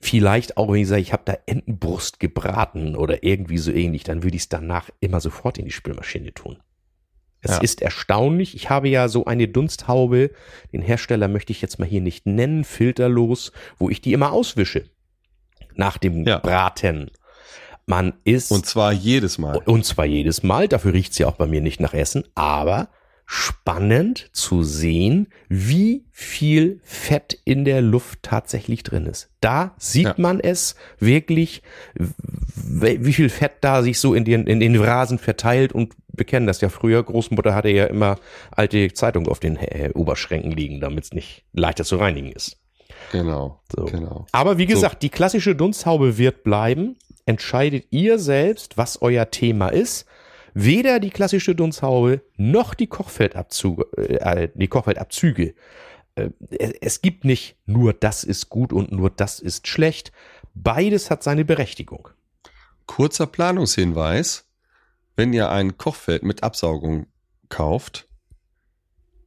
vielleicht 0.00 0.56
auch, 0.56 0.72
wenn 0.72 0.82
ich 0.82 0.88
sage, 0.88 1.02
ich 1.02 1.12
habe 1.12 1.22
da 1.24 1.38
Entenbrust 1.46 2.18
gebraten 2.18 2.96
oder 2.96 3.22
irgendwie 3.22 3.58
so 3.58 3.70
ähnlich, 3.70 4.02
dann 4.02 4.24
würde 4.24 4.34
ich 4.34 4.42
es 4.42 4.48
danach 4.48 4.90
immer 4.98 5.20
sofort 5.20 5.56
in 5.56 5.66
die 5.66 5.70
Spülmaschine 5.70 6.34
tun. 6.34 6.58
Es 7.42 7.52
ja. 7.52 7.58
ist 7.58 7.80
erstaunlich. 7.80 8.56
Ich 8.56 8.70
habe 8.70 8.88
ja 8.88 9.06
so 9.06 9.24
eine 9.26 9.46
Dunsthaube, 9.46 10.32
den 10.72 10.82
Hersteller 10.82 11.28
möchte 11.28 11.52
ich 11.52 11.62
jetzt 11.62 11.78
mal 11.78 11.86
hier 11.86 12.00
nicht 12.00 12.26
nennen, 12.26 12.64
filterlos, 12.64 13.52
wo 13.78 13.88
ich 13.88 14.00
die 14.00 14.12
immer 14.12 14.32
auswische 14.32 14.90
nach 15.74 15.98
dem 15.98 16.26
ja. 16.26 16.38
Braten. 16.38 17.10
Man 17.86 18.14
ist. 18.24 18.52
Und 18.52 18.66
zwar 18.66 18.92
jedes 18.92 19.38
Mal. 19.38 19.62
Und 19.64 19.84
zwar 19.84 20.04
jedes 20.04 20.42
Mal. 20.42 20.68
Dafür 20.68 20.92
riecht's 20.92 21.18
ja 21.18 21.26
auch 21.26 21.36
bei 21.36 21.46
mir 21.46 21.60
nicht 21.60 21.80
nach 21.80 21.94
Essen. 21.94 22.24
Aber 22.34 22.88
spannend 23.30 24.30
zu 24.32 24.62
sehen, 24.62 25.28
wie 25.50 26.06
viel 26.10 26.80
Fett 26.82 27.38
in 27.44 27.66
der 27.66 27.82
Luft 27.82 28.22
tatsächlich 28.22 28.82
drin 28.84 29.04
ist. 29.04 29.28
Da 29.42 29.74
sieht 29.76 30.06
ja. 30.06 30.14
man 30.16 30.40
es 30.40 30.76
wirklich, 30.98 31.62
wie 31.94 33.12
viel 33.12 33.28
Fett 33.28 33.56
da 33.60 33.82
sich 33.82 34.00
so 34.00 34.14
in 34.14 34.24
den, 34.24 34.46
in 34.46 34.60
den 34.60 34.76
Rasen 34.76 35.18
verteilt 35.18 35.74
und 35.74 35.94
wir 36.08 36.24
kennen 36.24 36.46
das 36.46 36.62
ja 36.62 36.70
früher. 36.70 37.02
Großmutter 37.02 37.54
hatte 37.54 37.68
ja 37.68 37.84
immer 37.84 38.16
alte 38.50 38.94
Zeitung 38.94 39.28
auf 39.28 39.40
den 39.40 39.56
äh, 39.56 39.90
Oberschränken 39.94 40.50
liegen, 40.50 40.80
damit 40.80 41.04
es 41.04 41.12
nicht 41.12 41.44
leichter 41.52 41.84
zu 41.84 41.96
reinigen 41.96 42.32
ist. 42.32 42.56
Genau, 43.12 43.60
so. 43.74 43.84
genau. 43.86 44.26
Aber 44.32 44.58
wie 44.58 44.66
gesagt, 44.66 44.96
so. 44.96 44.98
die 45.00 45.10
klassische 45.10 45.54
Dunsthaube 45.54 46.18
wird 46.18 46.44
bleiben. 46.44 46.96
Entscheidet 47.26 47.86
ihr 47.90 48.18
selbst, 48.18 48.76
was 48.76 49.02
euer 49.02 49.30
Thema 49.30 49.68
ist. 49.68 50.06
Weder 50.54 50.98
die 50.98 51.10
klassische 51.10 51.54
Dunsthaube 51.54 52.22
noch 52.36 52.74
die 52.74 52.86
Kochfeldabzüge, 52.86 53.86
äh, 53.96 54.48
die 54.54 54.68
Kochfeldabzüge. 54.68 55.54
Äh, 56.14 56.30
es 56.80 57.02
gibt 57.02 57.24
nicht 57.24 57.56
nur 57.66 57.92
das 57.92 58.24
ist 58.24 58.48
gut 58.48 58.72
und 58.72 58.92
nur 58.92 59.10
das 59.10 59.40
ist 59.40 59.68
schlecht. 59.68 60.12
Beides 60.54 61.10
hat 61.10 61.22
seine 61.22 61.44
Berechtigung. 61.44 62.08
Kurzer 62.86 63.26
Planungshinweis. 63.26 64.46
Wenn 65.16 65.32
ihr 65.32 65.50
ein 65.50 65.78
Kochfeld 65.78 66.22
mit 66.22 66.42
Absaugung 66.42 67.06
kauft 67.48 68.08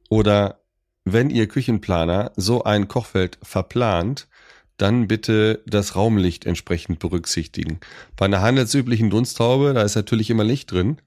oder 0.08 0.61
wenn 1.04 1.30
ihr 1.30 1.48
Küchenplaner 1.48 2.32
so 2.36 2.64
ein 2.64 2.88
Kochfeld 2.88 3.38
verplant, 3.42 4.28
dann 4.76 5.06
bitte 5.06 5.62
das 5.66 5.96
Raumlicht 5.96 6.46
entsprechend 6.46 6.98
berücksichtigen. 6.98 7.80
Bei 8.16 8.24
einer 8.26 8.40
handelsüblichen 8.42 9.10
Dunsthaube, 9.10 9.74
da 9.74 9.82
ist 9.82 9.94
natürlich 9.94 10.30
immer 10.30 10.44
Licht 10.44 10.72
drin. 10.72 10.98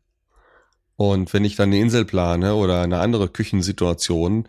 Und 0.95 1.33
wenn 1.33 1.43
ich 1.43 1.55
dann 1.55 1.69
eine 1.69 1.79
Insel 1.79 2.05
plane 2.05 2.55
oder 2.55 2.81
eine 2.81 2.99
andere 2.99 3.27
Küchensituation 3.27 4.47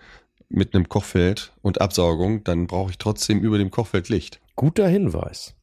mit 0.48 0.74
einem 0.74 0.88
Kochfeld 0.88 1.52
und 1.62 1.80
Absaugung, 1.80 2.44
dann 2.44 2.66
brauche 2.66 2.90
ich 2.90 2.98
trotzdem 2.98 3.40
über 3.40 3.58
dem 3.58 3.70
Kochfeld 3.70 4.08
Licht. 4.08 4.40
Guter 4.54 4.86
Hinweis. 4.86 5.54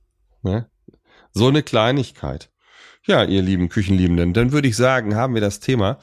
Ne? 0.41 0.69
So 1.31 1.47
eine 1.47 1.63
Kleinigkeit. 1.63 2.49
Ja, 3.05 3.23
ihr 3.23 3.41
lieben 3.41 3.69
Küchenliebenden, 3.69 4.33
dann 4.33 4.51
würde 4.51 4.67
ich 4.67 4.77
sagen, 4.77 5.15
haben 5.15 5.33
wir 5.33 5.41
das 5.41 5.59
Thema 5.59 5.99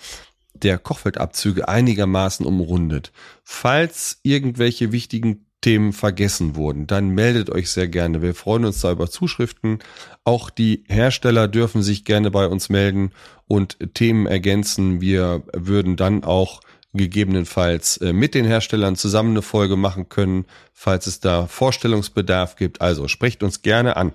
der 0.55 0.79
Kochfeldabzüge 0.79 1.69
einigermaßen 1.69 2.45
umrundet. 2.47 3.13
Falls 3.45 4.19
irgendwelche 4.23 4.93
wichtigen 4.93 5.47
Themen 5.61 5.93
vergessen 5.93 6.57
wurden, 6.57 6.87
dann 6.87 7.11
meldet 7.11 7.51
euch 7.51 7.71
sehr 7.71 7.89
gerne. 7.89 8.23
Wir 8.23 8.35
freuen 8.35 8.65
uns 8.65 8.81
da 8.81 8.93
über 8.93 9.11
Zuschriften. 9.11 9.81
Auch 10.25 10.49
die 10.49 10.85
Hersteller 10.89 11.49
dürfen 11.49 11.83
sich 11.83 12.05
gerne 12.05 12.31
bei 12.31 12.47
uns 12.47 12.71
melden 12.71 13.13
und 13.47 13.77
Themen 13.95 14.27
ergänzen. 14.27 15.01
Wir 15.01 15.43
würden 15.53 15.97
dann 15.97 16.25
auch 16.25 16.61
gegebenenfalls 16.93 17.99
äh, 17.99 18.13
mit 18.13 18.35
den 18.35 18.45
Herstellern 18.45 18.97
zusammen 18.97 19.31
eine 19.31 19.43
Folge 19.43 19.77
machen 19.77 20.09
können, 20.09 20.47
falls 20.73 21.07
es 21.07 21.21
da 21.21 21.47
Vorstellungsbedarf 21.47 22.57
gibt. 22.57 22.81
Also 22.81 23.07
sprecht 23.07 23.43
uns 23.43 23.63
gerne 23.63 23.97
an. 23.97 24.13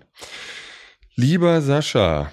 Lieber 1.15 1.61
Sascha, 1.61 2.31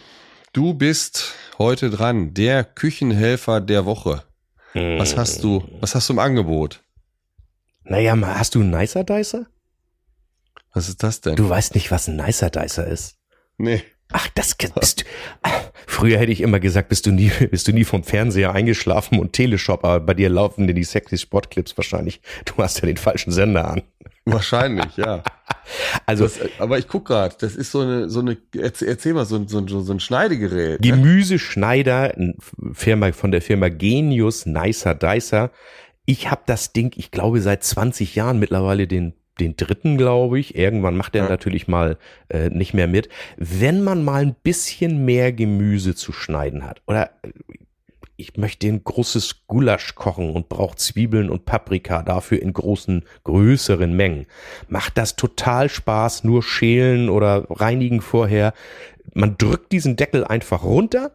du 0.53 0.74
bist 0.74 1.34
heute 1.62 1.90
dran, 1.90 2.34
der 2.34 2.64
Küchenhelfer 2.64 3.60
der 3.60 3.86
Woche. 3.86 4.24
Was 4.74 5.16
hast 5.16 5.44
du, 5.44 5.64
was 5.80 5.94
hast 5.94 6.08
du 6.08 6.14
im 6.14 6.18
Angebot? 6.18 6.82
Naja, 7.84 8.16
mal, 8.16 8.38
hast 8.38 8.54
du 8.54 8.60
einen 8.60 8.70
Nicer 8.70 9.04
Dicer? 9.04 9.46
Was 10.74 10.88
ist 10.88 11.02
das 11.02 11.20
denn? 11.20 11.36
Du 11.36 11.48
weißt 11.48 11.74
nicht, 11.74 11.90
was 11.90 12.08
ein 12.08 12.16
Nicer 12.16 12.50
Dicer 12.50 12.86
ist. 12.86 13.16
Nee. 13.58 13.82
Ach, 14.10 14.28
das 14.34 14.56
bist 14.56 15.02
du. 15.02 15.04
Früher 15.86 16.18
hätte 16.18 16.32
ich 16.32 16.40
immer 16.40 16.58
gesagt, 16.58 16.88
bist 16.88 17.06
du 17.06 17.12
nie, 17.12 17.30
bist 17.50 17.68
du 17.68 17.72
nie 17.72 17.84
vom 17.84 18.02
Fernseher 18.02 18.52
eingeschlafen 18.52 19.18
und 19.20 19.32
Teleshop, 19.32 19.84
aber 19.84 20.00
bei 20.00 20.14
dir 20.14 20.30
laufen 20.30 20.66
dir 20.66 20.74
die 20.74 20.84
sexy 20.84 21.16
Sportclips 21.16 21.76
wahrscheinlich. 21.76 22.20
Du 22.44 22.54
hast 22.56 22.80
ja 22.80 22.86
den 22.86 22.96
falschen 22.96 23.30
Sender 23.30 23.68
an. 23.68 23.82
Wahrscheinlich, 24.24 24.96
ja. 24.96 25.22
Also 26.06 26.24
Das, 26.24 26.40
aber 26.58 26.78
ich 26.78 26.88
guck 26.88 27.06
gerade, 27.06 27.34
das 27.38 27.54
ist 27.54 27.70
so 27.70 27.80
eine, 27.80 28.08
so 28.10 28.20
eine, 28.20 28.36
erzähl, 28.56 29.14
mal, 29.14 29.24
so 29.24 29.36
ein, 29.36 29.48
so 29.48 29.58
ein, 29.58 29.68
so 29.68 29.92
ein 29.92 30.00
Schneidegerät. 30.00 30.80
ne? 30.80 30.90
Gemüseschneider 30.90 32.14
Firma 32.72 33.12
von 33.12 33.30
der 33.30 33.42
Firma 33.42 33.68
Genius 33.68 34.44
Nicer 34.46 34.94
Dicer. 34.94 35.50
Ich 36.04 36.30
habe 36.30 36.42
das 36.46 36.72
Ding, 36.72 36.92
ich 36.96 37.10
glaube 37.10 37.40
seit 37.40 37.62
20 37.62 38.14
Jahren 38.14 38.38
mittlerweile 38.38 38.86
den 38.86 39.14
den 39.40 39.56
dritten, 39.56 39.96
glaube 39.96 40.38
ich. 40.38 40.56
Irgendwann 40.56 40.96
macht 40.96 41.14
er 41.14 41.24
Ja. 41.24 41.30
natürlich 41.30 41.66
mal 41.68 41.96
äh, 42.28 42.50
nicht 42.50 42.74
mehr 42.74 42.86
mit. 42.86 43.08
Wenn 43.38 43.82
man 43.82 44.04
mal 44.04 44.22
ein 44.22 44.34
bisschen 44.42 45.04
mehr 45.04 45.32
Gemüse 45.32 45.94
zu 45.94 46.12
schneiden 46.12 46.64
hat 46.64 46.82
oder 46.86 47.10
äh, 47.22 47.30
ich 48.16 48.36
möchte 48.36 48.68
ein 48.68 48.84
großes 48.84 49.46
Gulasch 49.46 49.94
kochen 49.94 50.30
und 50.32 50.48
brauche 50.48 50.76
Zwiebeln 50.76 51.30
und 51.30 51.44
Paprika 51.44 52.02
dafür 52.02 52.40
in 52.40 52.52
großen, 52.52 53.04
größeren 53.24 53.94
Mengen. 53.94 54.26
Macht 54.68 54.98
das 54.98 55.16
total 55.16 55.68
Spaß, 55.68 56.24
nur 56.24 56.42
schälen 56.42 57.08
oder 57.08 57.46
reinigen 57.50 58.00
vorher. 58.00 58.52
Man 59.14 59.36
drückt 59.38 59.72
diesen 59.72 59.96
Deckel 59.96 60.24
einfach 60.24 60.62
runter, 60.62 61.12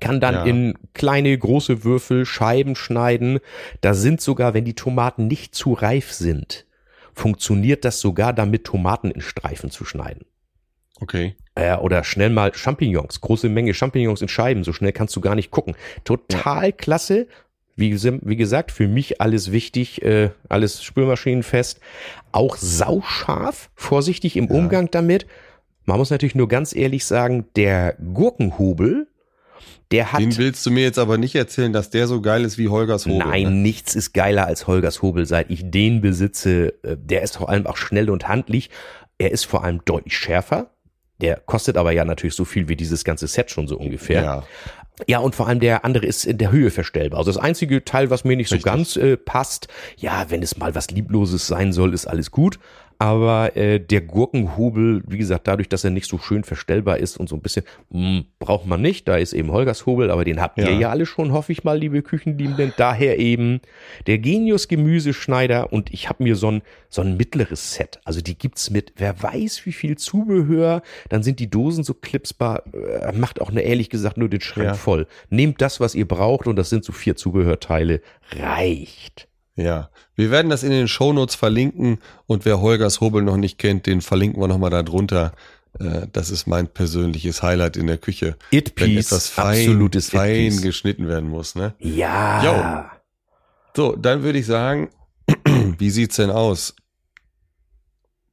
kann 0.00 0.20
dann 0.20 0.34
Ja. 0.34 0.44
in 0.44 0.78
kleine, 0.94 1.36
große 1.36 1.84
Würfel 1.84 2.24
Scheiben 2.24 2.76
schneiden. 2.76 3.40
Da 3.80 3.92
sind 3.92 4.20
sogar, 4.20 4.54
wenn 4.54 4.64
die 4.64 4.74
Tomaten 4.74 5.26
nicht 5.26 5.54
zu 5.54 5.72
reif 5.74 6.12
sind, 6.12 6.66
funktioniert 7.12 7.84
das 7.84 8.00
sogar 8.00 8.32
damit, 8.32 8.64
Tomaten 8.64 9.10
in 9.10 9.20
Streifen 9.20 9.70
zu 9.70 9.84
schneiden. 9.84 10.24
Okay. 11.02 11.34
Äh, 11.54 11.76
oder 11.76 12.04
schnell 12.04 12.30
mal 12.30 12.54
Champignons, 12.54 13.20
große 13.20 13.48
Menge 13.48 13.74
Champignons 13.74 14.22
in 14.22 14.28
Scheiben, 14.28 14.64
so 14.64 14.72
schnell 14.72 14.92
kannst 14.92 15.14
du 15.16 15.20
gar 15.20 15.34
nicht 15.34 15.50
gucken. 15.50 15.74
Total 16.04 16.72
klasse. 16.72 17.26
Wie, 17.74 17.92
wie 18.02 18.36
gesagt, 18.36 18.70
für 18.70 18.86
mich 18.86 19.20
alles 19.20 19.50
wichtig, 19.50 20.02
äh, 20.02 20.30
alles 20.48 20.82
spülmaschinenfest. 20.84 21.80
Auch 22.30 22.56
sauscharf, 22.56 23.70
vorsichtig 23.74 24.36
im 24.36 24.46
Umgang 24.48 24.90
damit. 24.90 25.26
Man 25.84 25.98
muss 25.98 26.10
natürlich 26.10 26.34
nur 26.34 26.48
ganz 26.48 26.74
ehrlich 26.76 27.04
sagen, 27.04 27.46
der 27.56 27.94
Gurkenhobel, 28.12 29.08
der 29.90 30.12
hat. 30.12 30.20
Den 30.20 30.36
willst 30.36 30.64
du 30.66 30.70
mir 30.70 30.82
jetzt 30.84 30.98
aber 30.98 31.18
nicht 31.18 31.34
erzählen, 31.34 31.72
dass 31.72 31.90
der 31.90 32.06
so 32.06 32.20
geil 32.20 32.44
ist 32.44 32.56
wie 32.58 32.68
Holgers 32.68 33.06
Hobel. 33.06 33.18
Nein, 33.18 33.42
Ne? 33.44 33.50
nichts 33.50 33.94
ist 33.94 34.12
geiler 34.12 34.46
als 34.46 34.66
Holgers 34.66 35.02
Hobel, 35.02 35.26
seit 35.26 35.50
ich 35.50 35.70
den 35.70 36.00
besitze. 36.00 36.74
Äh, 36.82 36.96
Der 36.98 37.22
ist 37.22 37.36
vor 37.38 37.48
allem 37.48 37.66
auch 37.66 37.76
schnell 37.78 38.10
und 38.10 38.28
handlich. 38.28 38.70
Er 39.18 39.32
ist 39.32 39.44
vor 39.44 39.64
allem 39.64 39.82
deutlich 39.84 40.16
schärfer. 40.16 40.70
Der 41.22 41.36
kostet 41.36 41.76
aber 41.76 41.92
ja 41.92 42.04
natürlich 42.04 42.34
so 42.34 42.44
viel 42.44 42.68
wie 42.68 42.76
dieses 42.76 43.04
ganze 43.04 43.26
Set 43.26 43.50
schon 43.50 43.68
so 43.68 43.78
ungefähr. 43.78 44.22
Ja. 44.22 44.42
Ja, 45.06 45.18
und 45.18 45.34
vor 45.34 45.48
allem 45.48 45.58
der 45.58 45.84
andere 45.84 46.06
ist 46.06 46.26
in 46.26 46.38
der 46.38 46.52
Höhe 46.52 46.70
verstellbar. 46.70 47.18
Also 47.18 47.32
das 47.32 47.42
einzige 47.42 47.84
Teil, 47.84 48.10
was 48.10 48.24
mir 48.24 48.36
nicht 48.36 48.48
so 48.48 48.56
Richtig. 48.56 48.70
ganz 48.70 48.96
äh, 48.96 49.16
passt, 49.16 49.68
ja, 49.96 50.26
wenn 50.28 50.42
es 50.42 50.58
mal 50.58 50.74
was 50.74 50.90
Liebloses 50.90 51.46
sein 51.46 51.72
soll, 51.72 51.94
ist 51.94 52.06
alles 52.06 52.30
gut. 52.30 52.58
Aber 53.02 53.56
äh, 53.56 53.80
der 53.80 54.00
Gurkenhobel, 54.00 55.02
wie 55.08 55.18
gesagt, 55.18 55.48
dadurch, 55.48 55.68
dass 55.68 55.82
er 55.82 55.90
nicht 55.90 56.08
so 56.08 56.18
schön 56.18 56.44
verstellbar 56.44 56.98
ist 56.98 57.16
und 57.16 57.28
so 57.28 57.34
ein 57.34 57.40
bisschen, 57.42 57.64
mh, 57.90 58.22
braucht 58.38 58.64
man 58.64 58.80
nicht. 58.80 59.08
Da 59.08 59.16
ist 59.16 59.32
eben 59.32 59.50
Holgers 59.50 59.86
Hobel, 59.86 60.08
aber 60.08 60.24
den 60.24 60.40
habt 60.40 60.56
ihr 60.58 60.70
Ja. 60.70 60.78
ja 60.78 60.90
alle 60.90 61.04
schon, 61.04 61.32
hoffe 61.32 61.50
ich 61.50 61.64
mal, 61.64 61.76
liebe 61.76 62.00
Küchenliebenden. 62.02 62.72
Daher 62.76 63.18
eben 63.18 63.60
der 64.06 64.18
Genius 64.18 64.68
Gemüseschneider 64.68 65.72
und 65.72 65.92
ich 65.92 66.08
habe 66.08 66.22
mir 66.22 66.36
so 66.36 66.48
ein, 66.52 66.62
so 66.90 67.02
ein 67.02 67.16
mittleres 67.16 67.74
Set. 67.74 67.98
Also 68.04 68.20
die 68.20 68.38
gibt's 68.38 68.70
mit, 68.70 68.92
wer 68.98 69.20
weiß 69.20 69.66
wie 69.66 69.72
viel 69.72 69.98
Zubehör. 69.98 70.82
Dann 71.08 71.24
sind 71.24 71.40
die 71.40 71.50
Dosen 71.50 71.82
so 71.82 71.94
clipsbar, 71.94 72.62
äh, 72.72 73.10
macht 73.18 73.40
auch 73.40 73.50
eine, 73.50 73.62
ehrlich 73.62 73.90
gesagt 73.90 74.16
nur 74.16 74.28
den 74.28 74.40
Schrank 74.40 74.66
Ja. 74.68 74.74
voll. 74.74 75.08
Nehmt 75.28 75.60
das, 75.60 75.80
was 75.80 75.96
ihr 75.96 76.06
braucht 76.06 76.46
und 76.46 76.54
das 76.54 76.70
sind 76.70 76.84
so 76.84 76.92
vier 76.92 77.16
Zubehörteile. 77.16 78.00
Reicht. 78.30 79.26
Ja. 79.56 79.90
Wir 80.14 80.30
werden 80.30 80.50
das 80.50 80.62
in 80.62 80.70
den 80.70 80.88
Shownotes 80.88 81.34
verlinken 81.34 81.98
und 82.26 82.44
wer 82.44 82.60
Holgers 82.60 83.00
Hobel 83.00 83.22
noch 83.22 83.36
nicht 83.36 83.58
kennt, 83.58 83.86
den 83.86 84.00
verlinken 84.00 84.40
wir 84.40 84.48
nochmal 84.48 84.70
da 84.70 84.82
drunter. 84.82 85.32
Äh, 85.78 86.06
Das 86.12 86.30
ist 86.30 86.46
mein 86.46 86.68
persönliches 86.68 87.42
Highlight 87.42 87.76
in 87.76 87.86
der 87.86 87.98
Küche. 87.98 88.36
It 88.50 88.72
Wenn 88.76 88.94
Piece, 88.94 89.06
etwas 89.06 89.28
fein, 89.28 89.60
absolutes 89.68 90.10
fein 90.10 90.60
geschnitten 90.62 91.06
werden 91.08 91.28
muss, 91.28 91.54
ne? 91.54 91.74
Ja. 91.78 92.90
So, 93.76 93.96
dann 93.96 94.22
würde 94.22 94.38
ich 94.38 94.46
sagen, 94.46 94.90
wie 95.78 95.90
sieht's 95.90 96.16
denn 96.16 96.30
aus? 96.30 96.74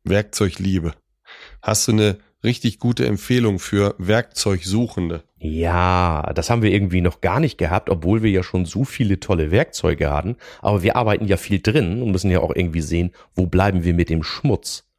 Werkzeugliebe. 0.03 0.93
Hast 1.61 1.88
du 1.88 1.91
eine 1.93 2.17
richtig 2.43 2.80
gute 2.80 3.05
Empfehlung 3.05 3.59
für 3.59 3.95
Werkzeugsuchende? 3.97 5.24
Ja, 5.41 6.31
das 6.35 6.49
haben 6.49 6.61
wir 6.61 6.71
irgendwie 6.71 6.99
noch 6.99 7.21
gar 7.21 7.39
nicht 7.39 7.57
gehabt, 7.57 7.89
obwohl 7.89 8.23
wir 8.23 8.29
ja 8.29 8.43
schon 8.43 8.65
so 8.65 8.83
viele 8.83 9.21
tolle 9.21 9.51
Werkzeuge 9.51 10.11
hatten. 10.11 10.35
Aber 10.61 10.83
wir 10.83 10.97
arbeiten 10.97 11.25
ja 11.27 11.37
viel 11.37 11.61
drin 11.61 12.01
und 12.01 12.11
müssen 12.11 12.29
ja 12.29 12.41
auch 12.41 12.53
irgendwie 12.53 12.81
sehen, 12.81 13.11
wo 13.35 13.45
bleiben 13.45 13.85
wir 13.85 13.93
mit 13.93 14.09
dem 14.09 14.21
Schmutz. 14.21 14.89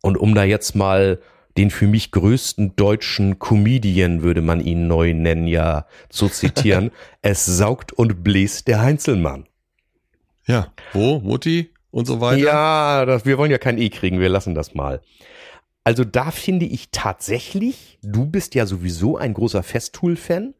Und 0.00 0.16
um 0.16 0.34
da 0.34 0.44
jetzt 0.44 0.74
mal 0.74 1.20
den 1.58 1.70
für 1.70 1.86
mich 1.86 2.10
größten 2.10 2.76
deutschen 2.76 3.38
Comedian, 3.38 4.22
würde 4.22 4.40
man 4.40 4.60
ihn 4.60 4.86
neu 4.86 5.12
nennen, 5.12 5.46
ja, 5.46 5.84
zu 6.08 6.28
zitieren, 6.28 6.90
es 7.22 7.44
saugt 7.44 7.92
und 7.92 8.24
bläst 8.24 8.66
der 8.66 8.80
Heinzelmann. 8.80 9.46
Ja. 10.46 10.72
Wo? 10.94 11.20
Mutti? 11.20 11.70
Und 11.90 12.06
so 12.06 12.20
weiter? 12.20 12.38
Ja, 12.38 13.04
das, 13.04 13.26
wir 13.26 13.36
wollen 13.36 13.50
ja 13.50 13.58
kein 13.58 13.76
E 13.76 13.90
kriegen, 13.90 14.20
wir 14.20 14.28
lassen 14.30 14.54
das 14.54 14.74
mal. 14.74 15.02
Also 15.90 16.04
da 16.04 16.30
finde 16.30 16.66
ich 16.66 16.90
tatsächlich, 16.92 17.98
du 18.00 18.24
bist 18.24 18.54
ja 18.54 18.64
sowieso 18.64 19.16
ein 19.16 19.34
großer 19.34 19.64
Festool-Fan. 19.64 20.54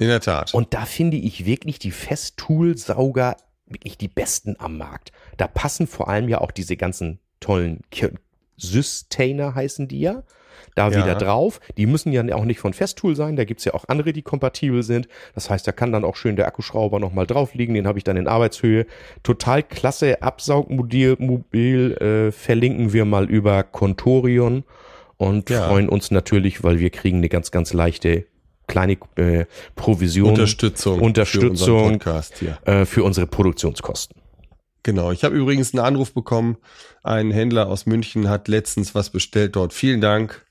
In 0.00 0.08
der 0.08 0.18
Tat. 0.18 0.52
Und 0.54 0.74
da 0.74 0.86
finde 0.86 1.18
ich 1.18 1.46
wirklich 1.46 1.78
die 1.78 1.92
Festool-Sauger 1.92 3.36
wirklich 3.66 3.96
die 3.96 4.08
besten 4.08 4.56
am 4.58 4.78
Markt. 4.78 5.12
Da 5.36 5.46
passen 5.46 5.86
vor 5.86 6.08
allem 6.08 6.28
ja 6.28 6.40
auch 6.40 6.50
diese 6.50 6.76
ganzen 6.76 7.20
tollen 7.38 7.82
Sustainer 8.56 9.54
heißen 9.54 9.86
die 9.86 10.00
ja. 10.00 10.24
Da 10.74 10.90
Ja. 10.90 10.98
wieder 11.04 11.14
drauf. 11.14 11.60
Die 11.76 11.86
müssen 11.86 12.12
ja 12.12 12.22
auch 12.34 12.44
nicht 12.44 12.60
von 12.60 12.72
Festool 12.72 13.14
sein. 13.16 13.36
Da 13.36 13.44
gibt's 13.44 13.64
ja 13.64 13.74
auch 13.74 13.84
andere, 13.88 14.12
die 14.12 14.22
kompatibel 14.22 14.82
sind. 14.82 15.08
Das 15.34 15.50
heißt, 15.50 15.66
da 15.66 15.72
kann 15.72 15.92
dann 15.92 16.04
auch 16.04 16.16
schön 16.16 16.36
der 16.36 16.46
Akkuschrauber 16.46 16.98
nochmal 16.98 17.26
drauf 17.26 17.54
liegen. 17.54 17.74
Den 17.74 17.86
habe 17.86 17.98
ich 17.98 18.04
dann 18.04 18.16
in 18.16 18.26
Arbeitshöhe. 18.28 18.86
Total 19.22 19.62
klasse 19.62 20.22
Absaugmobil 20.22 21.16
mobil, 21.18 21.92
äh, 22.00 22.32
verlinken 22.32 22.92
wir 22.92 23.04
mal 23.04 23.28
über 23.30 23.62
Contorion 23.62 24.64
und 25.16 25.50
Ja. 25.50 25.68
freuen 25.68 25.88
uns 25.88 26.10
natürlich, 26.10 26.62
weil 26.64 26.78
wir 26.78 26.90
kriegen 26.90 27.18
eine 27.18 27.28
ganz, 27.28 27.50
ganz 27.50 27.72
leichte 27.72 28.24
kleine 28.68 28.96
äh, 29.16 29.44
Provision 29.76 30.30
Unterstützung. 30.30 30.98
Für 30.98 31.04
Unterstützung 31.04 31.50
unseren 31.50 31.92
Podcast 31.98 32.38
hier. 32.38 32.58
äh, 32.64 32.84
für 32.86 33.04
unsere 33.04 33.26
Produktionskosten. 33.26 34.16
Genau. 34.82 35.12
Ich 35.12 35.24
habe 35.24 35.36
übrigens 35.36 35.72
einen 35.74 35.84
Anruf 35.84 36.12
bekommen. 36.12 36.56
Ein 37.02 37.30
Händler 37.30 37.68
aus 37.68 37.86
München 37.86 38.28
hat 38.28 38.48
letztens 38.48 38.94
was 38.94 39.10
bestellt 39.10 39.56
dort. 39.56 39.72
Vielen 39.72 40.00
Dank. 40.00 40.44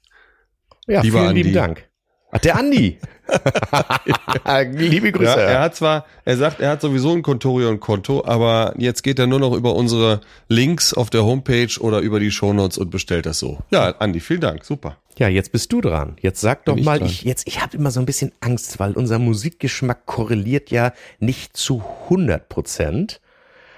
Ja, 0.87 1.01
Lieber 1.01 1.19
vielen 1.19 1.29
Andi. 1.29 1.41
lieben 1.43 1.55
Dank. 1.55 1.87
Ach, 2.33 2.39
der 2.39 2.55
Andi. 2.57 2.97
Liebe 4.71 5.11
Grüße. 5.11 5.29
Ja, 5.31 5.35
er 5.35 5.59
hat 5.61 5.75
zwar, 5.75 6.05
er 6.25 6.37
sagt, 6.37 6.59
er 6.59 6.69
hat 6.71 6.81
sowieso 6.81 7.11
ein 7.13 7.21
Contorion-Konto, 7.23 8.23
aber 8.25 8.73
jetzt 8.77 9.03
geht 9.03 9.19
er 9.19 9.27
nur 9.27 9.39
noch 9.39 9.53
über 9.53 9.75
unsere 9.75 10.21
Links 10.47 10.93
auf 10.93 11.09
der 11.09 11.23
Homepage 11.23 11.77
oder 11.79 11.99
über 11.99 12.19
die 12.19 12.31
Shownotes 12.31 12.77
und 12.77 12.89
bestellt 12.89 13.25
das 13.25 13.39
so. 13.39 13.59
Ja, 13.69 13.89
Andi, 13.99 14.19
vielen 14.19 14.41
Dank. 14.41 14.63
Super. 14.65 14.97
Ja, 15.17 15.27
jetzt 15.27 15.51
bist 15.51 15.71
du 15.73 15.81
dran. 15.81 16.15
Jetzt 16.21 16.41
sag 16.41 16.65
doch 16.65 16.73
Bin 16.73 16.79
ich 16.81 16.85
mal, 16.85 16.99
dran. 16.99 17.07
ich 17.09 17.23
jetzt, 17.23 17.47
ich 17.47 17.61
habe 17.61 17.75
immer 17.77 17.91
so 17.91 17.99
ein 17.99 18.05
bisschen 18.05 18.31
Angst, 18.39 18.79
weil 18.79 18.93
unser 18.93 19.19
Musikgeschmack 19.19 20.05
korreliert 20.05 20.71
ja 20.71 20.93
nicht 21.19 21.55
zu 21.55 21.83
100 22.05 22.47
Prozent. 22.49 23.20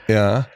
Ja. 0.07 0.47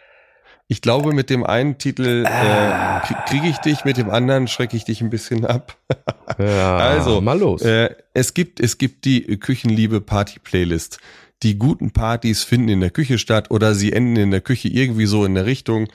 Ich 0.69 0.81
glaube, 0.81 1.13
mit 1.13 1.29
dem 1.29 1.45
einen 1.45 1.77
Titel 1.77 2.25
äh, 2.25 2.99
kriege 3.29 3.47
ich 3.47 3.57
dich, 3.59 3.85
mit 3.85 3.95
dem 3.95 4.09
anderen 4.09 4.49
schrecke 4.49 4.75
ich 4.75 4.83
dich 4.83 5.01
ein 5.01 5.09
bisschen 5.09 5.45
ab. 5.45 5.77
Ja, 6.37 6.75
also, 6.75 7.21
mal 7.21 7.39
los. 7.39 7.61
Äh, 7.61 7.95
es 8.13 8.33
gibt 8.33 8.59
es 8.59 8.77
gibt 8.77 9.05
die 9.05 9.39
Küchenliebe 9.39 10.01
Party 10.01 10.39
Playlist. 10.39 10.99
Die 11.41 11.57
guten 11.57 11.91
Partys 11.91 12.43
finden 12.43 12.67
in 12.67 12.81
der 12.81 12.89
Küche 12.89 13.17
statt 13.17 13.49
oder 13.49 13.75
sie 13.75 13.93
enden 13.93 14.17
in 14.17 14.31
der 14.31 14.41
Küche 14.41 14.67
irgendwie 14.67 15.05
so 15.05 15.23
in 15.23 15.35
der 15.35 15.45
Richtung. 15.45 15.87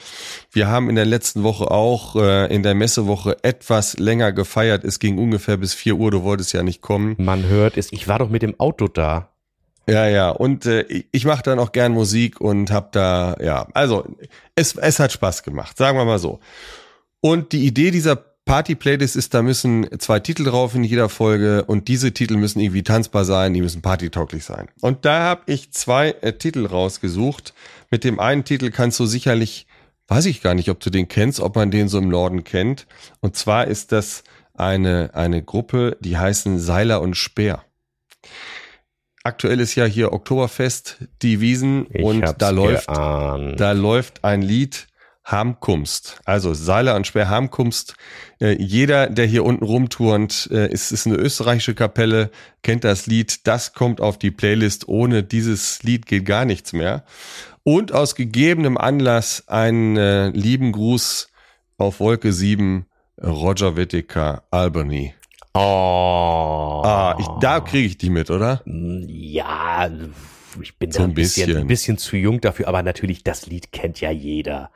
Wir 0.50 0.68
haben 0.68 0.88
in 0.88 0.94
der 0.94 1.04
letzten 1.04 1.42
Woche 1.42 1.70
auch 1.70 2.16
äh, 2.16 2.52
in 2.52 2.62
der 2.62 2.74
Messewoche 2.74 3.36
etwas 3.42 3.98
länger 3.98 4.32
gefeiert. 4.32 4.84
Es 4.84 5.00
ging 5.00 5.18
ungefähr 5.18 5.58
bis 5.58 5.74
vier 5.74 5.96
Uhr. 5.96 6.10
Du 6.10 6.22
wolltest 6.22 6.54
ja 6.54 6.62
nicht 6.62 6.80
kommen. 6.80 7.14
Man 7.18 7.46
hört 7.46 7.76
es. 7.76 7.92
Ich 7.92 8.08
war 8.08 8.20
doch 8.20 8.30
mit 8.30 8.42
dem 8.42 8.58
Auto 8.58 8.88
da. 8.88 9.31
Ja, 9.88 10.06
ja, 10.06 10.30
und 10.30 10.66
äh, 10.66 11.04
ich 11.10 11.24
mache 11.24 11.42
dann 11.42 11.58
auch 11.58 11.72
gern 11.72 11.92
Musik 11.92 12.40
und 12.40 12.70
hab 12.70 12.92
da, 12.92 13.36
ja, 13.40 13.66
also 13.74 14.04
es, 14.54 14.76
es 14.76 15.00
hat 15.00 15.12
Spaß 15.12 15.42
gemacht, 15.42 15.76
sagen 15.76 15.98
wir 15.98 16.04
mal 16.04 16.20
so. 16.20 16.38
Und 17.20 17.52
die 17.52 17.66
Idee 17.66 17.90
dieser 17.90 18.16
Party-Playlist 18.44 19.16
ist, 19.16 19.34
da 19.34 19.42
müssen 19.42 19.88
zwei 19.98 20.20
Titel 20.20 20.44
drauf 20.44 20.74
in 20.74 20.84
jeder 20.84 21.08
Folge 21.08 21.64
und 21.64 21.88
diese 21.88 22.12
Titel 22.12 22.36
müssen 22.36 22.60
irgendwie 22.60 22.82
tanzbar 22.82 23.24
sein, 23.24 23.54
die 23.54 23.60
müssen 23.60 23.82
partytauglich 23.82 24.44
sein. 24.44 24.68
Und 24.80 25.04
da 25.04 25.20
habe 25.20 25.42
ich 25.46 25.72
zwei 25.72 26.10
äh, 26.20 26.32
Titel 26.32 26.66
rausgesucht. 26.66 27.52
Mit 27.90 28.04
dem 28.04 28.20
einen 28.20 28.44
Titel 28.44 28.70
kannst 28.70 29.00
du 29.00 29.06
sicherlich, 29.06 29.66
weiß 30.08 30.26
ich 30.26 30.42
gar 30.42 30.54
nicht, 30.54 30.70
ob 30.70 30.80
du 30.80 30.90
den 30.90 31.08
kennst, 31.08 31.40
ob 31.40 31.56
man 31.56 31.70
den 31.70 31.88
so 31.88 31.98
im 31.98 32.08
Norden 32.08 32.44
kennt. 32.44 32.86
Und 33.20 33.36
zwar 33.36 33.66
ist 33.66 33.92
das 33.92 34.22
eine, 34.54 35.10
eine 35.14 35.42
Gruppe, 35.42 35.96
die 36.00 36.16
heißen 36.16 36.58
Seiler 36.58 37.00
und 37.00 37.16
Speer 37.16 37.64
aktuell 39.24 39.60
ist 39.60 39.74
ja 39.74 39.84
hier 39.84 40.12
Oktoberfest, 40.12 40.98
die 41.22 41.40
Wiesen 41.40 41.86
Ich 41.90 42.02
und 42.02 42.24
da 42.38 42.50
läuft, 42.50 42.88
geahnt. 42.88 43.60
da 43.60 43.72
läuft 43.72 44.24
ein 44.24 44.42
Lied 44.42 44.88
Harmkunst. 45.24 46.20
Also 46.24 46.52
Seiler 46.52 46.96
und 46.96 47.06
Speer 47.06 47.28
Harmkunst. 47.28 47.94
Äh, 48.40 48.60
jeder, 48.60 49.08
der 49.08 49.26
hier 49.26 49.44
unten 49.44 49.64
rumturnt, 49.64 50.48
äh, 50.50 50.68
ist, 50.68 50.90
ist 50.90 51.06
eine 51.06 51.16
österreichische 51.16 51.74
Kapelle, 51.74 52.30
kennt 52.62 52.84
das 52.84 53.06
Lied. 53.06 53.46
Das 53.46 53.72
kommt 53.72 54.00
auf 54.00 54.18
die 54.18 54.32
Playlist. 54.32 54.88
Ohne 54.88 55.22
dieses 55.22 55.82
Lied 55.82 56.06
geht 56.06 56.26
gar 56.26 56.44
nichts 56.44 56.72
mehr. 56.72 57.04
Und 57.62 57.92
aus 57.92 58.16
gegebenem 58.16 58.76
Anlass 58.76 59.44
einen 59.46 59.96
äh, 59.96 60.28
lieben 60.30 60.72
Gruß 60.72 61.28
auf 61.78 62.00
Wolke 62.00 62.32
7, 62.32 62.86
Roger 63.22 63.76
Whittaker, 63.76 64.42
Albany. 64.50 65.14
Oh. 65.54 66.82
Ah, 66.84 67.16
ich, 67.20 67.26
da 67.40 67.60
kriege 67.60 67.86
ich 67.86 67.98
die 67.98 68.10
mit, 68.10 68.30
oder? 68.30 68.62
Ja, 68.64 69.90
ich 70.60 70.78
bin 70.78 70.90
So 70.90 70.98
da 70.98 71.04
ein 71.04 71.10
ein 71.10 71.14
bisschen, 71.14 71.46
bisschen. 71.46 71.60
ein 71.62 71.66
bisschen 71.66 71.98
zu 71.98 72.16
jung 72.16 72.40
dafür, 72.40 72.68
aber 72.68 72.82
natürlich, 72.82 73.22
das 73.24 73.46
Lied 73.46 73.72
kennt 73.72 74.00
ja 74.00 74.10
jeder. 74.10 74.70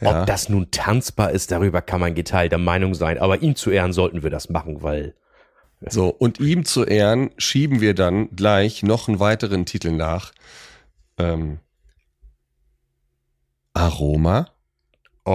Ja. 0.00 0.22
Ob 0.22 0.26
das 0.26 0.48
nun 0.48 0.70
tanzbar 0.70 1.30
ist, 1.32 1.50
darüber 1.50 1.82
kann 1.82 2.00
man 2.00 2.14
geteilter 2.14 2.58
Meinung 2.58 2.94
sein, 2.94 3.18
aber 3.18 3.42
ihm 3.42 3.56
zu 3.56 3.70
Ehren 3.70 3.92
sollten 3.92 4.22
wir 4.22 4.30
das 4.30 4.48
machen, 4.50 4.82
weil 4.82 5.14
So, 5.86 6.08
und 6.08 6.40
ihm 6.40 6.64
zu 6.64 6.84
Ehren 6.84 7.30
schieben 7.38 7.80
wir 7.80 7.94
dann 7.94 8.34
gleich 8.36 8.82
noch 8.82 9.08
einen 9.08 9.18
weiteren 9.20 9.66
Titel 9.66 9.98
Ähm, 11.18 11.58
Aroma. 13.74 14.48
oh, 15.24 15.32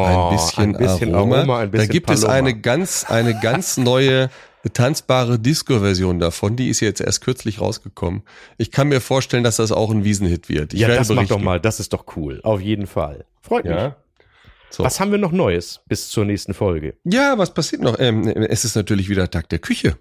ein 0.58 0.74
bisschen, 0.74 1.16
Aroma. 1.16 1.60
ein 1.60 1.72
bisschen 1.72 1.88
da 1.88 1.92
gibt 1.92 2.10
es 2.10 2.22
Paloma. 2.22 2.38
eine 2.38 2.60
ganz, 2.60 3.06
eine 3.10 3.40
ganz 3.40 3.78
neue 3.78 4.30
tanzbare 4.74 5.40
Disco-Version 5.40 6.20
davon. 6.20 6.56
Die 6.56 6.70
ist 6.70 6.80
jetzt 6.80 7.02
erst 7.02 7.22
kürzlich 7.22 7.62
rausgekommen. 7.62 8.24
Ich 8.58 8.72
kann 8.72 8.88
mir 8.88 9.02
vorstellen, 9.02 9.44
dass 9.44 9.58
das 9.58 9.72
auch 9.72 9.92
ein 9.92 10.04
Wiesenhit 10.04 10.50
wird. 10.50 10.74
Ich 10.74 10.80
ja, 10.80 10.88
das 10.88 11.10
mach 11.10 11.16
berichten. 11.16 11.36
doch 11.36 11.42
mal, 11.42 11.60
das 11.60 11.80
ist 11.80 11.94
doch 11.94 12.06
cool, 12.16 12.40
auf 12.44 12.62
jeden 12.62 12.88
Fall. 12.88 13.26
Freut 13.42 13.66
mich. 13.66 13.74
Ja. 13.74 13.96
So. 14.70 14.84
Was 14.84 15.00
haben 15.00 15.12
wir 15.12 15.18
noch 15.18 15.32
Neues 15.32 15.82
bis 15.88 16.10
zur 16.10 16.26
nächsten 16.26 16.54
Folge? 16.54 16.96
Ja, 17.04 17.38
was 17.38 17.54
passiert 17.54 17.82
noch? 17.82 17.98
Ähm, 18.00 18.28
es 18.28 18.66
ist 18.66 18.76
natürlich 18.76 19.08
wieder 19.08 19.30
Tag 19.30 19.48
der 19.50 19.60
Küche. 19.60 19.98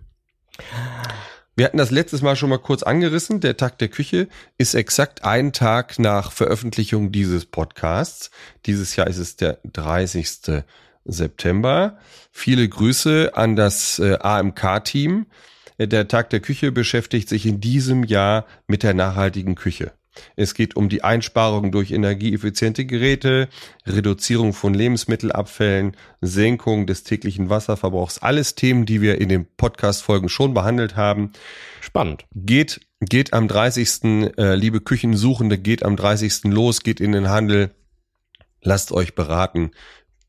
Wir 1.57 1.67
hatten 1.67 1.79
das 1.79 1.93
letztes 1.93 2.23
Mal 2.23 2.35
schon 2.35 2.51
mal 2.51 2.59
kurz 2.59 2.83
angerissen. 2.83 3.39
Der 3.39 3.57
Tag 3.57 3.79
der 3.79 3.87
Küche 3.87 4.27
ist 4.59 4.75
exakt 4.75 5.23
ein 5.25 5.53
Tag 5.53 6.01
nach 6.01 6.33
Veröffentlichung 6.33 7.13
dieses 7.13 7.47
Podcasts. 7.47 8.33
Dieses 8.67 8.97
Jahr 8.97 9.07
ist 9.07 9.19
es 9.19 9.37
der 9.37 9.59
30. 9.65 10.65
September. 11.05 11.99
Viele 12.31 12.69
Grüße 12.69 13.33
an 13.35 13.57
das 13.57 13.99
äh, 13.99 14.19
AMK-Team. 14.21 15.27
Der 15.79 16.07
Tag 16.09 16.31
der 16.31 16.41
Küche 16.41 16.71
beschäftigt 16.71 17.29
sich 17.29 17.47
in 17.47 17.61
diesem 17.61 18.05
Jahr 18.05 18.47
mit 18.69 18.83
der 18.83 18.95
nachhaltigen 18.95 19.57
Küche. 19.57 19.93
Es 20.37 20.55
geht 20.55 20.77
um 20.77 20.89
die 20.89 21.03
Einsparung 21.03 21.73
durch 21.73 21.91
energieeffiziente 21.91 22.85
Geräte, 22.85 23.49
Reduzierung 23.87 24.53
von 24.53 24.75
Lebensmittelabfällen, 24.75 25.97
Senkung 26.21 26.87
des 26.87 27.03
täglichen 27.05 27.51
Wasserverbrauchs. 27.51 28.19
Alles 28.19 28.55
Themen, 28.55 28.87
die 28.87 29.01
wir 29.01 29.21
in 29.21 29.29
den 29.29 29.47
Podcast-Folgen 29.57 30.29
schon 30.29 30.55
behandelt 30.55 30.97
haben. 30.97 31.33
Spannend. 31.81 32.25
Geht, 32.35 32.81
geht 33.01 33.33
am 33.33 33.49
30. 33.49 34.33
Äh, 34.37 34.55
liebe 34.55 34.81
Küchensuchende, 34.81 35.59
geht 35.59 35.85
am 35.85 35.97
30. 35.97 36.45
los, 36.45 36.83
geht 36.83 37.01
in 37.01 37.13
den 37.13 37.29
Handel. 37.29 37.71
Lasst 38.63 38.93
euch 38.93 39.15
beraten. 39.15 39.73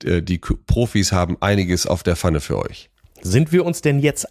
Äh, 0.04 0.22
die 0.22 0.38
Profis 0.40 1.12
haben 1.12 1.38
einiges 1.42 1.86
auf 1.88 2.04
der 2.04 2.16
Pfanne 2.16 2.42
für 2.42 2.58
euch. 2.60 2.90
Sind 3.22 3.52
wir 3.52 3.66
uns 3.66 3.82
denn 3.82 4.00
jetzt 4.00 4.28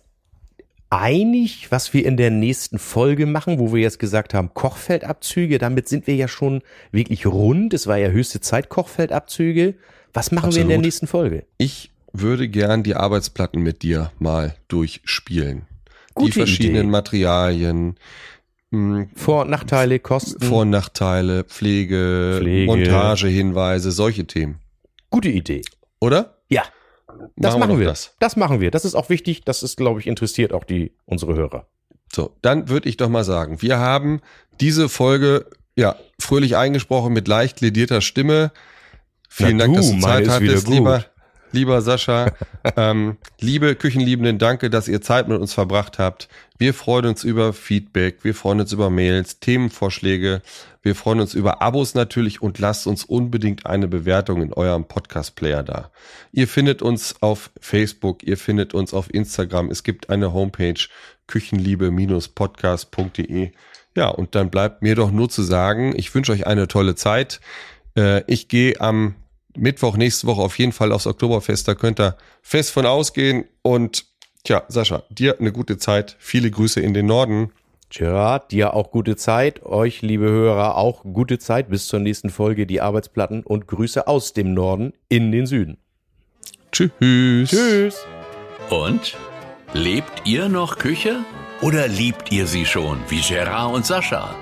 einig, 0.90 1.68
was 1.70 1.92
wir 1.92 2.04
in 2.06 2.16
der 2.16 2.30
nächsten 2.30 2.78
Folge 2.78 3.26
machen, 3.26 3.58
wo 3.58 3.72
wir 3.74 3.82
jetzt 3.82 3.98
gesagt 3.98 4.34
haben, 4.34 4.54
Kochfeldabzüge, 4.54 5.58
damit 5.58 5.88
sind 5.88 6.06
wir 6.06 6.14
ja 6.14 6.28
schon 6.28 6.62
wirklich 6.92 7.26
rund. 7.26 7.74
Es 7.74 7.86
war 7.86 7.96
ja 7.96 8.08
höchste 8.08 8.40
Zeit, 8.40 8.68
Kochfeldabzüge. 8.68 9.74
Was 10.12 10.30
machen 10.30 10.52
wir 10.54 10.62
in 10.62 10.68
der 10.68 10.76
Absolut. 10.76 10.84
nächsten 10.84 11.06
Folge? 11.08 11.44
Ich 11.58 11.90
würde 12.12 12.48
gern 12.48 12.84
die 12.84 12.94
Arbeitsplatten 12.94 13.60
mit 13.60 13.82
dir 13.82 14.12
mal 14.20 14.54
durchspielen. 14.68 15.62
die 16.10 16.14
Gute 16.14 16.32
verschiedenen 16.34 16.82
Idee. 16.82 16.90
Materialien, 16.92 17.96
mh, 18.70 19.06
Vor- 19.16 19.42
und 19.42 19.50
Nachteile, 19.50 19.98
Kosten. 19.98 20.44
Vor- 20.44 20.62
und 20.62 20.70
Nachteile, 20.70 21.42
Pflege, 21.42 22.36
Pflege. 22.38 22.66
Montagehinweise, 22.66 23.90
solche 23.90 24.26
Themen. 24.26 24.60
Gute 25.14 25.28
Idee. 25.28 25.62
Oder? 26.00 26.38
Ja, 26.48 26.64
das 27.36 27.56
machen 27.56 27.70
doch 27.70 27.78
wir. 27.78 27.86
Das. 27.86 28.14
Das 28.18 28.36
machen 28.36 28.60
wir. 28.60 28.70
Das 28.70 28.84
ist 28.84 28.94
auch 28.94 29.08
wichtig. 29.08 29.44
Das 29.44 29.62
ist, 29.62 29.76
glaube 29.76 30.00
ich, 30.00 30.06
interessiert 30.06 30.52
auch 30.52 30.64
die 30.64 30.92
unsere 31.04 31.34
Hörer. 31.34 31.66
So, 32.12 32.36
dann 32.42 32.68
würde 32.68 32.88
ich 32.88 32.96
doch 32.96 33.08
mal 33.08 33.24
sagen, 33.24 33.62
wir 33.62 33.78
haben 33.78 34.20
diese 34.60 34.88
Folge 34.88 35.46
ja 35.76 35.96
fröhlich 36.18 36.56
eingesprochen 36.56 37.12
mit 37.12 37.28
leicht 37.28 37.60
ledierter 37.60 38.00
Stimme. 38.00 38.52
Vielen 39.28 39.56
Na 39.56 39.64
Dank, 39.64 39.76
du, 39.76 39.80
dass 39.80 39.90
du 39.90 40.00
Zeit 40.00 40.28
hattest, 40.28 40.68
lieber, 40.68 41.04
lieber 41.50 41.82
Sascha. 41.82 42.32
ähm, 42.76 43.16
liebe 43.40 43.74
Küchenliebenden, 43.74 44.38
danke, 44.38 44.70
dass 44.70 44.86
ihr 44.86 45.00
Zeit 45.00 45.28
mit 45.28 45.40
uns 45.40 45.54
verbracht 45.54 45.98
habt. 45.98 46.28
Wir 46.58 46.74
freuen 46.74 47.06
uns 47.06 47.24
über 47.24 47.52
Feedback, 47.52 48.22
wir 48.22 48.34
freuen 48.34 48.60
uns 48.60 48.72
über 48.72 48.90
Mails, 48.90 49.40
Themenvorschläge, 49.40 50.42
wir 50.84 50.94
freuen 50.94 51.18
uns 51.20 51.32
über 51.32 51.62
Abos 51.62 51.94
natürlich 51.94 52.42
und 52.42 52.58
lasst 52.58 52.86
uns 52.86 53.04
unbedingt 53.04 53.64
eine 53.64 53.88
Bewertung 53.88 54.42
in 54.42 54.52
eurem 54.52 54.84
Podcast-Player 54.84 55.62
da. 55.62 55.90
Ihr 56.30 56.46
findet 56.46 56.82
uns 56.82 57.22
auf 57.22 57.50
Facebook, 57.58 58.22
ihr 58.22 58.36
findet 58.36 58.74
uns 58.74 58.92
auf 58.92 59.08
Instagram, 59.12 59.70
es 59.70 59.82
gibt 59.82 60.10
eine 60.10 60.34
Homepage 60.34 60.74
küchenliebe-podcast.de. 61.26 63.52
Ja, 63.96 64.08
und 64.08 64.34
dann 64.34 64.50
bleibt 64.50 64.82
mir 64.82 64.94
doch 64.94 65.10
nur 65.10 65.30
zu 65.30 65.42
sagen, 65.42 65.94
ich 65.96 66.14
wünsche 66.14 66.32
euch 66.32 66.46
eine 66.46 66.68
tolle 66.68 66.96
Zeit. 66.96 67.40
Äh, 67.96 68.30
ich 68.30 68.48
gehe 68.48 68.78
am 68.78 69.14
Mittwoch 69.56 69.96
nächste 69.96 70.26
Woche 70.26 70.42
auf 70.42 70.58
jeden 70.58 70.72
Fall 70.72 70.92
aufs 70.92 71.06
Oktoberfest, 71.06 71.66
da 71.66 71.74
könnt 71.74 71.98
ihr 71.98 72.18
fest 72.42 72.72
von 72.72 72.84
ausgehen 72.84 73.46
und 73.62 74.04
tja, 74.42 74.64
Sascha, 74.68 75.04
dir 75.08 75.40
eine 75.40 75.52
gute 75.52 75.78
Zeit, 75.78 76.14
viele 76.18 76.50
Grüße 76.50 76.80
in 76.80 76.92
den 76.92 77.06
Norden. 77.06 77.52
Gerard, 77.96 78.50
dir 78.50 78.74
auch 78.74 78.90
gute 78.90 79.14
Zeit. 79.14 79.62
Euch, 79.64 80.02
liebe 80.02 80.24
Hörer, 80.24 80.76
auch 80.76 81.04
gute 81.04 81.38
Zeit. 81.38 81.68
Bis 81.68 81.86
zur 81.86 82.00
nächsten 82.00 82.28
Folge. 82.28 82.66
Die 82.66 82.80
Arbeitsplatten 82.80 83.44
und 83.44 83.68
Grüße 83.68 84.08
aus 84.08 84.32
dem 84.32 84.52
Norden 84.52 84.94
in 85.08 85.30
den 85.30 85.46
Süden. 85.46 85.78
Tschüss. 86.72 87.50
Tschüss. 87.50 88.04
Und? 88.68 89.16
Lebt 89.74 90.22
ihr 90.24 90.48
noch 90.48 90.78
Küche? 90.78 91.20
Oder 91.62 91.86
liebt 91.86 92.32
ihr 92.32 92.48
sie 92.48 92.66
schon, 92.66 92.98
wie 93.08 93.20
Gerard 93.20 93.72
und 93.72 93.86
Sascha? 93.86 94.34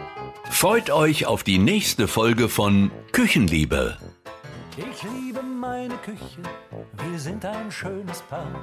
Freut 0.50 0.88
euch 0.88 1.26
auf 1.26 1.42
die 1.42 1.58
nächste 1.58 2.08
Folge 2.08 2.48
von 2.48 2.90
Küchenliebe. 3.12 3.98
Ich 4.78 5.02
liebe 5.02 5.42
meine 5.42 5.94
Küche, 5.96 6.40
wir 7.10 7.18
sind 7.18 7.44
ein 7.44 7.70
schönes 7.70 8.22
Paar. 8.22 8.60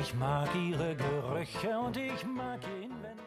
Ich 0.00 0.12
mag 0.14 0.48
ihre 0.56 0.96
Gerüche 0.96 1.78
und 1.78 1.96
ich 1.96 2.26
mag 2.26 2.58
ihr 2.64 2.86
Inventar. 2.86 3.25